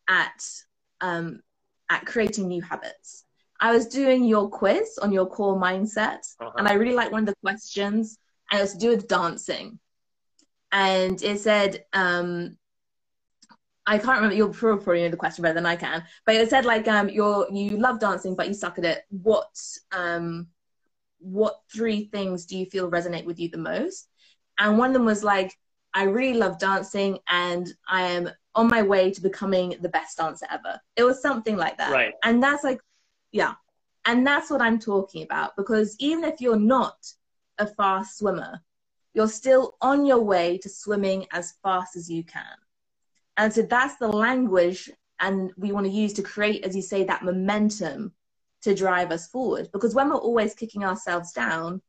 at 0.09 0.45
um, 0.99 1.41
at 1.89 2.05
creating 2.05 2.49
new 2.49 2.61
habits. 2.61 3.23
I 3.59 3.71
was 3.71 3.87
doing 3.87 4.25
your 4.25 4.49
quiz 4.49 4.97
on 5.01 5.13
your 5.13 5.27
core 5.27 5.57
mindset, 5.57 6.19
uh-huh. 6.41 6.51
and 6.57 6.67
I 6.67 6.73
really 6.73 6.95
like 6.95 7.11
one 7.11 7.21
of 7.21 7.27
the 7.27 7.35
questions, 7.41 8.17
and 8.53 8.59
it 8.59 8.63
was 8.63 8.73
to 8.73 8.77
do 8.77 8.89
with 8.89 9.07
dancing. 9.07 9.79
And 10.71 11.21
it 11.23 11.39
said, 11.39 11.85
um, 11.91 12.55
I 13.87 13.97
can't 13.97 14.17
remember. 14.17 14.35
You'll 14.35 14.53
probably 14.53 15.01
know 15.01 15.09
the 15.09 15.17
question 15.17 15.41
better 15.41 15.55
than 15.55 15.65
I 15.65 15.75
can. 15.75 16.03
But 16.27 16.35
it 16.35 16.51
said 16.51 16.63
like 16.63 16.87
um, 16.87 17.09
you're 17.09 17.47
you 17.51 17.71
love 17.77 17.99
dancing, 17.99 18.35
but 18.35 18.47
you 18.47 18.53
suck 18.53 18.77
at 18.77 18.85
it. 18.85 19.05
What 19.09 19.59
um, 19.91 20.47
what 21.17 21.61
three 21.73 22.05
things 22.13 22.45
do 22.45 22.55
you 22.55 22.67
feel 22.67 22.91
resonate 22.91 23.25
with 23.25 23.39
you 23.39 23.49
the 23.49 23.57
most? 23.57 24.07
And 24.59 24.77
one 24.77 24.89
of 24.89 24.93
them 24.93 25.05
was 25.05 25.23
like, 25.23 25.57
I 25.95 26.03
really 26.03 26.37
love 26.37 26.59
dancing, 26.59 27.17
and 27.27 27.67
I 27.87 28.03
am 28.03 28.29
on 28.53 28.67
my 28.67 28.83
way 28.83 29.09
to 29.09 29.21
becoming 29.21 29.75
the 29.81 29.89
best 29.89 30.17
dancer 30.17 30.45
ever. 30.51 30.79
It 30.95 31.03
was 31.03 31.23
something 31.23 31.57
like 31.57 31.79
that. 31.79 31.91
Right. 31.91 32.13
And 32.23 32.41
that's 32.41 32.63
like, 32.63 32.79
yeah. 33.31 33.55
And 34.05 34.25
that's 34.27 34.51
what 34.51 34.61
I'm 34.61 34.77
talking 34.77 35.23
about 35.23 35.55
because 35.57 35.95
even 35.99 36.23
if 36.23 36.39
you're 36.39 36.55
not 36.55 36.97
a 37.63 37.73
fast 37.75 38.17
swimmer, 38.17 38.61
you're 39.13 39.27
still 39.27 39.75
on 39.81 40.05
your 40.05 40.21
way 40.21 40.57
to 40.59 40.69
swimming 40.69 41.25
as 41.31 41.53
fast 41.63 41.95
as 41.95 42.09
you 42.09 42.23
can. 42.23 42.57
And 43.37 43.51
so 43.51 43.63
that's 43.63 43.97
the 43.97 44.07
language 44.07 44.89
and 45.19 45.51
we 45.57 45.71
want 45.71 45.85
to 45.85 45.91
use 45.91 46.13
to 46.13 46.21
create, 46.21 46.65
as 46.65 46.75
you 46.75 46.81
say, 46.81 47.03
that 47.03 47.23
momentum 47.23 48.11
to 48.63 48.75
drive 48.75 49.11
us 49.11 49.27
forward. 49.27 49.69
Because 49.71 49.95
when 49.95 50.09
we're 50.09 50.15
always 50.15 50.53
kicking 50.53 50.83
ourselves 50.83 51.31
down, 51.31 51.81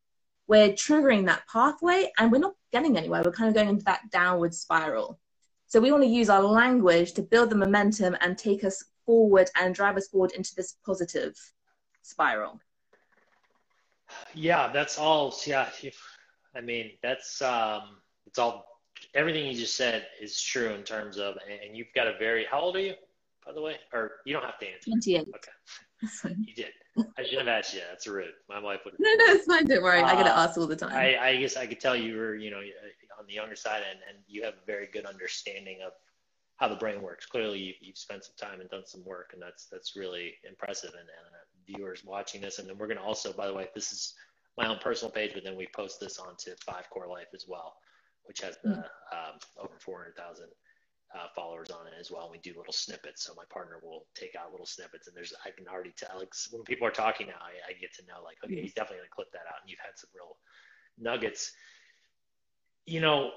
we're 0.47 0.71
triggering 0.71 1.27
that 1.27 1.43
pathway 1.51 2.13
and 2.19 2.31
we're 2.31 2.39
not 2.39 2.55
getting 2.73 2.97
anywhere. 2.97 3.23
We're 3.25 3.33
kind 3.33 3.49
of 3.49 3.55
going 3.55 3.69
into 3.69 3.85
that 3.87 4.11
downward 4.11 4.55
spiral. 4.55 5.19
So 5.67 5.81
we 5.81 5.91
want 5.91 6.05
to 6.05 6.09
use 6.09 6.29
our 6.29 6.43
language 6.43 7.15
to 7.15 7.23
build 7.23 7.51
the 7.51 7.57
momentum 7.57 8.17
and 8.21 8.37
take 8.37 8.63
us 8.63 8.85
forward 9.07 9.51
and 9.57 9.75
drive 9.75 9.97
us 9.97 10.09
forward 10.09 10.33
into 10.33 10.55
this 10.55 10.77
positive 10.85 11.35
spiral. 12.03 12.61
Yeah, 14.35 14.71
that's 14.73 14.99
all. 14.99 15.35
Yeah, 15.47 15.69
I 16.57 16.61
mean, 16.61 16.93
that's 17.03 17.41
um, 17.43 17.97
it's 18.27 18.39
all 18.39 18.67
everything 19.15 19.47
you 19.47 19.55
just 19.55 19.77
said 19.77 20.07
is 20.21 20.41
true 20.41 20.71
in 20.71 20.83
terms 20.83 21.19
of, 21.19 21.37
and 21.49 21.77
you've 21.77 21.93
got 21.95 22.07
a 22.07 22.17
very, 22.19 22.47
how 22.51 22.61
old 22.61 22.77
are 22.77 22.81
you? 22.81 22.95
by 23.45 23.53
the 23.53 23.61
way? 23.61 23.77
Or 23.93 24.13
you 24.25 24.33
don't 24.33 24.45
have 24.45 24.59
to 24.59 24.67
answer. 24.67 24.91
28. 24.91 25.29
Okay. 25.35 26.35
you 26.47 26.55
did. 26.55 26.73
I 27.19 27.25
should 27.25 27.39
have 27.39 27.49
asked 27.49 27.75
you. 27.75 27.81
That's 27.89 28.07
rude. 28.07 28.33
My 28.49 28.59
wife 28.59 28.81
would. 28.85 28.95
No, 28.99 29.11
no, 29.11 29.35
it's 29.35 29.47
fine. 29.47 29.67
Don't 29.67 29.83
worry. 29.83 30.01
Uh, 30.01 30.07
I 30.07 30.15
get 30.15 30.27
asked 30.27 30.59
all 30.59 30.67
the 30.67 30.77
time. 30.77 30.93
I, 30.93 31.17
I 31.19 31.37
guess 31.37 31.57
I 31.57 31.67
could 31.67 31.81
tell 31.81 31.97
you 31.97 32.17
were, 32.17 32.35
you 32.35 32.51
know, 32.51 32.61
on 33.19 33.27
the 33.27 33.35
younger 33.35 33.57
side, 33.57 33.83
and, 33.91 33.99
and 34.09 34.19
you 34.27 34.43
have 34.45 34.55
a 34.55 34.67
very 34.67 34.89
good 34.93 35.07
understanding 35.07 35.79
of 35.85 35.93
how 36.57 36.69
the 36.69 36.77
brain 36.77 37.03
works. 37.03 37.27
Clearly, 37.27 37.59
you, 37.59 37.75
you've 37.81 37.99
spent 37.99 38.25
some 38.25 38.35
time 38.39 38.61
and 38.61 38.71
done 38.71 38.87
some 38.87 39.05
work, 39.05 39.31
and 39.33 39.43
that's 39.43 39.67
that's 39.71 39.97
really 39.97 40.35
impressive. 40.49 40.91
And, 40.91 41.01
and 41.01 41.34
uh, 41.34 41.34
viewers 41.67 42.03
watching 42.05 42.41
this, 42.41 42.59
and 42.59 42.69
then 42.69 42.79
we're 42.79 42.87
going 42.87 42.99
to 42.99 43.03
also, 43.03 43.33
by 43.33 43.47
the 43.47 43.55
way, 43.55 43.69
this 43.75 43.93
is 43.93 44.15
my 44.57 44.69
own 44.69 44.79
personal 44.79 45.11
page, 45.11 45.33
but 45.35 45.45
then 45.45 45.57
we 45.57 45.67
post 45.75 46.01
this 46.01 46.19
onto 46.19 46.53
Five 46.65 46.89
Core 46.91 47.09
Life 47.09 47.29
as 47.35 47.47
well, 47.49 47.75
which 48.25 48.41
has 48.41 48.57
the 48.63 48.71
um, 49.13 49.39
over 49.59 49.75
400,000 49.81 50.47
uh, 51.15 51.27
followers 51.35 51.71
on 51.71 51.87
it 51.87 51.93
as 51.99 52.11
well. 52.11 52.23
And 52.23 52.33
we 52.33 52.39
do 52.39 52.57
little 52.57 52.73
snippets. 52.73 53.25
So 53.25 53.35
my 53.37 53.45
partner 53.51 53.77
will 53.83 54.07
take 54.15 54.35
out 54.39 54.51
little 54.51 54.67
snippets, 54.67 55.07
and 55.07 55.17
there's 55.17 55.33
I 55.45 55.51
can 55.51 55.67
already 55.69 55.93
tell 55.97 56.19
like 56.19 56.33
when 56.51 56.63
people 56.63 56.87
are 56.87 56.93
talking 56.93 57.29
now, 57.29 57.41
I, 57.41 57.71
I 57.71 57.73
get 57.79 57.95
to 57.95 58.03
know 58.07 58.23
like 58.23 58.37
okay, 58.45 58.61
he's 58.61 58.75
definitely 58.75 58.99
gonna 58.99 59.15
clip 59.15 59.33
that 59.33 59.47
out, 59.49 59.61
and 59.63 59.71
you've 59.71 59.81
had 59.81 59.97
some 59.97 60.11
real 60.15 60.37
nuggets. 60.99 61.53
You 62.87 63.01
know, 63.01 63.31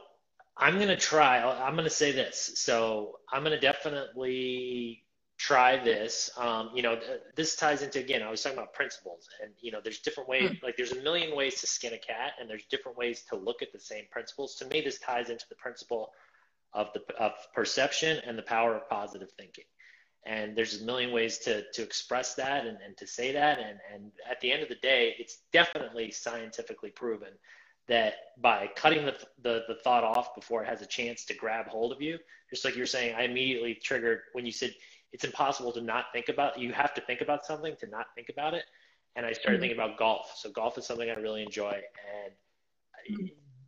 I'm 0.57 0.79
gonna 0.79 0.97
try. 0.97 1.41
I'm 1.41 1.75
gonna 1.75 1.89
say 1.89 2.11
this. 2.11 2.51
So 2.55 3.19
I'm 3.31 3.43
gonna 3.43 3.59
definitely 3.59 5.03
try 5.37 5.81
this. 5.81 6.29
Um, 6.37 6.71
you 6.73 6.81
know, 6.81 6.99
this 7.35 7.55
ties 7.55 7.81
into 7.81 7.99
again. 7.99 8.21
I 8.23 8.29
was 8.29 8.41
talking 8.41 8.57
about 8.57 8.73
principles, 8.73 9.29
and 9.41 9.51
you 9.59 9.71
know, 9.71 9.79
there's 9.83 9.99
different 9.99 10.29
ways. 10.29 10.49
Mm. 10.49 10.63
Like, 10.63 10.77
there's 10.77 10.91
a 10.91 11.01
million 11.01 11.35
ways 11.35 11.61
to 11.61 11.67
skin 11.67 11.93
a 11.93 11.97
cat, 11.97 12.33
and 12.39 12.49
there's 12.49 12.65
different 12.65 12.97
ways 12.97 13.23
to 13.29 13.37
look 13.37 13.61
at 13.61 13.71
the 13.71 13.79
same 13.79 14.05
principles. 14.11 14.55
To 14.55 14.65
me, 14.65 14.81
this 14.81 14.99
ties 14.99 15.29
into 15.29 15.45
the 15.49 15.55
principle 15.55 16.11
of 16.73 16.89
the 16.93 17.01
of 17.17 17.33
perception 17.53 18.19
and 18.25 18.37
the 18.37 18.43
power 18.43 18.75
of 18.75 18.89
positive 18.89 19.29
thinking. 19.37 19.65
And 20.25 20.57
there's 20.57 20.81
a 20.81 20.83
million 20.83 21.11
ways 21.11 21.37
to 21.39 21.63
to 21.71 21.81
express 21.83 22.35
that 22.35 22.65
and, 22.65 22.77
and 22.85 22.97
to 22.97 23.07
say 23.07 23.31
that. 23.31 23.59
And 23.59 23.79
and 23.93 24.11
at 24.29 24.41
the 24.41 24.51
end 24.51 24.63
of 24.63 24.69
the 24.69 24.75
day, 24.75 25.15
it's 25.19 25.39
definitely 25.53 26.11
scientifically 26.11 26.89
proven 26.89 27.29
that 27.87 28.15
by 28.41 28.69
cutting 28.75 29.05
the, 29.05 29.15
the, 29.41 29.63
the 29.67 29.75
thought 29.83 30.03
off 30.03 30.35
before 30.35 30.61
it 30.63 30.67
has 30.67 30.81
a 30.81 30.85
chance 30.85 31.23
to 31.25 31.33
grab 31.33 31.67
hold 31.67 31.93
of 31.93 32.01
you, 32.01 32.17
just 32.49 32.65
like 32.65 32.75
you're 32.75 32.85
saying, 32.85 33.15
I 33.15 33.23
immediately 33.23 33.75
triggered 33.75 34.21
when 34.33 34.45
you 34.45 34.51
said 34.51 34.73
it's 35.13 35.23
impossible 35.23 35.71
to 35.73 35.81
not 35.81 36.05
think 36.13 36.29
about. 36.29 36.59
You 36.59 36.73
have 36.73 36.93
to 36.95 37.01
think 37.01 37.21
about 37.21 37.45
something 37.45 37.75
to 37.79 37.87
not 37.87 38.07
think 38.15 38.29
about 38.29 38.53
it. 38.53 38.65
And 39.15 39.25
I 39.25 39.31
started 39.31 39.57
mm-hmm. 39.57 39.61
thinking 39.61 39.77
about 39.77 39.97
golf. 39.97 40.33
So 40.35 40.51
golf 40.51 40.77
is 40.77 40.85
something 40.85 41.09
I 41.09 41.13
really 41.13 41.43
enjoy. 41.43 41.81
And 42.13 43.17
mm-hmm. 43.17 43.25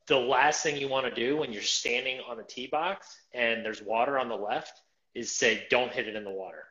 the 0.08 0.18
last 0.18 0.62
thing 0.62 0.78
you 0.78 0.88
want 0.88 1.06
to 1.08 1.14
do 1.14 1.38
when 1.38 1.52
you're 1.52 1.62
standing 1.62 2.20
on 2.30 2.40
a 2.40 2.44
tee 2.44 2.68
box 2.68 3.18
and 3.34 3.66
there's 3.66 3.82
water 3.82 4.20
on 4.20 4.30
the 4.30 4.36
left 4.36 4.82
is 5.16 5.36
say, 5.36 5.66
don't 5.70 5.92
hit 5.92 6.08
it 6.08 6.16
in 6.16 6.24
the 6.24 6.32
water. 6.32 6.66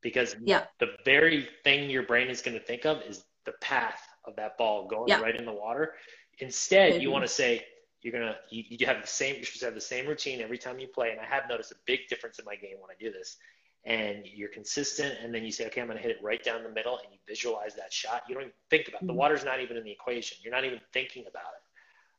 Because 0.00 0.36
yeah. 0.44 0.64
the 0.78 0.94
very 1.04 1.48
thing 1.64 1.90
your 1.90 2.04
brain 2.04 2.28
is 2.28 2.40
going 2.40 2.56
to 2.56 2.64
think 2.64 2.86
of 2.86 3.02
is 3.02 3.24
the 3.46 3.52
path 3.60 4.00
of 4.24 4.36
that 4.36 4.56
ball 4.58 4.86
going 4.86 5.08
yeah. 5.08 5.20
right 5.20 5.34
in 5.34 5.44
the 5.44 5.52
water. 5.52 5.94
Instead, 6.38 6.92
mm-hmm. 6.92 7.02
you 7.02 7.10
want 7.10 7.24
to 7.24 7.28
say, 7.28 7.64
you're 8.02 8.12
gonna 8.12 8.36
you, 8.50 8.62
you 8.68 8.86
have 8.86 9.00
the 9.00 9.08
same 9.08 9.34
supposed 9.44 9.58
to 9.60 9.64
have 9.64 9.74
the 9.74 9.80
same 9.80 10.06
routine 10.06 10.40
every 10.40 10.58
time 10.58 10.78
you 10.78 10.86
play 10.86 11.10
and 11.10 11.20
i 11.20 11.24
have 11.24 11.48
noticed 11.48 11.72
a 11.72 11.76
big 11.84 12.00
difference 12.08 12.38
in 12.38 12.44
my 12.44 12.54
game 12.54 12.76
when 12.80 12.90
i 12.90 12.94
do 12.98 13.10
this 13.10 13.38
and 13.84 14.24
you're 14.26 14.48
consistent 14.48 15.14
and 15.22 15.34
then 15.34 15.44
you 15.44 15.52
say 15.52 15.66
okay 15.66 15.80
i'm 15.80 15.86
going 15.86 15.96
to 15.96 16.02
hit 16.02 16.10
it 16.10 16.22
right 16.22 16.42
down 16.42 16.62
the 16.62 16.68
middle 16.70 16.98
and 16.98 17.06
you 17.12 17.18
visualize 17.26 17.74
that 17.74 17.92
shot 17.92 18.22
you 18.28 18.34
don't 18.34 18.42
even 18.42 18.52
think 18.70 18.88
about 18.88 19.02
it. 19.02 19.06
the 19.06 19.12
mm-hmm. 19.12 19.18
water's 19.18 19.44
not 19.44 19.60
even 19.60 19.76
in 19.76 19.84
the 19.84 19.90
equation 19.90 20.36
you're 20.42 20.52
not 20.52 20.64
even 20.64 20.80
thinking 20.92 21.24
about 21.28 21.52
it 21.54 21.62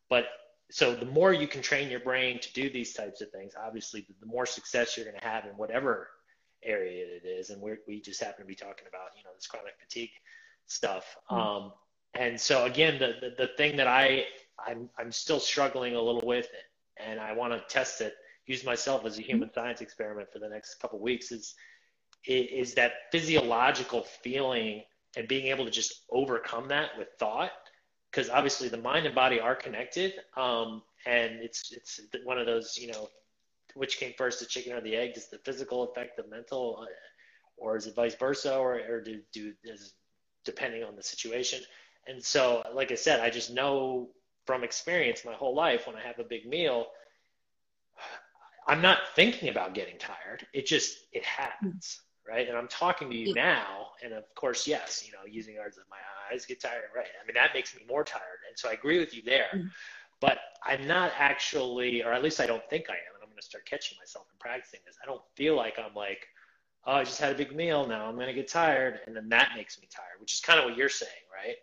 but 0.09 0.25
so 0.71 0.95
the 0.95 1.05
more 1.05 1.33
you 1.33 1.47
can 1.47 1.61
train 1.61 1.89
your 1.89 1.99
brain 1.99 2.39
to 2.39 2.53
do 2.53 2.69
these 2.69 2.93
types 2.93 3.21
of 3.21 3.29
things 3.31 3.53
obviously 3.61 4.05
the 4.19 4.25
more 4.25 4.45
success 4.45 4.95
you're 4.95 5.05
going 5.05 5.19
to 5.19 5.27
have 5.27 5.45
in 5.45 5.51
whatever 5.51 6.09
area 6.63 7.05
it 7.05 7.27
is 7.27 7.49
and 7.49 7.61
we 7.61 7.73
we 7.87 8.01
just 8.01 8.21
happen 8.21 8.43
to 8.43 8.47
be 8.47 8.55
talking 8.55 8.85
about 8.87 9.09
you 9.17 9.23
know 9.23 9.29
this 9.35 9.47
chronic 9.47 9.73
fatigue 9.79 10.11
stuff 10.65 11.15
mm-hmm. 11.31 11.41
um, 11.41 11.71
and 12.15 12.39
so 12.39 12.65
again 12.65 12.97
the, 12.99 13.15
the, 13.21 13.45
the 13.45 13.51
thing 13.57 13.75
that 13.75 13.87
i 13.87 14.23
I'm, 14.67 14.89
I'm 14.97 15.11
still 15.11 15.39
struggling 15.39 15.95
a 15.95 16.01
little 16.01 16.25
with 16.25 16.45
it 16.45 17.03
and 17.03 17.19
i 17.19 17.31
want 17.33 17.53
to 17.53 17.61
test 17.73 18.01
it 18.01 18.15
use 18.49 18.65
myself 18.65 19.05
as 19.05 19.19
a 19.19 19.21
human 19.21 19.47
mm-hmm. 19.47 19.59
science 19.59 19.79
experiment 19.79 20.27
for 20.33 20.39
the 20.39 20.49
next 20.49 20.75
couple 20.81 20.99
weeks 20.99 21.31
is 21.31 21.53
is 22.27 22.73
that 22.73 22.93
physiological 23.13 24.01
feeling 24.23 24.83
and 25.15 25.27
being 25.27 25.47
able 25.47 25.63
to 25.63 25.71
just 25.71 26.01
overcome 26.11 26.67
that 26.67 26.89
with 26.97 27.07
thought. 27.17 27.51
Because 28.11 28.29
obviously 28.29 28.67
the 28.67 28.77
mind 28.77 29.05
and 29.05 29.15
body 29.15 29.39
are 29.39 29.55
connected 29.55 30.13
um, 30.35 30.81
and 31.05 31.35
it's 31.41 31.71
it's 31.71 32.01
one 32.25 32.39
of 32.39 32.47
those 32.47 32.77
you 32.77 32.91
know 32.91 33.07
which 33.75 33.99
came 33.99 34.13
first 34.17 34.39
the 34.39 34.47
chicken 34.47 34.73
or 34.73 34.81
the 34.81 34.95
egg? 34.95 35.13
Does 35.13 35.29
the 35.29 35.37
physical 35.45 35.83
affect 35.83 36.17
the 36.17 36.27
mental 36.27 36.79
uh, 36.81 36.85
or 37.55 37.77
is 37.77 37.85
it 37.85 37.95
vice 37.95 38.15
versa 38.15 38.57
or, 38.57 38.81
or 38.89 39.01
do, 39.01 39.21
do 39.31 39.53
is 39.63 39.93
depending 40.43 40.83
on 40.83 40.95
the 40.95 41.03
situation? 41.03 41.61
And 42.07 42.23
so 42.23 42.63
like 42.73 42.91
i 42.91 42.95
said 42.95 43.19
i 43.19 43.29
just 43.29 43.51
know 43.51 44.09
from 44.47 44.63
experience 44.63 45.23
my 45.23 45.33
whole 45.33 45.53
life 45.53 45.85
when 45.85 45.95
i 45.95 46.01
have 46.01 46.17
a 46.17 46.23
big 46.23 46.47
meal 46.47 46.87
I'm 48.69 48.81
not 48.81 48.99
thinking 49.15 49.49
about 49.49 49.73
getting 49.73 49.97
tired. 49.97 50.45
It 50.53 50.67
just 50.67 51.07
it 51.11 51.25
happens, 51.25 52.01
right? 52.27 52.47
And 52.47 52.55
I'm 52.55 52.67
talking 52.67 53.09
to 53.09 53.17
you 53.17 53.33
now, 53.33 53.87
and 54.03 54.13
of 54.13 54.23
course, 54.35 54.67
yes, 54.67 55.03
you 55.05 55.11
know, 55.11 55.25
using 55.27 55.57
words 55.57 55.77
of 55.77 55.85
my 55.89 55.97
eyes 56.31 56.45
get 56.45 56.61
tired, 56.61 56.83
right? 56.95 57.07
I 57.21 57.25
mean, 57.25 57.33
that 57.33 57.49
makes 57.55 57.75
me 57.75 57.81
more 57.89 58.03
tired, 58.03 58.41
and 58.47 58.57
so 58.57 58.69
I 58.69 58.73
agree 58.73 58.99
with 58.99 59.15
you 59.15 59.23
there. 59.23 59.47
Mm-hmm. 59.55 59.67
But 60.21 60.37
I'm 60.63 60.85
not 60.85 61.13
actually, 61.17 62.03
or 62.03 62.13
at 62.13 62.21
least 62.21 62.39
I 62.39 62.45
don't 62.45 62.67
think 62.69 62.89
I 62.89 62.93
am, 62.93 63.15
and 63.15 63.23
I'm 63.23 63.29
going 63.29 63.39
to 63.39 63.45
start 63.45 63.65
catching 63.65 63.97
myself 63.97 64.27
and 64.31 64.39
practicing 64.39 64.81
this. 64.85 64.97
I 65.01 65.07
don't 65.07 65.21
feel 65.35 65.55
like 65.55 65.79
I'm 65.79 65.95
like, 65.95 66.27
oh, 66.85 66.93
I 66.93 67.03
just 67.05 67.19
had 67.19 67.33
a 67.33 67.37
big 67.37 67.55
meal, 67.55 67.87
now 67.87 68.05
I'm 68.05 68.15
going 68.15 68.27
to 68.27 68.33
get 68.33 68.49
tired, 68.49 68.99
and 69.07 69.15
then 69.15 69.29
that 69.29 69.51
makes 69.55 69.79
me 69.79 69.87
tired, 69.89 70.19
which 70.19 70.33
is 70.33 70.41
kind 70.41 70.59
of 70.59 70.65
what 70.65 70.77
you're 70.77 70.89
saying, 70.89 71.11
right? 71.33 71.55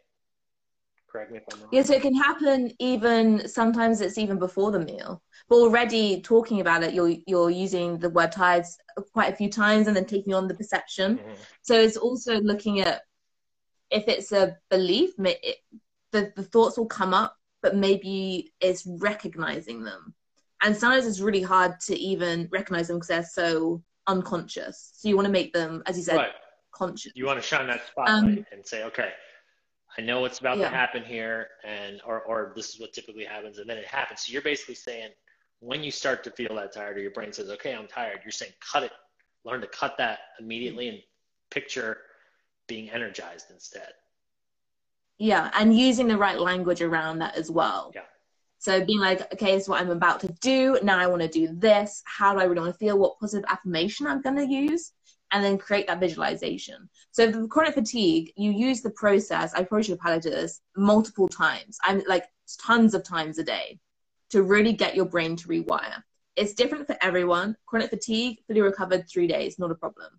Correct 1.17 1.31
me 1.31 1.39
if 1.39 1.45
I'm 1.51 1.61
wrong. 1.61 1.71
Yeah, 1.73 1.83
so 1.83 1.95
it 1.95 2.03
can 2.03 2.15
happen 2.15 2.73
even 2.79 3.49
sometimes 3.49 4.03
it's 4.03 4.19
even 4.19 4.39
before 4.39 4.71
the 4.71 4.81
meal. 4.81 5.23
But 5.49 5.57
already 5.57 6.21
talking 6.21 6.61
about 6.61 6.83
it, 6.83 6.93
you're 6.93 7.15
you're 7.27 7.49
using 7.49 7.99
the 7.99 8.11
word 8.11 8.33
tides 8.33 8.77
quite 9.15 9.33
a 9.33 9.37
few 9.37 9.49
times 9.49 9.87
and 9.87 9.97
then 9.97 10.05
taking 10.05 10.35
on 10.35 10.47
the 10.47 10.55
perception. 10.55 11.17
Mm-hmm. 11.17 11.33
So 11.63 11.75
it's 11.81 11.97
also 11.97 12.39
looking 12.41 12.81
at 12.81 13.01
if 13.91 14.07
it's 14.09 14.31
a 14.33 14.59
belief, 14.69 15.13
it, 15.19 15.57
the, 16.13 16.35
the 16.37 16.43
thoughts 16.43 16.77
will 16.77 16.87
come 16.87 17.15
up, 17.15 17.35
but 17.63 17.75
maybe 17.75 18.53
it's 18.61 18.87
recognizing 18.87 19.85
them. 19.85 20.13
And 20.63 20.77
sometimes 20.77 21.07
it's 21.07 21.21
really 21.21 21.41
hard 21.41 21.81
to 21.87 21.99
even 21.99 22.47
recognize 22.53 22.89
them 22.89 22.97
because 22.97 23.09
they're 23.09 23.25
so 23.25 23.83
unconscious. 24.07 24.91
So 24.93 25.09
you 25.09 25.17
want 25.17 25.27
to 25.27 25.33
make 25.33 25.55
them, 25.55 25.83
as 25.87 25.97
you 25.97 26.03
said, 26.03 26.17
right. 26.17 26.33
conscious. 26.73 27.13
You 27.15 27.25
want 27.25 27.41
to 27.41 27.47
shine 27.47 27.69
that 27.69 27.87
spotlight 27.87 28.39
um, 28.39 28.47
and 28.53 28.67
say, 28.67 28.85
okay, 28.85 29.13
I 29.99 30.03
know 30.03 30.21
what's 30.21 30.39
about 30.39 30.59
yeah. 30.59 30.69
to 30.69 30.77
happen 30.77 31.05
here, 31.05 31.49
and 31.65 32.01
or 32.07 32.21
or 32.21 32.53
this 32.55 32.75
is 32.75 32.81
what 32.81 32.93
typically 32.93 33.25
happens, 33.25 33.59
and 33.59 33.69
then 33.69 33.79
it 33.79 33.87
happens. 33.87 34.27
So 34.27 34.33
you're 34.33 34.43
basically 34.43 34.75
saying 34.75 35.11
when 35.61 35.83
you 35.83 35.91
start 35.91 36.23
to 36.25 36.31
feel 36.31 36.55
that 36.57 36.73
tired, 36.73 36.97
or 36.97 37.01
your 37.01 37.13
brain 37.13 37.33
says, 37.33 37.51
"Okay, 37.51 37.75
I'm 37.75 37.87
tired," 37.87 38.21
you're 38.25 38.33
saying, 38.33 38.53
"Cut 38.61 38.83
it." 38.83 38.93
Learn 39.45 39.61
to 39.61 39.67
cut 39.69 39.97
that 39.99 40.19
immediately 40.41 40.89
and 40.89 40.99
picture 41.51 41.99
being 42.67 42.91
energized 42.91 43.51
instead. 43.51 43.93
Yeah, 45.19 45.51
and 45.55 45.77
using 45.77 46.09
the 46.09 46.19
right 46.19 46.39
language 46.39 46.83
around 46.83 47.21
that 47.21 47.37
as 47.37 47.51
well. 47.51 47.93
Yeah. 47.95 48.03
So 48.59 48.85
being 48.85 49.01
like, 49.01 49.33
okay, 49.35 49.55
this 49.55 49.65
is 49.65 49.69
what 49.69 49.81
I'm 49.81 49.91
about 49.91 50.21
to 50.21 50.29
do. 50.41 50.79
Now 50.83 50.99
I 50.99 51.07
want 51.07 51.23
to 51.23 51.29
do 51.29 51.49
this. 51.53 52.03
How 52.05 52.33
do 52.35 52.41
I 52.41 52.45
really 52.45 52.61
want 52.61 52.73
to 52.73 52.79
feel? 52.79 52.99
What 52.99 53.19
positive 53.21 53.49
affirmation 53.49 54.07
I'm 54.07 54.23
going 54.23 54.37
to 54.37 54.47
use? 54.47 54.93
And 55.33 55.45
then 55.45 55.59
create 55.59 55.87
that 55.87 56.01
visualization. 56.01 56.89
So 57.11 57.33
for 57.33 57.47
chronic 57.49 57.75
fatigue, 57.75 58.33
you 58.37 58.51
use 58.51 58.81
the 58.81 58.91
process, 58.91 59.55
I 59.55 59.61
approach 59.61 59.89
the 59.89 59.97
palate 59.97 60.23
this 60.23 60.61
multiple 60.77 61.29
times. 61.29 61.79
I'm 61.83 62.03
like 62.07 62.27
tons 62.61 62.95
of 62.95 63.03
times 63.03 63.39
a 63.39 63.45
day 63.45 63.81
to 64.31 64.43
really 64.43 64.73
get 64.73 64.95
your 64.95 65.07
brain 65.07 65.37
to 65.37 65.49
rewire. 65.49 66.03
It's 66.37 66.55
different 66.55 66.87
for 66.87 66.97
everyone. 67.01 67.57
Chronic 67.67 67.91
fatigue, 67.91 68.39
fully 68.47 68.61
recovered 68.61 69.09
three 69.09 69.27
days, 69.27 69.59
not 69.59 69.71
a 69.71 69.75
problem. 69.75 70.11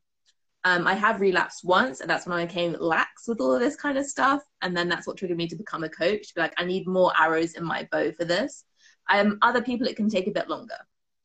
Um, 0.63 0.87
I 0.87 0.95
have 0.95 1.21
relapsed 1.21 1.63
once, 1.63 2.01
and 2.01 2.09
that's 2.09 2.25
when 2.25 2.37
I 2.37 2.45
became 2.45 2.75
lax 2.79 3.27
with 3.27 3.39
all 3.39 3.53
of 3.53 3.61
this 3.61 3.75
kind 3.75 3.97
of 3.97 4.05
stuff. 4.05 4.41
And 4.61 4.75
then 4.75 4.89
that's 4.89 5.07
what 5.07 5.15
triggered 5.15 5.37
me 5.37 5.47
to 5.47 5.55
become 5.55 5.83
a 5.83 5.89
coach. 5.89 6.27
To 6.27 6.35
be 6.35 6.41
like, 6.41 6.53
I 6.57 6.65
need 6.65 6.87
more 6.87 7.13
arrows 7.17 7.53
in 7.53 7.63
my 7.63 7.87
bow 7.91 8.11
for 8.11 8.25
this. 8.25 8.65
Um, 9.09 9.37
other 9.41 9.61
people, 9.61 9.87
it 9.87 9.95
can 9.95 10.09
take 10.09 10.27
a 10.27 10.31
bit 10.31 10.49
longer. 10.49 10.75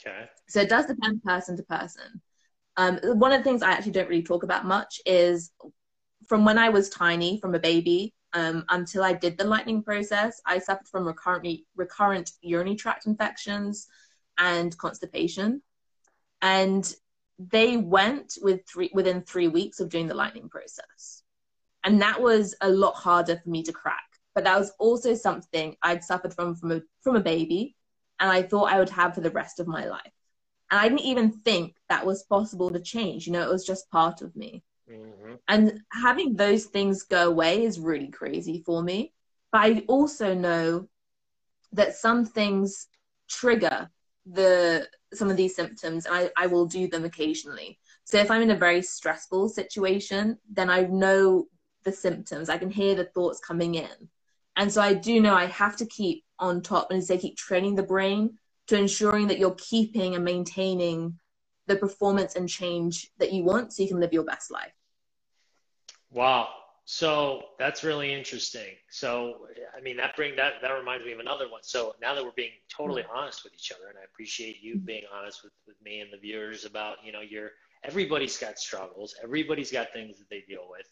Okay. 0.07 0.29
So 0.49 0.61
it 0.61 0.69
does 0.69 0.87
depend 0.87 1.23
person 1.25 1.57
to 1.57 1.63
person. 1.65 2.21
Um, 2.77 2.99
one 3.03 3.33
of 3.33 3.41
the 3.41 3.45
things 3.45 3.63
I 3.63 3.73
actually 3.73 3.93
don't 3.93 4.09
really 4.09 4.23
talk 4.23 4.43
about 4.43 4.65
much 4.65 5.01
is 5.05 5.51
from 6.27 6.45
when 6.45 6.59
I 6.59 6.71
was 6.71 6.89
tiny, 6.89 7.41
from 7.41 7.55
a 7.55 7.59
baby, 7.59 8.15
um, 8.33 8.65
until 8.71 9.05
I 9.05 9.13
did 9.13 9.37
the 9.37 9.45
lightning 9.45 9.83
process, 9.83 10.41
I 10.47 10.59
suffered 10.59 10.89
from 10.89 11.07
recurrent, 11.07 11.61
recurrent 11.77 12.31
urinary 12.41 12.77
tract 12.77 13.07
infections 13.07 13.89
and 14.39 14.77
constipation. 14.79 15.63
And 16.41 16.93
they 17.39 17.77
went 17.77 18.39
with 18.41 18.67
three, 18.67 18.91
within 18.95 19.23
three 19.23 19.49
weeks 19.49 19.81
of 19.81 19.91
doing 19.91 20.07
the 20.07 20.15
lightning 20.15 20.49
process. 20.49 21.23
And 21.85 22.01
that 22.01 22.23
was 22.23 22.55
a 22.61 22.71
lot 22.71 22.95
harder 22.95 23.37
for 23.37 23.51
me 23.51 23.63
to 23.65 23.73
crack. 23.73 24.05
But 24.35 24.45
that 24.45 24.59
was 24.59 24.73
also 24.79 25.15
something 25.15 25.77
I'd 25.83 26.05
suffered 26.05 26.33
from 26.33 26.55
from 26.55 26.73
a, 26.73 26.81
from 27.03 27.17
a 27.17 27.21
baby 27.21 27.77
and 28.23 28.31
I 28.31 28.43
thought 28.43 28.73
I 28.73 28.79
would 28.79 28.89
have 28.91 29.15
for 29.15 29.21
the 29.21 29.31
rest 29.31 29.61
of 29.61 29.67
my 29.67 29.85
life 29.85 30.13
And 30.73 30.81
I 30.81 30.89
didn't 30.89 31.01
even 31.03 31.31
think 31.31 31.77
that 31.91 32.07
was 32.07 32.25
possible 32.25 32.71
to 32.71 32.81
change. 32.81 33.27
You 33.27 33.35
know, 33.35 33.43
it 33.43 33.53
was 33.53 33.67
just 33.67 33.91
part 33.91 34.23
of 34.23 34.35
me. 34.35 34.65
Mm-hmm. 34.91 35.35
And 35.47 35.81
having 35.93 36.35
those 36.35 36.65
things 36.65 37.03
go 37.03 37.29
away 37.29 37.65
is 37.65 37.79
really 37.79 38.09
crazy 38.09 38.63
for 38.65 38.83
me. 38.83 39.13
But 39.53 39.61
I 39.61 39.85
also 39.87 40.35
know 40.35 40.89
that 41.73 41.95
some 41.95 42.25
things 42.25 42.89
trigger 43.29 43.91
the 44.25 44.89
some 45.13 45.31
of 45.31 45.37
these 45.37 45.55
symptoms 45.55 46.07
and 46.07 46.15
I, 46.15 46.31
I 46.37 46.47
will 46.47 46.65
do 46.65 46.89
them 46.89 47.05
occasionally. 47.05 47.79
So 48.05 48.17
if 48.17 48.31
I'm 48.31 48.41
in 48.41 48.53
a 48.53 48.57
very 48.57 48.81
stressful 48.81 49.51
situation, 49.51 50.39
then 50.51 50.71
I 50.71 50.83
know 50.85 51.49
the 51.85 51.93
symptoms. 51.93 52.49
I 52.49 52.57
can 52.57 52.71
hear 52.71 52.95
the 52.95 53.11
thoughts 53.15 53.41
coming 53.41 53.75
in. 53.75 54.09
And 54.57 54.73
so 54.73 54.81
I 54.81 54.95
do 54.95 55.21
know 55.21 55.35
I 55.35 55.47
have 55.47 55.77
to 55.77 55.87
keep 55.87 56.25
on 56.39 56.63
top 56.63 56.91
and 56.91 57.05
say 57.05 57.19
keep 57.19 57.37
training 57.37 57.75
the 57.75 57.83
brain 57.83 58.39
to 58.69 58.79
ensuring 58.79 59.27
that 59.29 59.39
you're 59.39 59.57
keeping 59.59 60.15
and 60.15 60.25
maintaining 60.25 61.19
the 61.67 61.77
performance 61.77 62.37
and 62.37 62.49
change 62.49 63.11
that 63.19 63.33
you 63.33 63.45
want 63.45 63.73
so 63.73 63.83
you 63.83 63.89
can 63.89 64.01
live 64.01 64.13
your 64.13 64.25
best 64.25 64.51
life. 64.51 64.73
Wow. 66.11 66.49
So 66.85 67.43
that's 67.59 67.85
really 67.85 68.13
interesting. 68.13 68.75
So 68.91 69.47
I 69.77 69.81
mean 69.81 69.97
that 69.99 70.17
bring 70.17 70.35
that 70.37 70.55
that 70.63 70.71
reminds 70.73 71.07
me 71.07 71.13
of 71.13 71.21
another 71.21 71.49
one. 71.49 71.63
So 71.63 71.95
now 72.03 72.15
that 72.15 72.25
we're 72.25 72.33
being 72.37 72.51
totally 72.69 73.03
mm-hmm. 73.03 73.17
honest 73.17 73.45
with 73.45 73.55
each 73.55 73.73
other, 73.73 73.89
and 73.89 73.99
I 73.99 74.05
appreciate 74.05 74.61
you 74.61 74.79
being 74.79 75.05
honest 75.15 75.45
with, 75.45 75.53
with 75.67 75.81
me 75.83 76.01
and 76.01 76.13
the 76.13 76.19
viewers 76.19 76.65
about, 76.65 76.97
you 77.05 77.13
know, 77.13 77.21
your 77.21 77.53
everybody's 77.85 78.37
got 78.37 78.59
struggles, 78.59 79.15
everybody's 79.23 79.71
got 79.71 79.93
things 79.93 80.19
that 80.19 80.29
they 80.29 80.45
deal 80.49 80.67
with, 80.69 80.87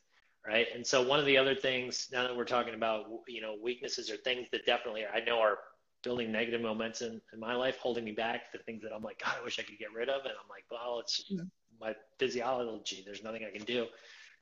right? 0.46 0.68
And 0.74 0.86
so 0.86 1.02
one 1.02 1.18
of 1.18 1.26
the 1.26 1.36
other 1.36 1.54
things 1.54 2.08
now 2.12 2.22
that 2.22 2.36
we're 2.36 2.44
talking 2.44 2.74
about, 2.74 3.06
you 3.26 3.40
know, 3.40 3.56
weaknesses 3.62 4.10
or 4.10 4.16
things 4.18 4.48
that 4.52 4.64
definitely 4.66 5.04
I 5.12 5.20
know 5.20 5.40
are 5.40 5.58
building 6.02 6.32
negative 6.32 6.60
momentum 6.60 7.20
in 7.32 7.40
my 7.40 7.54
life, 7.54 7.76
holding 7.78 8.04
me 8.04 8.12
back, 8.12 8.52
the 8.52 8.58
things 8.58 8.82
that 8.82 8.92
I'm 8.94 9.02
like, 9.02 9.20
God, 9.22 9.34
I 9.40 9.44
wish 9.44 9.58
I 9.58 9.62
could 9.62 9.78
get 9.78 9.92
rid 9.92 10.08
of, 10.08 10.22
and 10.22 10.32
I'm 10.32 10.48
like, 10.48 10.64
well, 10.70 11.00
it's 11.00 11.24
mm-hmm. 11.30 11.44
my 11.80 11.94
physiology. 12.18 13.02
There's 13.04 13.22
nothing 13.22 13.44
I 13.44 13.56
can 13.56 13.64
do. 13.64 13.86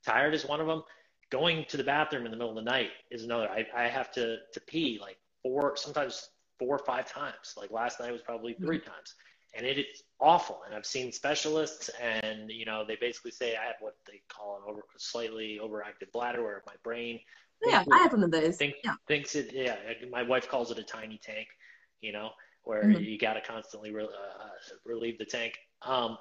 Tired 0.05 0.35
is 0.35 0.47
one 0.47 0.61
of 0.61 0.67
them 0.67 0.83
going 1.31 1.65
to 1.69 1.77
the 1.77 1.85
bathroom 1.85 2.25
in 2.25 2.31
the 2.31 2.37
middle 2.37 2.51
of 2.51 2.57
the 2.57 2.71
night 2.71 2.91
is 3.11 3.25
another. 3.25 3.49
I, 3.49 3.67
I 3.77 3.89
have 3.89 4.11
to, 4.13 4.39
to 4.53 4.61
pee 4.61 4.99
like 5.01 5.19
four, 5.43 5.77
sometimes 5.77 6.31
four 6.59 6.77
or 6.77 6.85
five 6.85 7.11
times. 7.11 7.55
Like 7.57 7.71
last 7.71 8.01
night 8.01 8.13
was 8.13 8.23
probably 8.23 8.55
3 8.55 8.79
mm-hmm. 8.79 8.89
times. 8.89 9.15
And 9.57 9.67
it 9.67 9.79
is 9.79 10.03
awful. 10.21 10.61
And 10.67 10.75
I've 10.75 10.87
seen 10.87 11.11
specialists, 11.11 11.89
and 12.01 12.51
you 12.51 12.67
know, 12.67 12.85
they 12.87 12.97
basically 13.01 13.31
say 13.31 13.57
I 13.57 13.65
have 13.65 13.77
what 13.81 13.97
they 14.07 14.21
call 14.29 14.57
an 14.57 14.71
over, 14.71 14.83
slightly 14.99 15.59
overactive 15.63 16.13
bladder, 16.13 16.43
where 16.43 16.63
my 16.67 16.75
brain. 16.83 17.19
Yeah, 17.65 17.85
I 17.93 17.99
have 17.99 18.13
one 18.13 18.23
of 18.23 18.31
those. 18.31 18.57
Think, 18.57 18.75
yeah. 18.85 18.95
Thinks 19.07 19.35
it. 19.35 19.51
Yeah, 19.53 19.77
my 20.11 20.23
wife 20.23 20.49
calls 20.49 20.71
it 20.71 20.79
a 20.79 20.83
tiny 20.83 21.19
tank. 21.23 21.49
You 22.01 22.13
know, 22.13 22.31
where 22.63 22.85
mm-hmm. 22.85 23.03
you 23.03 23.19
got 23.19 23.35
to 23.35 23.41
constantly 23.41 23.93
re- 23.93 24.05
uh, 24.05 24.77
relieve 24.85 25.19
the 25.19 25.25
tank. 25.25 25.55
Um, 25.83 26.19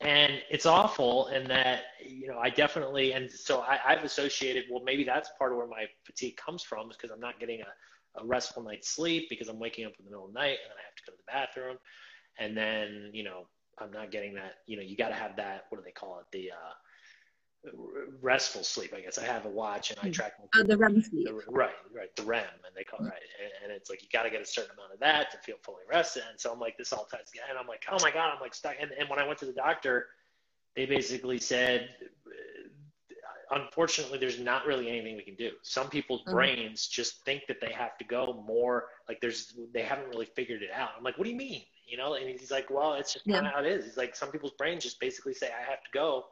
and 0.00 0.34
it's 0.48 0.66
awful 0.66 1.26
and 1.28 1.50
that 1.50 1.80
you 2.06 2.28
know 2.28 2.38
i 2.38 2.48
definitely 2.48 3.12
and 3.12 3.30
so 3.30 3.62
I, 3.62 3.94
have 3.94 4.04
associated 4.04 4.64
well 4.70 4.82
maybe 4.84 5.02
that's 5.02 5.30
part 5.38 5.50
of 5.50 5.58
where 5.58 5.66
my 5.66 5.86
fatigue 6.04 6.36
comes 6.36 6.62
from 6.62 6.90
is 6.90 6.96
because 6.96 7.10
i'm 7.10 7.20
not 7.20 7.40
getting 7.40 7.60
a, 7.62 8.20
a, 8.20 8.24
restful 8.24 8.62
night's 8.62 8.90
sleep 8.90 9.26
because 9.28 9.48
i'm 9.48 9.58
waking 9.58 9.86
up 9.86 9.92
in 9.98 10.04
the 10.04 10.10
middle 10.10 10.26
of 10.26 10.32
the 10.32 10.38
night 10.38 10.58
and 10.62 10.70
then 10.70 10.78
i 10.78 10.84
have 10.86 10.94
to 10.94 11.02
go 11.04 11.12
to 11.12 11.18
the 11.18 11.32
bathroom 11.32 11.76
and 12.38 12.56
then 12.56 13.10
you 13.12 13.24
know 13.24 13.48
i'm 13.80 13.90
not 13.90 14.12
getting 14.12 14.34
that 14.34 14.58
you 14.66 14.76
know 14.76 14.82
you 14.82 14.96
got 14.96 15.08
to 15.08 15.14
have 15.14 15.34
that 15.34 15.64
what 15.68 15.78
do 15.78 15.84
they 15.84 15.90
call 15.90 16.20
it 16.20 16.26
the 16.32 16.50
uh 16.52 16.74
restful 18.20 18.62
sleep. 18.62 18.92
I 18.96 19.00
guess 19.00 19.18
I 19.18 19.24
have 19.24 19.44
a 19.46 19.48
watch 19.48 19.90
and 19.90 19.98
I 20.00 20.06
hmm. 20.06 20.12
track 20.12 20.34
oh, 20.56 20.62
the 20.62 20.76
REM 20.76 21.02
sleep. 21.02 21.26
The, 21.26 21.34
right, 21.48 21.70
right, 21.94 22.14
the 22.16 22.22
REM, 22.22 22.44
and 22.66 22.74
they 22.76 22.84
call 22.84 23.00
it 23.00 23.08
right, 23.08 23.22
and, 23.42 23.70
and 23.70 23.72
it's 23.72 23.90
like 23.90 24.02
you 24.02 24.08
got 24.12 24.24
to 24.24 24.30
get 24.30 24.40
a 24.40 24.46
certain 24.46 24.70
amount 24.76 24.92
of 24.92 25.00
that 25.00 25.30
to 25.32 25.38
feel 25.38 25.56
fully 25.62 25.82
rested. 25.88 26.22
And 26.30 26.38
so 26.38 26.52
I'm 26.52 26.60
like, 26.60 26.76
this 26.76 26.92
all 26.92 27.04
ties 27.04 27.30
together, 27.30 27.48
and 27.50 27.58
I'm 27.58 27.66
like, 27.66 27.84
oh 27.90 27.98
my 28.02 28.10
god, 28.10 28.32
I'm 28.34 28.40
like 28.40 28.54
stuck. 28.54 28.74
And, 28.80 28.90
and 28.98 29.08
when 29.08 29.18
I 29.18 29.26
went 29.26 29.38
to 29.40 29.46
the 29.46 29.52
doctor, 29.52 30.06
they 30.76 30.86
basically 30.86 31.38
said, 31.38 31.88
unfortunately, 33.50 34.18
there's 34.18 34.38
not 34.38 34.66
really 34.66 34.88
anything 34.88 35.16
we 35.16 35.22
can 35.22 35.34
do. 35.34 35.50
Some 35.62 35.88
people's 35.88 36.22
mm-hmm. 36.22 36.34
brains 36.34 36.86
just 36.86 37.24
think 37.24 37.42
that 37.48 37.60
they 37.60 37.72
have 37.72 37.96
to 37.98 38.04
go 38.04 38.44
more, 38.46 38.86
like 39.08 39.20
there's, 39.20 39.54
they 39.72 39.82
haven't 39.82 40.08
really 40.08 40.26
figured 40.26 40.62
it 40.62 40.70
out. 40.72 40.90
I'm 40.96 41.04
like, 41.04 41.18
what 41.18 41.24
do 41.24 41.30
you 41.30 41.36
mean? 41.36 41.62
You 41.86 41.96
know, 41.96 42.14
and 42.14 42.28
he's 42.28 42.50
like, 42.50 42.68
well, 42.70 42.94
it's 42.94 43.14
just 43.14 43.26
kind 43.26 43.46
of 43.46 43.52
how 43.52 43.60
it 43.60 43.66
is. 43.66 43.84
He's 43.84 43.96
like, 43.96 44.14
some 44.14 44.30
people's 44.30 44.52
brains 44.58 44.84
just 44.84 45.00
basically 45.00 45.32
say, 45.32 45.46
I 45.46 45.70
have 45.70 45.82
to 45.82 45.90
go 45.92 46.26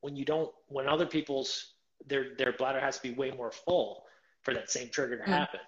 when 0.00 0.16
you 0.16 0.24
don't 0.24 0.50
when 0.68 0.88
other 0.88 1.06
people's 1.06 1.74
their 2.06 2.34
their 2.36 2.52
bladder 2.52 2.80
has 2.80 2.96
to 2.98 3.02
be 3.02 3.14
way 3.14 3.30
more 3.30 3.50
full 3.50 4.04
for 4.42 4.54
that 4.54 4.70
same 4.70 4.88
trigger 4.88 5.16
to 5.18 5.24
mm. 5.24 5.26
happen. 5.26 5.60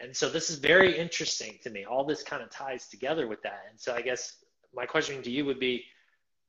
And 0.00 0.16
so 0.16 0.28
this 0.28 0.48
is 0.50 0.58
very 0.58 0.96
interesting 0.96 1.58
to 1.64 1.70
me. 1.70 1.84
All 1.84 2.04
this 2.04 2.22
kind 2.22 2.42
of 2.42 2.50
ties 2.50 2.88
together 2.88 3.26
with 3.26 3.42
that. 3.42 3.62
And 3.70 3.80
so 3.80 3.94
I 3.94 4.02
guess 4.02 4.36
my 4.72 4.86
question 4.86 5.22
to 5.22 5.30
you 5.30 5.44
would 5.44 5.58
be, 5.58 5.84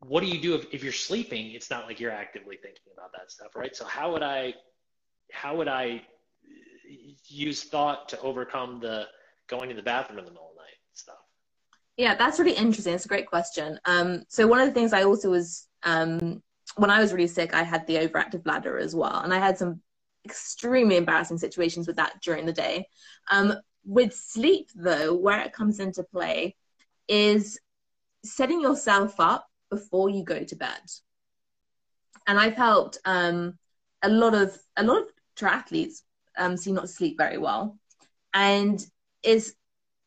what 0.01 0.21
do 0.21 0.27
you 0.27 0.39
do 0.39 0.55
if, 0.55 0.65
if 0.71 0.84
you're 0.84 0.93
sleeping? 0.93 1.51
It's 1.51 1.69
not 1.69 1.88
like 1.88 1.99
you're 1.99 2.11
actively 2.11 2.57
thinking 2.61 2.84
about 2.93 3.11
that 3.13 3.32
stuff, 3.32 3.55
right? 3.55 3.75
So 3.75 3.86
how 3.86 4.11
would 4.11 4.21
I, 4.21 4.53
how 5.32 5.55
would 5.55 5.67
I 5.67 6.03
use 7.27 7.63
thought 7.63 8.07
to 8.09 8.19
overcome 8.21 8.80
the 8.80 9.05
going 9.47 9.69
to 9.69 9.75
the 9.75 9.82
bathroom 9.82 10.19
in 10.19 10.25
the 10.25 10.32
middle 10.32 10.49
of 10.49 10.55
the 10.55 10.61
night 10.61 10.77
stuff? 10.93 11.15
Yeah, 11.97 12.15
that's 12.15 12.39
really 12.39 12.53
interesting. 12.53 12.93
It's 12.93 13.05
a 13.05 13.09
great 13.09 13.27
question. 13.27 13.80
Um, 13.86 14.23
so 14.27 14.47
one 14.47 14.59
of 14.59 14.67
the 14.67 14.73
things 14.73 14.93
I 14.93 15.03
also 15.03 15.32
was 15.32 15.67
um, 15.84 16.43
when 16.76 16.89
I 16.89 16.99
was 16.99 17.13
really 17.13 17.28
sick, 17.28 17.53
I 17.53 17.63
had 17.63 17.86
the 17.88 17.95
overactive 17.95 18.43
bladder 18.43 18.78
as 18.78 18.95
well. 18.95 19.22
And 19.22 19.34
I 19.34 19.39
had 19.39 19.57
some 19.57 19.82
extremely 20.26 20.97
embarrassing 20.97 21.38
situations 21.38 21.88
with 21.88 21.95
that 21.97 22.22
during 22.22 22.45
the 22.45 22.53
day. 22.53 22.88
Um, 23.32 23.53
with 23.86 24.13
sleep, 24.13 24.70
though, 24.76 25.15
where 25.15 25.41
it 25.41 25.53
comes 25.53 25.80
into 25.80 26.03
play 26.03 26.55
is 27.07 27.59
setting 28.24 28.61
yourself 28.61 29.20
up 29.20 29.47
before 29.70 30.09
you 30.09 30.24
go 30.24 30.43
to 30.43 30.55
bed. 30.55 30.82
And 32.28 32.39
I've 32.39 32.55
helped 32.55 32.99
um, 33.05 33.57
a 34.03 34.09
lot 34.09 34.36
of 34.36 34.57
a 34.78 34.84
lot 34.84 35.01
of 35.01 35.07
triathletes 35.36 36.01
um, 36.38 36.57
seem 36.57 36.76
not 36.76 36.82
to 36.82 36.88
sleep 36.88 37.17
very 37.17 37.38
well, 37.38 37.78
and 38.34 38.86
is 39.24 39.55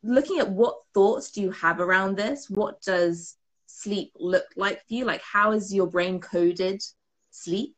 looking 0.03 0.39
at 0.39 0.51
what 0.51 0.77
thoughts 0.95 1.31
do 1.31 1.41
you 1.41 1.51
have 1.51 1.81
around 1.81 2.17
this? 2.17 2.49
What 2.49 2.81
does 2.83 3.37
sleep 3.73 4.13
look 4.19 4.45
like 4.57 4.79
for 4.87 4.95
you? 4.95 5.05
Like, 5.05 5.23
how 5.23 5.53
is 5.53 5.73
your 5.73 5.87
brain 5.87 6.21
coded 6.21 6.83
sleep? 7.31 7.75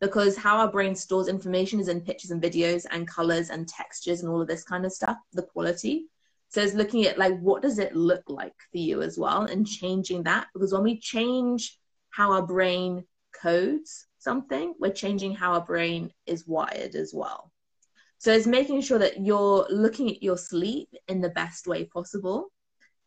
Because 0.00 0.36
how 0.36 0.58
our 0.58 0.70
brain 0.70 0.96
stores 0.96 1.28
information 1.28 1.78
is 1.78 1.88
in 1.88 2.00
pictures 2.00 2.32
and 2.32 2.42
videos 2.42 2.86
and 2.90 3.06
colors 3.06 3.50
and 3.50 3.68
textures 3.68 4.20
and 4.20 4.30
all 4.30 4.42
of 4.42 4.48
this 4.48 4.64
kind 4.64 4.84
of 4.84 4.92
stuff, 4.92 5.16
the 5.32 5.42
quality. 5.42 6.06
So 6.48 6.60
it's 6.60 6.74
looking 6.74 7.06
at 7.06 7.18
like, 7.18 7.38
what 7.38 7.62
does 7.62 7.78
it 7.78 7.94
look 7.94 8.24
like 8.26 8.54
for 8.72 8.78
you 8.78 9.00
as 9.00 9.16
well 9.16 9.42
and 9.42 9.66
changing 9.66 10.24
that? 10.24 10.48
Because 10.52 10.72
when 10.72 10.82
we 10.82 10.98
change 10.98 11.78
how 12.10 12.32
our 12.32 12.46
brain 12.46 13.04
codes 13.40 14.06
something, 14.18 14.74
we're 14.78 14.92
changing 14.92 15.34
how 15.34 15.54
our 15.54 15.64
brain 15.64 16.10
is 16.26 16.46
wired 16.46 16.94
as 16.94 17.12
well. 17.14 17.52
So 18.18 18.32
it's 18.32 18.46
making 18.46 18.82
sure 18.82 18.98
that 18.98 19.20
you're 19.20 19.66
looking 19.70 20.10
at 20.10 20.22
your 20.22 20.36
sleep 20.36 20.88
in 21.08 21.20
the 21.20 21.30
best 21.30 21.66
way 21.66 21.84
possible 21.84 22.51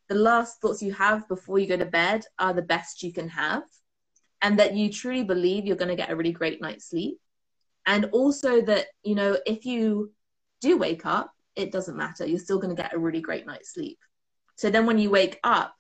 the 0.08 0.16
last 0.16 0.62
thoughts 0.62 0.82
you 0.82 0.94
have 0.94 1.28
before 1.28 1.60
you 1.60 1.68
go 1.68 1.78
to 1.78 1.86
bed 1.86 2.24
are 2.38 2.54
the 2.54 2.62
best 2.62 3.04
you 3.04 3.12
can 3.12 3.30
have 3.30 3.64
and 4.42 4.60
that 4.60 4.76
you 4.76 4.92
truly 4.92 5.24
believe 5.24 5.66
you're 5.66 5.76
going 5.76 5.90
to 5.90 5.96
get 5.96 6.12
a 6.12 6.16
really 6.16 6.32
great 6.32 6.62
night's 6.62 6.90
sleep. 6.90 7.20
And 7.88 8.06
also 8.06 8.62
that 8.62 8.88
you 9.04 9.16
know 9.16 9.38
if 9.46 9.66
you 9.66 10.12
do 10.62 10.78
wake 10.78 11.06
up 11.06 11.32
it 11.56 11.72
doesn't 11.72 11.96
matter. 11.96 12.26
You're 12.26 12.40
still 12.40 12.60
going 12.60 12.76
to 12.76 12.82
get 12.82 12.94
a 12.94 13.00
really 13.00 13.22
great 13.22 13.48
night's 13.48 13.74
sleep. 13.74 13.98
So 14.58 14.70
then 14.70 14.86
when 14.86 14.98
you 14.98 15.10
wake 15.10 15.40
up 15.44 15.74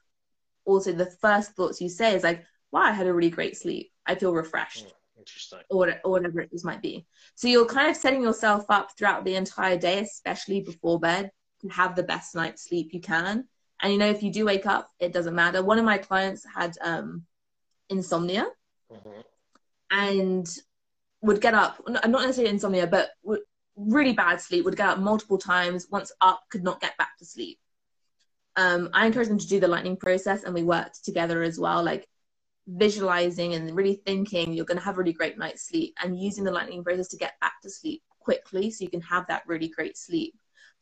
also 0.63 0.91
the 0.93 1.11
first 1.21 1.51
thoughts 1.51 1.81
you 1.81 1.89
say 1.89 2.15
is 2.15 2.23
like 2.23 2.43
wow 2.71 2.81
i 2.81 2.91
had 2.91 3.07
a 3.07 3.13
really 3.13 3.29
great 3.29 3.57
sleep. 3.57 3.91
I 4.05 4.15
feel 4.15 4.33
refreshed. 4.33 4.85
Hmm, 4.85 5.19
interesting. 5.19 5.59
Or, 5.69 5.93
or 6.03 6.11
whatever 6.11 6.41
it 6.41 6.51
might 6.63 6.81
be. 6.81 7.05
So 7.35 7.47
you're 7.47 7.65
kind 7.65 7.89
of 7.89 7.95
setting 7.95 8.21
yourself 8.21 8.65
up 8.69 8.97
throughout 8.97 9.25
the 9.25 9.35
entire 9.35 9.77
day 9.77 9.99
especially 9.99 10.61
before 10.61 10.99
bed 10.99 11.31
to 11.61 11.67
have 11.69 11.95
the 11.95 12.03
best 12.03 12.35
night's 12.35 12.63
sleep 12.63 12.93
you 12.93 13.01
can 13.01 13.45
and 13.85 13.93
you 13.93 13.99
know, 13.99 14.09
if 14.09 14.23
you 14.23 14.31
do 14.31 14.45
wake 14.45 14.65
up, 14.65 14.89
it 14.99 15.13
doesn't 15.13 15.35
matter. 15.35 15.61
One 15.61 15.77
of 15.77 15.85
my 15.85 15.99
clients 15.99 16.43
had 16.43 16.75
um, 16.81 17.23
insomnia 17.87 18.47
mm-hmm. 18.91 19.21
and 19.91 20.49
would 21.21 21.39
get 21.39 21.53
up, 21.53 21.79
not 21.87 22.09
necessarily 22.09 22.49
insomnia, 22.49 22.87
but 22.87 23.11
really 23.75 24.13
bad 24.13 24.41
sleep, 24.41 24.65
would 24.65 24.75
get 24.75 24.89
up 24.89 24.97
multiple 24.97 25.37
times. 25.37 25.85
Once 25.91 26.11
up, 26.19 26.41
could 26.49 26.63
not 26.63 26.81
get 26.81 26.97
back 26.97 27.15
to 27.19 27.25
sleep. 27.25 27.59
Um, 28.55 28.89
I 28.91 29.05
encouraged 29.05 29.29
them 29.29 29.37
to 29.37 29.47
do 29.47 29.59
the 29.59 29.67
lightning 29.67 29.97
process, 29.97 30.45
and 30.45 30.55
we 30.55 30.63
worked 30.63 31.05
together 31.05 31.43
as 31.43 31.59
well, 31.59 31.83
like 31.83 32.07
visualizing 32.65 33.53
and 33.53 33.75
really 33.75 34.01
thinking 34.03 34.51
you're 34.51 34.65
going 34.65 34.79
to 34.79 34.83
have 34.83 34.95
a 34.95 34.97
really 34.97 35.13
great 35.13 35.37
night's 35.37 35.69
sleep, 35.69 35.93
and 36.01 36.19
using 36.19 36.43
the 36.43 36.51
lightning 36.51 36.83
process 36.83 37.09
to 37.09 37.17
get 37.17 37.39
back 37.39 37.61
to 37.61 37.69
sleep 37.69 38.01
quickly 38.17 38.71
so 38.71 38.83
you 38.83 38.89
can 38.89 39.01
have 39.01 39.27
that 39.27 39.43
really 39.45 39.67
great 39.67 39.95
sleep. 39.95 40.33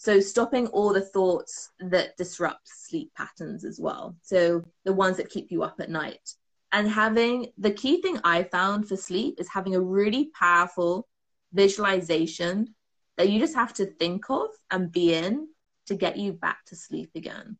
So 0.03 0.19
stopping 0.19 0.67
all 0.67 0.91
the 0.91 0.99
thoughts 0.99 1.71
that 1.79 2.17
disrupt 2.17 2.67
sleep 2.67 3.13
patterns 3.15 3.63
as 3.63 3.79
well. 3.79 4.17
So 4.21 4.61
the 4.83 4.91
ones 4.91 5.15
that 5.15 5.29
keep 5.29 5.49
you 5.49 5.63
up 5.63 5.79
at 5.79 5.89
night. 5.89 6.35
And 6.73 6.89
having 6.89 7.53
the 7.57 7.71
key 7.71 8.01
thing 8.01 8.19
I 8.21 8.43
found 8.43 8.85
for 8.89 8.97
sleep 8.97 9.35
is 9.39 9.47
having 9.47 9.75
a 9.75 9.79
really 9.79 10.29
powerful 10.37 11.07
visualization 11.53 12.75
that 13.15 13.29
you 13.29 13.39
just 13.39 13.55
have 13.55 13.73
to 13.75 13.85
think 13.85 14.29
of 14.29 14.49
and 14.71 14.91
be 14.91 15.13
in 15.13 15.47
to 15.85 15.95
get 15.95 16.17
you 16.17 16.33
back 16.33 16.65
to 16.65 16.75
sleep 16.75 17.11
again. 17.15 17.57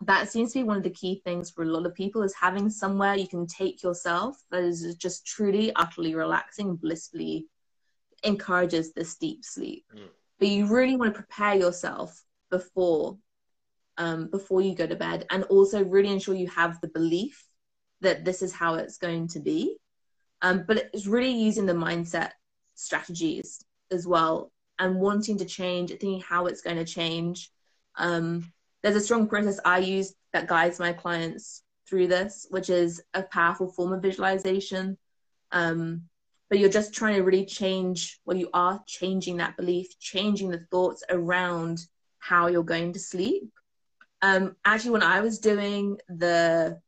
that 0.00 0.28
seems 0.28 0.52
to 0.52 0.58
be 0.58 0.64
one 0.64 0.76
of 0.76 0.82
the 0.82 0.90
key 0.90 1.20
things 1.24 1.52
for 1.52 1.62
a 1.62 1.66
lot 1.66 1.86
of 1.86 1.94
people 1.94 2.22
is 2.22 2.34
having 2.34 2.68
somewhere 2.68 3.14
you 3.14 3.28
can 3.28 3.46
take 3.46 3.82
yourself 3.82 4.42
that 4.50 4.62
is 4.62 4.96
just 4.96 5.26
truly 5.26 5.72
utterly 5.74 6.14
relaxing 6.16 6.76
blissfully 6.76 7.46
encourages 8.24 8.92
this 8.92 9.16
deep 9.16 9.44
sleep 9.44 9.84
mm. 9.94 10.08
But 10.38 10.48
you 10.48 10.66
really 10.66 10.96
want 10.96 11.14
to 11.14 11.20
prepare 11.22 11.54
yourself 11.54 12.22
before 12.50 13.18
um, 13.96 14.28
before 14.30 14.60
you 14.60 14.74
go 14.74 14.86
to 14.86 14.94
bed 14.94 15.26
and 15.30 15.44
also 15.44 15.82
really 15.82 16.10
ensure 16.10 16.34
you 16.34 16.46
have 16.48 16.80
the 16.80 16.88
belief 16.88 17.44
that 18.00 18.24
this 18.24 18.42
is 18.42 18.52
how 18.52 18.74
it's 18.74 18.98
going 18.98 19.28
to 19.28 19.40
be 19.40 19.76
um, 20.42 20.64
but 20.66 20.90
it's 20.92 21.06
really 21.06 21.32
using 21.32 21.66
the 21.66 21.72
mindset 21.72 22.30
strategies 22.74 23.64
as 23.90 24.06
well 24.06 24.52
and 24.78 25.00
wanting 25.00 25.38
to 25.38 25.44
change 25.44 25.90
thinking 25.90 26.20
how 26.20 26.46
it's 26.46 26.60
going 26.60 26.76
to 26.76 26.84
change 26.84 27.50
um, 27.96 28.52
there's 28.82 28.96
a 28.96 29.00
strong 29.00 29.26
process 29.28 29.58
I 29.64 29.78
use 29.78 30.14
that 30.32 30.46
guides 30.46 30.78
my 30.78 30.92
clients 30.92 31.62
through 31.88 32.08
this, 32.08 32.46
which 32.50 32.70
is 32.70 33.02
a 33.14 33.22
powerful 33.22 33.72
form 33.72 33.92
of 33.92 34.02
visualization. 34.02 34.98
Um, 35.52 36.02
but 36.48 36.58
you're 36.58 36.70
just 36.70 36.94
trying 36.94 37.16
to 37.16 37.22
really 37.22 37.44
change, 37.44 38.20
well, 38.24 38.36
you 38.36 38.48
are 38.54 38.82
changing 38.86 39.36
that 39.38 39.56
belief, 39.56 39.98
changing 39.98 40.50
the 40.50 40.66
thoughts 40.70 41.02
around 41.10 41.80
how 42.18 42.46
you're 42.46 42.62
going 42.62 42.92
to 42.92 42.98
sleep. 42.98 43.52
Um, 44.22 44.56
actually, 44.64 44.92
when 44.92 45.02
I 45.02 45.20
was 45.20 45.38
doing 45.38 45.98
the 46.08 46.80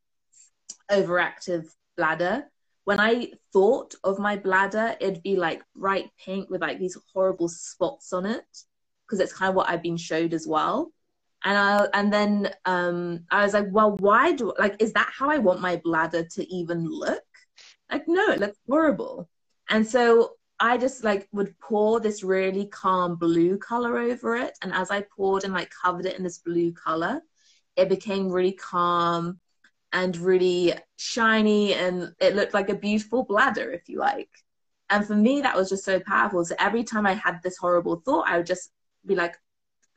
overactive 0.91 1.67
bladder, 1.97 2.51
when 2.85 2.99
I 2.99 3.33
thought 3.53 3.95
of 4.03 4.19
my 4.19 4.37
bladder, 4.37 4.97
it'd 5.01 5.23
be 5.23 5.37
like 5.37 5.63
bright 5.77 6.11
pink 6.25 6.51
with 6.51 6.63
like 6.63 6.79
these 6.79 6.97
horrible 7.13 7.49
spots 7.49 8.13
on 8.13 8.27
it, 8.27 8.45
because 9.07 9.21
it's 9.21 9.33
kind 9.33 9.51
of 9.51 9.55
what 9.55 9.69
I've 9.69 9.83
been 9.83 9.97
showed 9.97 10.35
as 10.35 10.47
well 10.47 10.93
and 11.45 11.57
I 11.57 11.89
and 11.95 12.13
then 12.13 12.51
um, 12.65 13.25
I 13.31 13.45
was 13.45 13.55
like, 13.55 13.69
well, 13.71 13.97
why 13.99 14.33
do 14.33 14.53
like 14.59 14.77
is 14.79 14.93
that 14.93 15.11
how 15.11 15.31
I 15.31 15.39
want 15.39 15.61
my 15.61 15.81
bladder 15.83 16.25
to 16.25 16.55
even 16.55 16.87
look? 16.87 17.23
Like, 17.91 18.07
no, 18.07 18.31
it 18.31 18.41
looks 18.41 18.59
horrible. 18.69 19.29
And 19.71 19.87
so 19.87 20.33
I 20.59 20.77
just 20.77 21.05
like 21.05 21.29
would 21.33 21.59
pour 21.59 22.01
this 22.01 22.23
really 22.23 22.66
calm 22.66 23.16
blue 23.16 23.57
color 23.57 23.99
over 23.99 24.37
it, 24.37 24.59
and 24.62 24.73
as 24.75 24.91
I 24.91 25.03
poured 25.03 25.45
and 25.45 25.55
like 25.55 25.71
covered 25.71 26.07
it 26.07 26.18
in 26.18 26.23
this 26.23 26.39
blue 26.39 26.73
color, 26.73 27.23
it 27.77 27.89
became 27.89 28.31
really 28.31 28.53
calm 28.53 29.41
and 29.93 30.16
really 30.18 30.75
shiny, 30.97 31.75
and 31.75 32.12
it 32.21 32.37
looked 32.37 32.55
like 32.55 32.68
a 32.68 32.75
beautiful 32.75 33.25
bladder, 33.25 33.71
if 33.71 33.89
you 33.89 33.99
like. 33.99 34.31
And 34.91 35.07
for 35.07 35.14
me, 35.14 35.41
that 35.41 35.57
was 35.57 35.68
just 35.71 35.85
so 35.85 36.01
powerful. 36.01 36.45
So 36.45 36.57
every 36.59 36.85
time 36.85 37.07
I 37.07 37.14
had 37.14 37.41
this 37.43 37.57
horrible 37.57 38.03
thought, 38.05 38.29
I 38.29 38.37
would 38.37 38.47
just 38.47 38.73
be 39.07 39.14
like, 39.14 39.37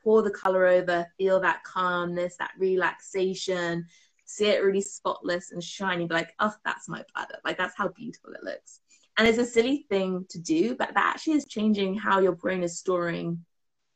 pour 0.02 0.22
the 0.22 0.30
color 0.30 0.66
over, 0.66 1.06
feel 1.18 1.40
that 1.40 1.64
calmness, 1.64 2.36
that 2.38 2.52
relaxation, 2.58 3.86
see 4.24 4.46
it 4.46 4.62
really 4.62 4.80
spotless 4.80 5.50
and 5.52 5.62
shiny, 5.62 6.06
be 6.06 6.14
like, 6.14 6.32
oh, 6.40 6.54
that's 6.64 6.88
my 6.88 7.02
bladder. 7.12 7.38
Like 7.44 7.58
that's 7.58 7.76
how 7.76 7.88
beautiful 7.88 8.32
it 8.32 8.44
looks. 8.44 8.80
And 9.16 9.28
it's 9.28 9.38
a 9.38 9.46
silly 9.46 9.86
thing 9.88 10.26
to 10.30 10.40
do, 10.40 10.74
but 10.76 10.88
that 10.94 11.12
actually 11.14 11.34
is 11.34 11.46
changing 11.46 11.96
how 11.96 12.20
your 12.20 12.32
brain 12.32 12.62
is 12.62 12.78
storing 12.78 13.44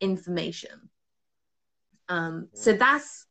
information. 0.01 0.89
Um, 2.09 2.49
so 2.55 2.73
that's 2.73 3.27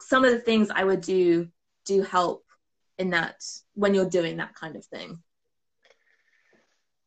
some 0.00 0.24
of 0.24 0.30
the 0.30 0.38
things 0.38 0.70
I 0.70 0.84
would 0.84 1.00
do 1.00 1.48
do 1.84 2.02
help 2.02 2.44
in 2.98 3.10
that 3.10 3.42
when 3.74 3.94
you're 3.94 4.08
doing 4.08 4.36
that 4.36 4.54
kind 4.54 4.76
of 4.76 4.84
thing. 4.86 5.18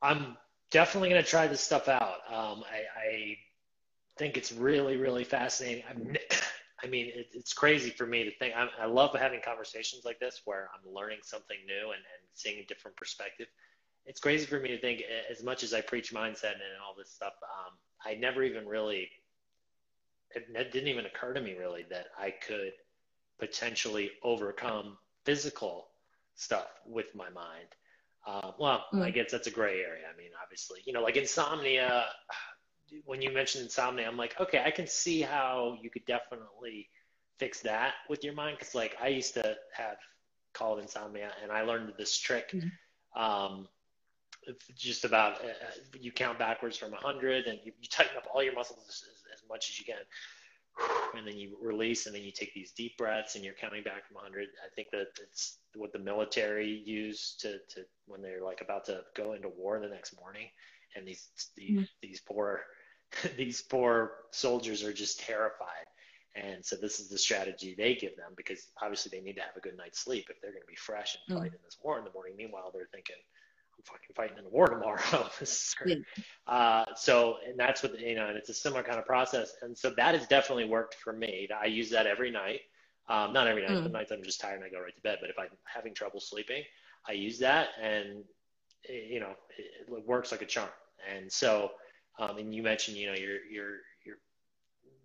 I'm 0.02 0.38
definitely 0.72 1.10
going 1.10 1.24
to 1.24 1.30
try 1.30 1.48
this 1.48 1.62
stuff 1.62 1.88
out. 1.88 2.20
Um, 2.30 2.64
I, 2.72 2.84
I 3.10 3.38
think 4.18 4.38
it's 4.38 4.52
really, 4.52 4.98
really 4.98 5.24
fascinating. 5.24 5.84
I'm, 5.90 6.16
I 6.84 6.88
mean, 6.88 7.08
it, 7.08 7.28
it's 7.34 7.54
crazy 7.54 7.90
for 7.90 8.06
me 8.06 8.24
to 8.24 8.32
think. 8.38 8.54
I'm, 8.56 8.70
i 8.80 8.86
love 8.86 9.16
having 9.16 9.40
conversations 9.44 10.06
like 10.06 10.20
this 10.20 10.42
where 10.46 10.70
I'm 10.74 10.94
learning 10.94 11.20
something 11.24 11.58
new 11.66 11.92
and, 11.92 11.94
and 11.94 12.28
seeing 12.34 12.60
a 12.60 12.66
different 12.66 12.96
perspective. 12.98 13.48
It's 14.08 14.20
crazy 14.20 14.46
for 14.46 14.60
me 14.60 14.70
to 14.70 14.80
think, 14.80 15.04
as 15.30 15.44
much 15.44 15.64
as 15.64 15.74
I 15.74 15.82
preach 15.82 16.14
mindset 16.14 16.54
and 16.54 16.82
all 16.86 16.96
this 16.98 17.12
stuff, 17.12 17.34
um, 17.44 17.74
I 18.06 18.16
never 18.16 18.42
even 18.44 18.66
really, 18.66 19.10
it 20.34 20.72
didn't 20.72 20.88
even 20.88 21.06
occur 21.06 21.34
to 21.34 21.42
me 21.42 21.56
really 21.56 21.86
that 21.90 22.08
I 22.18 22.32
could 22.32 22.72
potentially 23.38 24.12
overcome 24.24 24.98
physical 25.26 25.90
stuff 26.36 26.68
with 26.86 27.14
my 27.16 27.30
mind. 27.30 27.68
Uh, 28.26 28.52
well, 28.58 28.86
mm. 28.94 29.04
I 29.04 29.12
guess 29.12 29.32
that's 29.32 29.48
a 29.48 29.52
gray 29.52 29.82
area. 29.82 30.06
I 30.14 30.18
mean, 30.18 30.32
obviously, 30.42 30.80
you 30.86 30.94
know, 30.94 31.02
like 31.02 31.18
insomnia, 31.18 32.06
when 33.06 33.22
you 33.22 33.32
mentioned 33.32 33.66
insomnia, 33.66 34.08
I'm 34.08 34.18
like, 34.18 34.40
okay, 34.40 34.64
I 34.66 34.72
can 34.72 34.88
see 34.88 35.22
how 35.22 35.78
you 35.82 35.90
could 35.90 36.06
definitely 36.06 36.90
fix 37.40 37.62
that 37.62 37.94
with 38.10 38.24
your 38.24 38.34
mind. 38.34 38.58
Cause 38.60 38.74
like 38.74 38.96
I 39.02 39.10
used 39.10 39.34
to 39.36 39.56
have 39.74 39.98
called 40.54 40.80
insomnia 40.80 41.32
and 41.44 41.52
I 41.52 41.62
learned 41.62 41.94
this 41.98 42.18
trick. 42.18 42.52
Mm-hmm. 42.52 43.22
Um, 43.22 43.68
just 44.76 45.06
about 45.06 45.36
uh, 45.36 45.48
you 46.00 46.12
count 46.12 46.40
backwards 46.40 46.78
from 46.78 46.92
100 46.92 47.46
and 47.46 47.60
you, 47.64 47.72
you 47.80 47.88
tighten 47.90 48.16
up 48.18 48.28
all 48.34 48.44
your 48.44 48.54
muscles 48.54 48.80
as, 48.88 49.04
as, 49.34 49.44
much 49.50 49.70
as 49.70 49.80
you 49.80 49.86
can 49.86 49.96
and 51.18 51.28
then 51.28 51.38
you 51.38 51.58
release 51.62 52.06
and 52.06 52.16
then 52.16 52.24
you 52.24 52.32
take 52.32 52.54
these 52.54 52.72
deep 52.72 52.98
breaths 52.98 53.36
and 53.36 53.44
you're 53.44 53.54
counting 53.54 53.84
back 53.84 54.08
from 54.08 54.16
100 54.16 54.48
i 54.66 54.70
think 54.76 54.90
that 54.92 55.08
it's 55.22 55.60
what 55.76 55.92
the 55.92 56.00
military 56.00 56.84
use 56.86 57.36
to, 57.40 57.58
to 57.70 57.82
when 58.06 58.22
they're 58.22 58.44
like 58.44 58.62
about 58.62 58.86
to 58.86 59.02
go 59.16 59.34
into 59.34 59.50
war 59.50 59.80
the 59.80 59.88
next 59.88 60.20
morning 60.20 60.48
and 60.96 61.08
these 61.08 61.30
these, 61.56 61.72
mm-hmm. 61.72 61.84
these 62.02 62.22
poor 62.22 62.62
these 63.38 63.62
poor 63.62 64.12
soldiers 64.32 64.84
are 64.84 64.94
just 64.94 65.20
terrified. 65.20 65.88
And 66.36 66.64
so 66.64 66.76
this 66.76 67.00
is 67.00 67.10
the 67.10 67.18
strategy 67.18 67.74
they 67.76 67.96
give 67.96 68.16
them 68.16 68.34
because 68.36 68.68
obviously 68.82 69.10
they 69.10 69.24
need 69.24 69.38
to 69.38 69.42
have 69.42 69.58
a 69.58 69.60
good 69.60 69.76
night's 69.76 70.00
sleep 70.00 70.28
if 70.30 70.40
they're 70.40 70.52
going 70.52 70.62
to 70.62 70.68
be 70.68 70.76
fresh 70.76 71.18
and 71.18 71.40
fight 71.40 71.52
mm. 71.52 71.56
in 71.56 71.62
this 71.64 71.78
war 71.82 71.98
in 71.98 72.04
the 72.04 72.12
morning. 72.12 72.36
Meanwhile, 72.38 72.70
they're 72.72 72.90
thinking, 72.94 73.16
I'm 73.78 73.84
fucking 73.84 74.16
fighting 74.16 74.38
in 74.38 74.44
the 74.44 74.50
war 74.50 74.68
tomorrow. 74.68 75.30
uh, 76.48 76.86
so, 76.96 77.38
and 77.48 77.60
that's 77.60 77.84
what, 77.84 78.00
you 78.00 78.16
know, 78.16 78.28
and 78.28 78.38
it's 78.38 78.50
a 78.50 78.54
similar 78.54 78.84
kind 78.84 78.98
of 78.98 79.06
process. 79.06 79.54
And 79.62 79.78
so 79.78 79.92
that 79.92 80.16
has 80.16 80.28
definitely 80.28 80.66
worked 80.66 80.96
for 80.96 81.14
me. 81.14 81.48
I 81.60 81.66
use 81.66 81.90
that 81.92 82.08
every 82.08 82.32
night. 82.32 82.62
Um, 83.10 83.32
not 83.32 83.48
every 83.48 83.62
night, 83.62 83.72
mm. 83.72 83.84
the 83.84 83.90
nights 83.90 84.12
I'm 84.12 84.24
just 84.24 84.42
tired 84.42 84.56
and 84.56 84.66
I 84.66 84.70
go 84.70 84.82
right 84.82 84.94
to 84.94 85.02
bed. 85.02 85.20
But 85.22 85.30
if 85.30 85.40
I'm 85.40 85.48
having 85.64 85.94
trouble 85.94 86.20
sleeping, 86.20 86.64
I 87.08 87.14
use 87.14 87.40
that 87.40 87.70
and, 87.82 88.24
you 88.90 89.20
know, 89.20 89.32
it, 89.58 89.92
it 89.92 90.08
works 90.08 90.32
like 90.32 90.42
a 90.42 90.46
charm. 90.46 90.70
And 91.10 91.32
so, 91.32 91.72
um, 92.20 92.38
and 92.38 92.54
you 92.54 92.64
mentioned, 92.64 92.98
you 92.98 93.08
know, 93.08 93.14
you're, 93.14 93.46
you're, 93.50 93.78
you're 94.04 94.18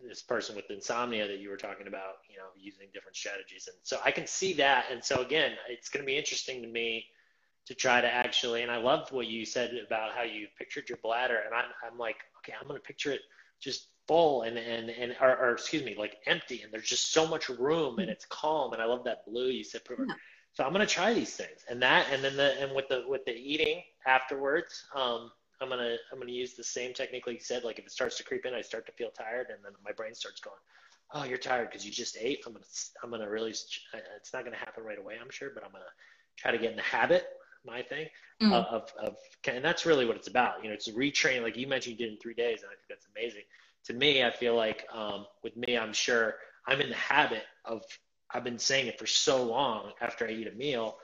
this 0.03 0.23
person 0.23 0.57
with 0.57 0.69
insomnia 0.71 1.29
that 1.29 1.39
you 1.39 1.49
were 1.49 1.57
talking 1.57 1.87
about, 1.87 2.15
you 2.29 2.39
know, 2.39 2.47
using 2.59 2.89
different 2.93 3.17
strategies. 3.17 3.69
And 3.69 3.77
so 3.83 3.99
I 4.05 4.11
can 4.11 4.27
see 4.27 4.53
that. 4.55 4.87
And 4.91 5.05
so 5.05 5.21
again, 5.21 5.53
it's 5.69 5.89
going 5.89 6.03
to 6.03 6.07
be 6.07 6.17
interesting 6.17 6.63
to 6.63 6.69
me 6.69 7.05
to 7.67 7.75
try 7.75 8.01
to 8.01 8.13
actually, 8.13 8.63
and 8.63 8.71
I 8.71 8.77
loved 8.77 9.13
what 9.13 9.27
you 9.27 9.45
said 9.45 9.73
about 9.87 10.13
how 10.13 10.23
you 10.23 10.49
pictured 10.59 10.89
your 10.89 10.99
bladder. 11.03 11.41
And 11.45 11.55
I'm, 11.55 11.65
I'm 11.87 11.99
like, 11.99 12.17
okay, 12.39 12.55
I'm 12.61 12.67
going 12.67 12.81
to 12.81 12.87
picture 12.87 13.13
it 13.13 13.21
just 13.61 13.89
full 14.09 14.43
and, 14.43 14.59
and, 14.59 14.91
and, 14.91 15.15
or, 15.21 15.37
or, 15.37 15.53
excuse 15.53 15.85
me, 15.85 15.95
like 15.97 16.17
empty. 16.27 16.63
And 16.63 16.73
there's 16.73 16.89
just 16.89 17.13
so 17.13 17.27
much 17.27 17.49
room 17.49 17.99
and 17.99 18.11
it's 18.11 18.25
calm. 18.27 18.73
And 18.73 18.83
I 18.83 18.87
love 18.87 19.05
that 19.05 19.25
blue 19.27 19.49
you 19.49 19.65
said. 19.65 19.83
Yeah. 19.89 20.15
So 20.55 20.65
I'm 20.65 20.73
going 20.73 20.87
to 20.87 20.93
try 20.93 21.15
these 21.15 21.35
things 21.35 21.65
and 21.71 21.81
that, 21.83 22.07
and 22.13 22.23
then 22.23 22.37
the, 22.37 22.61
and 22.61 22.75
with 22.75 22.89
the, 22.89 23.05
with 23.09 23.25
the 23.25 23.33
eating 23.33 23.83
afterwards, 24.07 24.85
um, 24.95 25.31
I'm 25.63 25.69
gonna 25.69 25.97
I'm 26.11 26.19
gonna 26.19 26.33
use 26.33 26.55
the 26.55 26.65
same 26.65 26.93
technique 26.93 27.27
like 27.27 27.37
you 27.37 27.45
said. 27.45 27.63
Like 27.63 27.79
if 27.79 27.87
it 27.87 27.93
starts 27.93 28.17
to 28.17 28.25
creep 28.25 28.45
in, 28.45 28.53
I 28.53 28.61
start 28.61 28.85
to 28.87 28.93
feel 28.93 29.11
tired, 29.11 29.47
and 29.51 29.59
then 29.65 29.73
my 29.85 29.93
brain 29.93 30.13
starts 30.13 30.41
going, 30.41 30.57
"Oh, 31.15 31.23
you're 31.25 31.39
tired 31.39 31.71
because 31.71 31.87
you 31.87 31.93
just 31.93 32.17
ate." 32.21 32.43
I'm 32.45 32.53
gonna 32.53 32.65
I'm 33.03 33.11
gonna 33.11 33.31
really 33.31 33.51
it's 33.51 34.33
not 34.35 34.45
gonna 34.45 34.57
happen 34.57 34.83
right 34.83 34.99
away, 34.99 35.19
I'm 35.23 35.31
sure, 35.31 35.51
but 35.55 35.65
I'm 35.65 35.71
gonna 35.71 35.85
try 36.37 36.51
to 36.51 36.59
get 36.59 36.73
in 36.73 36.77
the 36.77 36.83
habit. 36.83 37.27
My 37.65 37.83
thing 37.83 38.09
mm. 38.43 38.53
of, 38.53 38.93
of, 39.01 39.17
and 39.47 39.65
that's 39.65 39.87
really 39.87 40.07
what 40.07 40.17
it's 40.17 40.29
about. 40.29 40.63
You 40.63 40.69
know, 40.69 40.75
it's 40.75 40.89
retrain. 40.89 41.43
Like 41.43 41.57
you 41.57 41.67
mentioned, 41.67 41.99
you 41.99 42.07
did 42.07 42.13
in 42.13 42.19
three 42.19 42.35
days, 42.35 42.63
and 42.63 42.71
I 42.71 42.75
think 42.75 42.89
that's 42.89 43.07
amazing. 43.17 43.43
To 43.87 43.95
me, 43.95 44.25
I 44.25 44.31
feel 44.31 44.57
like 44.57 44.87
um, 44.93 45.27
with 45.43 45.57
me, 45.57 45.79
I'm 45.79 45.93
sure 45.93 46.35
I'm 46.67 46.81
in 46.81 46.89
the 46.89 46.97
habit 46.97 47.45
of 47.65 47.83
I've 48.35 48.45
been 48.45 48.59
saying 48.59 48.87
it 48.87 48.99
for 48.99 49.07
so 49.07 49.43
long 49.43 49.93
after 50.01 50.27
I 50.27 50.31
eat 50.31 50.49
a 50.49 50.53
meal. 50.53 50.97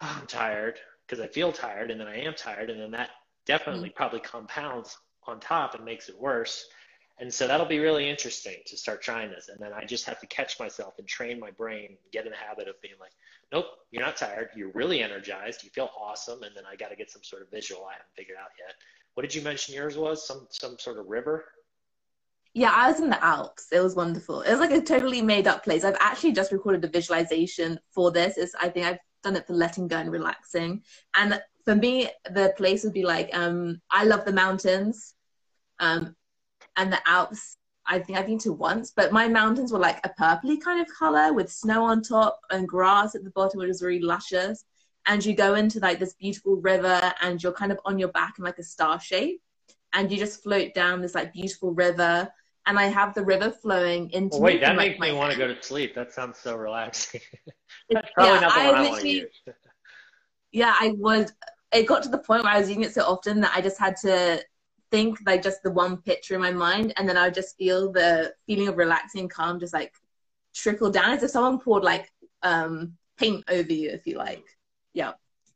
Oh, 0.00 0.16
I'm 0.20 0.26
tired 0.26 0.78
because 1.06 1.22
I 1.22 1.28
feel 1.28 1.52
tired, 1.52 1.90
and 1.90 2.00
then 2.00 2.08
I 2.08 2.20
am 2.20 2.34
tired, 2.34 2.70
and 2.70 2.80
then 2.80 2.90
that 2.92 3.10
definitely 3.46 3.88
mm-hmm. 3.88 3.96
probably 3.96 4.20
compounds 4.20 4.96
on 5.26 5.40
top 5.40 5.74
and 5.74 5.84
makes 5.84 6.08
it 6.08 6.18
worse. 6.18 6.66
And 7.22 7.32
so 7.32 7.46
that'll 7.46 7.66
be 7.66 7.78
really 7.78 8.10
interesting 8.10 8.56
to 8.66 8.76
start 8.76 9.00
trying 9.00 9.30
this. 9.30 9.48
And 9.48 9.56
then 9.60 9.72
I 9.72 9.84
just 9.84 10.04
have 10.06 10.18
to 10.18 10.26
catch 10.26 10.58
myself 10.58 10.94
and 10.98 11.06
train 11.06 11.38
my 11.38 11.52
brain, 11.52 11.96
get 12.12 12.26
in 12.26 12.32
the 12.32 12.36
habit 12.36 12.66
of 12.66 12.74
being 12.82 12.96
like, 12.98 13.12
nope, 13.52 13.66
you're 13.92 14.02
not 14.02 14.16
tired. 14.16 14.48
You're 14.56 14.72
really 14.72 15.04
energized. 15.04 15.62
You 15.62 15.70
feel 15.70 15.90
awesome. 15.96 16.42
And 16.42 16.50
then 16.56 16.64
I 16.68 16.74
got 16.74 16.88
to 16.88 16.96
get 16.96 17.12
some 17.12 17.22
sort 17.22 17.42
of 17.42 17.50
visual 17.52 17.86
I 17.86 17.92
haven't 17.92 18.08
figured 18.16 18.38
out 18.42 18.48
yet. 18.58 18.74
What 19.14 19.22
did 19.22 19.36
you 19.36 19.42
mention 19.42 19.72
yours 19.72 19.96
was? 19.96 20.26
Some, 20.26 20.48
some 20.50 20.80
sort 20.80 20.98
of 20.98 21.06
river? 21.06 21.44
Yeah, 22.54 22.72
I 22.74 22.90
was 22.90 23.00
in 23.00 23.08
the 23.08 23.24
Alps. 23.24 23.68
It 23.70 23.78
was 23.78 23.94
wonderful. 23.94 24.40
It 24.40 24.50
was 24.50 24.58
like 24.58 24.72
a 24.72 24.80
totally 24.80 25.22
made 25.22 25.46
up 25.46 25.62
place. 25.62 25.84
I've 25.84 25.94
actually 26.00 26.32
just 26.32 26.50
recorded 26.50 26.84
a 26.84 26.88
visualization 26.88 27.78
for 27.92 28.10
this. 28.10 28.36
It's, 28.36 28.56
I 28.60 28.68
think 28.68 28.84
I've 28.84 28.98
done 29.22 29.36
it 29.36 29.46
for 29.46 29.54
letting 29.54 29.86
go 29.86 29.98
and 29.98 30.10
relaxing. 30.10 30.82
And 31.14 31.40
for 31.64 31.76
me, 31.76 32.10
the 32.32 32.52
place 32.56 32.82
would 32.82 32.92
be 32.92 33.04
like 33.04 33.30
um, 33.32 33.80
I 33.92 34.06
love 34.06 34.24
the 34.24 34.32
mountains, 34.32 35.14
um, 35.78 36.16
and 36.76 36.92
the 36.92 37.00
Alps 37.08 37.56
I 37.86 37.98
think 37.98 38.18
I've 38.18 38.26
been 38.26 38.38
to 38.40 38.52
once, 38.52 38.92
but 38.94 39.12
my 39.12 39.26
mountains 39.28 39.72
were 39.72 39.78
like 39.78 39.98
a 40.04 40.10
purpley 40.10 40.60
kind 40.60 40.80
of 40.80 40.86
color 40.86 41.32
with 41.32 41.50
snow 41.50 41.84
on 41.84 42.02
top 42.02 42.38
and 42.50 42.68
grass 42.68 43.14
at 43.14 43.24
the 43.24 43.30
bottom, 43.30 43.58
which 43.58 43.68
was 43.68 43.82
really 43.82 44.00
luscious. 44.00 44.64
And 45.06 45.24
you 45.24 45.34
go 45.34 45.54
into 45.54 45.80
like 45.80 45.98
this 45.98 46.14
beautiful 46.14 46.56
river, 46.56 47.12
and 47.20 47.42
you're 47.42 47.52
kind 47.52 47.72
of 47.72 47.80
on 47.84 47.98
your 47.98 48.08
back 48.08 48.34
in 48.38 48.44
like 48.44 48.58
a 48.58 48.62
star 48.62 49.00
shape, 49.00 49.42
and 49.92 50.12
you 50.12 50.16
just 50.16 50.42
float 50.44 50.74
down 50.74 51.00
this 51.00 51.14
like 51.14 51.32
beautiful 51.32 51.74
river. 51.74 52.28
And 52.66 52.78
I 52.78 52.84
have 52.84 53.14
the 53.14 53.24
river 53.24 53.50
flowing 53.50 54.10
into. 54.10 54.36
Well, 54.36 54.42
wait, 54.42 54.54
me 54.54 54.60
that 54.60 54.76
like, 54.76 54.90
makes 54.90 55.00
me 55.00 55.12
want 55.12 55.32
to 55.32 55.38
go 55.38 55.48
to 55.48 55.60
sleep. 55.60 55.96
That 55.96 56.12
sounds 56.12 56.38
so 56.38 56.56
relaxing. 56.56 57.20
That's 57.90 58.08
probably 58.14 58.34
Yeah, 58.34 58.40
not 58.40 58.54
the 58.54 58.60
I 58.60 58.66
one 58.66 58.74
I 58.76 58.88
want 58.88 59.00
to 59.00 59.08
use. 59.08 59.30
yeah, 60.52 60.74
I 60.78 60.94
would. 60.98 61.32
It 61.72 61.88
got 61.88 62.04
to 62.04 62.10
the 62.10 62.18
point 62.18 62.44
where 62.44 62.52
I 62.52 62.60
was 62.60 62.68
using 62.68 62.84
it 62.84 62.94
so 62.94 63.02
often 63.02 63.40
that 63.40 63.52
I 63.56 63.60
just 63.60 63.78
had 63.78 63.96
to 64.02 64.40
think 64.92 65.18
like 65.26 65.42
just 65.42 65.60
the 65.64 65.72
one 65.72 65.94
picture 66.10 66.34
in 66.36 66.40
my 66.48 66.52
mind, 66.52 66.92
and 66.96 67.08
then 67.08 67.16
I 67.16 67.24
would 67.26 67.34
just 67.42 67.56
feel 67.56 67.80
the 67.90 68.32
feeling 68.46 68.68
of 68.68 68.76
relaxing 68.76 69.28
calm 69.28 69.58
just 69.58 69.74
like 69.74 69.92
trickle 70.54 70.90
down 70.98 71.10
as 71.14 71.22
if 71.24 71.30
someone 71.30 71.58
poured 71.58 71.84
like 71.92 72.06
um 72.42 72.96
paint 73.18 73.42
over 73.56 73.72
you, 73.72 73.90
if 73.90 74.06
you 74.06 74.16
like. 74.18 74.46
Yeah, 74.94 75.12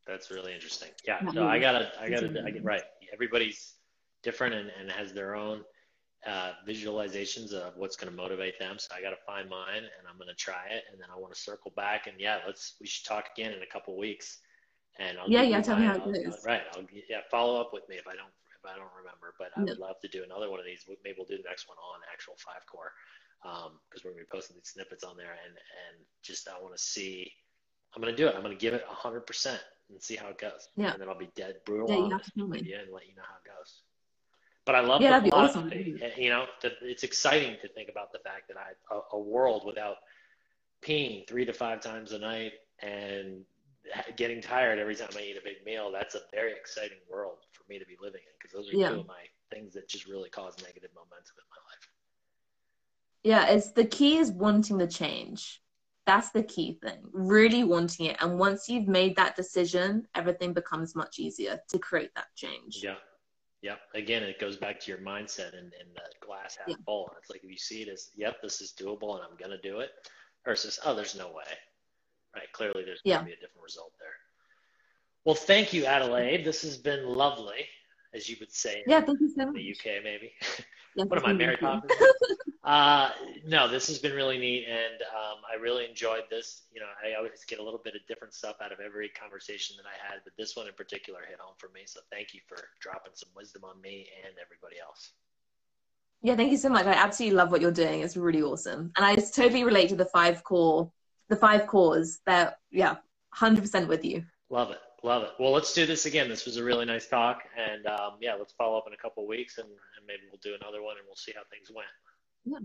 That's 0.06 0.30
really 0.30 0.54
interesting. 0.54 0.88
Yeah. 1.06 1.18
So 1.32 1.46
I 1.46 1.58
gotta, 1.58 1.90
I 2.00 2.08
gotta, 2.08 2.30
I 2.46 2.50
get 2.50 2.64
right. 2.64 2.82
Everybody's 3.12 3.74
different 4.22 4.54
and, 4.54 4.70
and 4.78 4.90
has 4.90 5.12
their 5.12 5.34
own 5.34 5.62
uh, 6.26 6.52
visualizations 6.66 7.52
of 7.52 7.76
what's 7.76 7.96
going 7.96 8.10
to 8.10 8.16
motivate 8.16 8.58
them. 8.58 8.76
So 8.78 8.88
I 8.96 9.00
got 9.02 9.10
to 9.10 9.22
find 9.26 9.48
mine 9.48 9.84
and 9.98 10.08
I'm 10.08 10.16
going 10.16 10.28
to 10.28 10.34
try 10.34 10.64
it. 10.70 10.84
And 10.90 11.00
then 11.00 11.08
I 11.14 11.18
want 11.18 11.34
to 11.34 11.40
circle 11.40 11.72
back 11.76 12.06
and 12.06 12.16
yeah, 12.18 12.38
let's, 12.46 12.74
we 12.80 12.86
should 12.86 13.06
talk 13.06 13.26
again 13.36 13.52
in 13.52 13.62
a 13.62 13.66
couple 13.66 13.96
weeks. 13.98 14.38
And 14.98 15.18
I'll 15.18 15.28
Yeah, 15.28 15.42
yeah, 15.42 15.60
tell 15.60 15.78
me 15.78 15.86
how 15.86 15.96
it 15.96 16.04
goes. 16.04 16.44
Right. 16.44 16.62
I'll, 16.74 16.86
yeah, 17.08 17.20
follow 17.30 17.60
up 17.60 17.70
with 17.72 17.88
me 17.88 17.96
if 17.96 18.06
I 18.06 18.14
don't, 18.14 18.32
I 18.68 18.76
don't 18.76 18.92
remember, 18.96 19.34
but 19.38 19.50
I 19.56 19.60
Yeah. 19.60 19.72
would 19.72 19.78
love 19.78 20.00
to 20.00 20.08
do 20.08 20.24
another 20.24 20.50
one 20.50 20.60
of 20.60 20.66
these. 20.66 20.84
Maybe 21.02 21.16
we'll 21.16 21.26
do 21.26 21.36
the 21.36 21.48
next 21.48 21.68
one 21.68 21.78
on 21.78 22.00
actual 22.12 22.36
five 22.38 22.64
core. 22.66 22.92
Um, 23.44 23.78
cause 23.90 24.02
we're 24.04 24.12
going 24.12 24.24
to 24.24 24.30
be 24.30 24.36
posting 24.36 24.56
these 24.56 24.70
snippets 24.70 25.04
on 25.04 25.16
there 25.16 25.32
and, 25.44 25.54
and 25.54 26.04
just, 26.22 26.48
I 26.48 26.60
want 26.60 26.74
to 26.74 26.82
see, 26.82 27.30
I'm 27.94 28.02
going 28.02 28.14
to 28.14 28.16
do 28.16 28.26
it. 28.28 28.34
I'm 28.34 28.42
going 28.42 28.56
to 28.56 28.60
give 28.60 28.74
it 28.74 28.84
a 28.90 28.94
hundred 28.94 29.26
percent 29.26 29.62
and 29.90 30.02
see 30.02 30.16
how 30.16 30.28
it 30.28 30.38
goes. 30.38 30.68
Yeah. 30.76 30.92
And 30.92 31.00
then 31.00 31.08
I'll 31.08 31.18
be 31.18 31.30
dead 31.36 31.56
brutal 31.64 31.86
Yeah, 31.88 32.14
honest 32.14 32.34
to 32.34 32.46
with 32.46 32.64
you 32.64 32.76
and 32.76 32.92
let 32.92 33.06
you 33.06 33.14
know 33.14 33.22
how 33.22 33.36
it 33.36 33.46
goes. 33.46 33.82
But 34.64 34.74
I 34.74 34.80
love 34.80 35.00
Yeah, 35.00 35.20
the 35.20 35.30
that'd 35.30 35.30
be 35.30 35.32
awesome. 35.32 35.70
You 36.16 36.30
know, 36.30 36.46
that 36.62 36.72
it's 36.82 37.04
exciting 37.04 37.56
to 37.62 37.68
think 37.68 37.88
about 37.88 38.10
the 38.12 38.18
fact 38.18 38.48
that 38.48 38.56
I 38.56 38.72
a, 38.94 39.00
a 39.12 39.20
world 39.20 39.64
without 39.64 39.96
peeing 40.82 41.26
three 41.28 41.44
to 41.44 41.52
five 41.52 41.80
times 41.80 42.12
a 42.12 42.18
night 42.18 42.52
and 42.80 43.44
getting 44.16 44.40
tired 44.40 44.78
every 44.78 44.94
time 44.96 45.08
I 45.16 45.20
eat 45.22 45.36
a 45.36 45.44
big 45.44 45.64
meal. 45.64 45.90
That's 45.92 46.14
a 46.14 46.20
very 46.32 46.52
exciting 46.52 46.98
world 47.10 47.38
for 47.52 47.64
me 47.68 47.78
to 47.78 47.84
be 47.86 47.96
living 48.00 48.20
in 48.22 48.32
because 48.40 48.52
those 48.54 48.72
are 48.72 48.76
Yeah. 48.76 48.90
two 48.90 49.00
of 49.00 49.06
my 49.06 49.24
things 49.50 49.74
that 49.74 49.88
just 49.88 50.06
really 50.06 50.28
cause 50.30 50.54
negative 50.62 50.90
momentum 50.94 51.34
in 51.38 51.44
my 51.50 51.56
life. 51.70 51.88
yeah. 53.22 53.46
It's 53.54 53.72
the 53.72 53.84
key 53.84 54.18
is 54.18 54.30
wanting 54.32 54.78
the 54.78 54.86
change. 54.86 55.62
That's 56.06 56.30
the 56.30 56.42
key 56.44 56.78
thing. 56.82 57.00
Really 57.12 57.64
wanting 57.64 58.06
it, 58.06 58.16
and 58.20 58.38
once 58.38 58.68
you've 58.68 58.86
made 58.86 59.16
that 59.16 59.34
decision, 59.34 60.06
everything 60.14 60.52
becomes 60.52 60.94
much 60.94 61.18
easier 61.18 61.60
to 61.68 61.78
create 61.80 62.14
that 62.14 62.28
change. 62.36 62.80
Yeah. 62.82 62.96
Yep. 63.62 63.80
Again, 63.94 64.22
it 64.22 64.38
goes 64.38 64.56
back 64.56 64.78
to 64.80 64.90
your 64.92 65.00
mindset 65.00 65.54
and, 65.58 65.72
and 65.80 65.88
the 65.94 66.02
glass 66.24 66.56
half 66.56 66.68
Yeah. 66.68 66.76
full. 66.84 67.10
It's 67.18 67.28
like 67.30 67.42
if 67.42 67.50
you 67.50 67.58
see 67.58 67.82
it 67.82 67.88
as, 67.88 68.10
yep, 68.14 68.40
this 68.40 68.60
is 68.60 68.72
doable 68.72 69.16
and 69.16 69.24
I'm 69.28 69.36
going 69.36 69.50
to 69.50 69.60
do 69.68 69.80
it, 69.80 69.90
versus, 70.44 70.78
oh, 70.84 70.94
there's 70.94 71.16
no 71.16 71.32
way. 71.32 71.42
Right. 72.36 72.52
Clearly, 72.52 72.84
there's 72.84 73.00
Yeah. 73.02 73.16
going 73.16 73.26
to 73.26 73.30
be 73.30 73.32
a 73.32 73.40
different 73.40 73.64
result 73.64 73.92
there. 73.98 74.12
Well, 75.24 75.34
thank 75.34 75.72
you, 75.72 75.86
Adelaide. 75.86 76.44
This 76.44 76.60
has 76.62 76.76
been 76.76 77.06
lovely, 77.06 77.66
as 78.12 78.28
you 78.28 78.36
would 78.40 78.52
say 78.52 78.82
in 78.84 78.90
Yeah, 78.90 79.00
thank 79.00 79.20
you 79.20 79.30
so 79.30 79.50
the. 79.52 79.72
UK, 79.72 80.02
maybe. 80.04 80.34
Yeah, 80.98 81.04
what 81.04 81.18
am 81.18 81.26
I, 81.26 81.34
Mary. 81.34 81.58
Poppins? 81.58 81.92
uh, 82.64 83.10
no, 83.44 83.68
this 83.68 83.86
has 83.88 83.98
been 83.98 84.14
really 84.14 84.38
neat, 84.38 84.66
and 84.66 85.02
um, 85.14 85.42
I 85.46 85.60
really 85.60 85.84
enjoyed 85.84 86.22
this. 86.30 86.62
You 86.72 86.80
know, 86.80 86.86
I 87.04 87.14
always 87.18 87.44
get 87.44 87.58
a 87.58 87.62
little 87.62 87.82
bit 87.84 87.94
of 87.94 88.00
different 88.08 88.32
stuff 88.32 88.56
out 88.62 88.72
of 88.72 88.80
every 88.80 89.10
conversation 89.10 89.76
that 89.76 89.84
I 89.84 89.92
had, 90.10 90.22
but 90.24 90.32
this 90.38 90.56
one 90.56 90.66
in 90.66 90.72
particular 90.72 91.20
hit 91.28 91.38
home 91.38 91.54
for 91.58 91.68
me. 91.68 91.82
So 91.84 92.00
thank 92.10 92.32
you 92.32 92.40
for 92.48 92.56
dropping 92.80 93.12
some 93.14 93.28
wisdom 93.36 93.64
on 93.64 93.78
me 93.82 94.08
and 94.24 94.32
everybody 94.42 94.76
else. 94.80 95.12
Yeah, 96.22 96.34
thank 96.34 96.50
you 96.50 96.56
so 96.56 96.70
much. 96.70 96.86
I 96.86 96.92
absolutely 96.94 97.36
love 97.36 97.50
what 97.50 97.60
you're 97.60 97.70
doing. 97.72 98.00
It's 98.00 98.16
really 98.16 98.42
awesome. 98.42 98.90
And 98.96 99.04
I 99.04 99.16
just 99.16 99.34
totally 99.34 99.64
relate 99.64 99.90
to 99.90 99.96
the 99.96 100.06
five 100.06 100.42
core, 100.42 100.90
the 101.28 101.36
five 101.36 101.66
cores. 101.66 102.20
That 102.26 102.58
yeah, 102.70 102.96
hundred 103.30 103.62
percent 103.62 103.88
with 103.88 104.04
you. 104.04 104.24
Love 104.50 104.70
it. 104.70 104.78
Love 105.02 105.22
it. 105.24 105.30
Well, 105.38 105.52
let's 105.52 105.72
do 105.74 105.86
this 105.86 106.06
again. 106.06 106.28
This 106.28 106.46
was 106.46 106.56
a 106.56 106.64
really 106.64 106.84
nice 106.84 107.06
talk. 107.06 107.42
And 107.56 107.86
um, 107.86 108.12
yeah, 108.20 108.34
let's 108.34 108.52
follow 108.52 108.76
up 108.78 108.84
in 108.86 108.92
a 108.92 108.96
couple 108.96 109.22
of 109.22 109.28
weeks 109.28 109.58
and, 109.58 109.68
and 109.68 110.06
maybe 110.06 110.22
we'll 110.30 110.40
do 110.42 110.54
another 110.60 110.82
one 110.82 110.96
and 110.96 111.06
we'll 111.06 111.16
see 111.16 111.32
how 111.34 111.42
things 111.50 111.70
went. 111.74 111.86
yeah. 112.44 112.58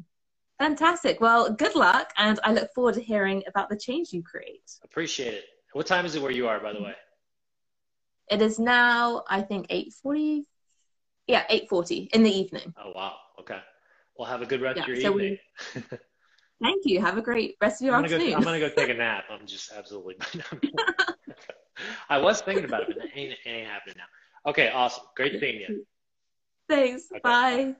Fantastic. 0.59 1.19
Well, 1.19 1.51
good 1.53 1.73
luck, 1.75 2.11
and 2.17 2.39
I 2.43 2.53
look 2.53 2.71
forward 2.75 2.93
to 2.93 3.01
hearing 3.01 3.41
about 3.47 3.67
the 3.69 3.75
change 3.75 4.13
you 4.13 4.21
create. 4.21 4.61
Appreciate 4.83 5.33
it. 5.33 5.45
What 5.73 5.87
time 5.87 6.05
is 6.05 6.13
it 6.13 6.21
where 6.21 6.29
you 6.31 6.47
are, 6.47 6.59
by 6.59 6.71
the 6.71 6.83
way? 6.83 6.93
It 8.29 8.43
is 8.43 8.59
now, 8.59 9.23
I 9.27 9.41
think, 9.41 9.65
eight 9.71 9.91
forty. 10.03 10.45
Yeah, 11.25 11.45
eight 11.49 11.67
forty 11.67 12.09
in 12.13 12.21
the 12.21 12.29
evening. 12.29 12.75
Oh, 12.77 12.91
wow. 12.93 13.15
Okay. 13.39 13.57
Well, 14.15 14.27
have 14.29 14.43
a 14.43 14.45
good 14.45 14.61
rest 14.61 14.77
Yeah, 14.77 14.83
of 14.83 14.89
your 14.89 14.97
so 15.01 15.11
we- 15.13 15.39
evening. 15.73 15.99
Thank 16.61 16.85
you. 16.85 17.01
Have 17.01 17.17
a 17.17 17.21
great 17.21 17.55
rest 17.59 17.81
of 17.81 17.85
your 17.85 17.95
I'm 17.95 18.01
gonna, 18.03 18.09
go, 18.09 18.15
afternoon. 18.15 18.35
I'm 18.37 18.43
gonna 18.43 18.59
go 18.59 18.69
take 18.69 18.89
a 18.89 18.93
nap. 18.93 19.23
I'm 19.31 19.47
just 19.47 19.71
absolutely. 19.71 20.15
I 22.09 22.19
was 22.19 22.41
thinking 22.41 22.65
about 22.65 22.81
it, 22.81 22.89
but 22.89 23.05
it 23.05 23.11
ain't, 23.15 23.31
it 23.31 23.49
ain't 23.49 23.67
happening 23.67 23.95
now. 23.97 24.49
Okay, 24.51 24.69
awesome. 24.69 25.05
Great 25.15 25.39
seeing 25.39 25.61
you. 25.61 25.85
Thanks. 26.69 27.05
Okay, 27.11 27.19
Bye. 27.23 27.65
bye. 27.65 27.75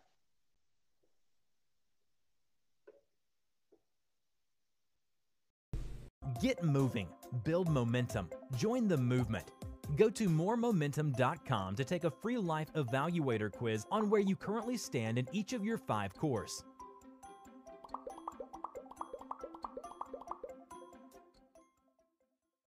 Get 6.42 6.64
moving, 6.64 7.08
build 7.44 7.70
momentum, 7.70 8.30
join 8.58 8.88
the 8.88 8.98
movement. 8.98 9.52
Go 9.96 10.10
to 10.10 10.28
moremomentum.com 10.30 11.76
to 11.76 11.84
take 11.84 12.04
a 12.04 12.10
free 12.10 12.38
life 12.38 12.72
evaluator 12.74 13.52
quiz 13.52 13.86
on 13.92 14.10
where 14.10 14.22
you 14.22 14.36
currently 14.36 14.78
stand 14.78 15.20
in 15.20 15.28
each 15.32 15.54
of 15.54 15.64
your 15.64 15.78
five 15.78 16.14
cores. 16.16 16.64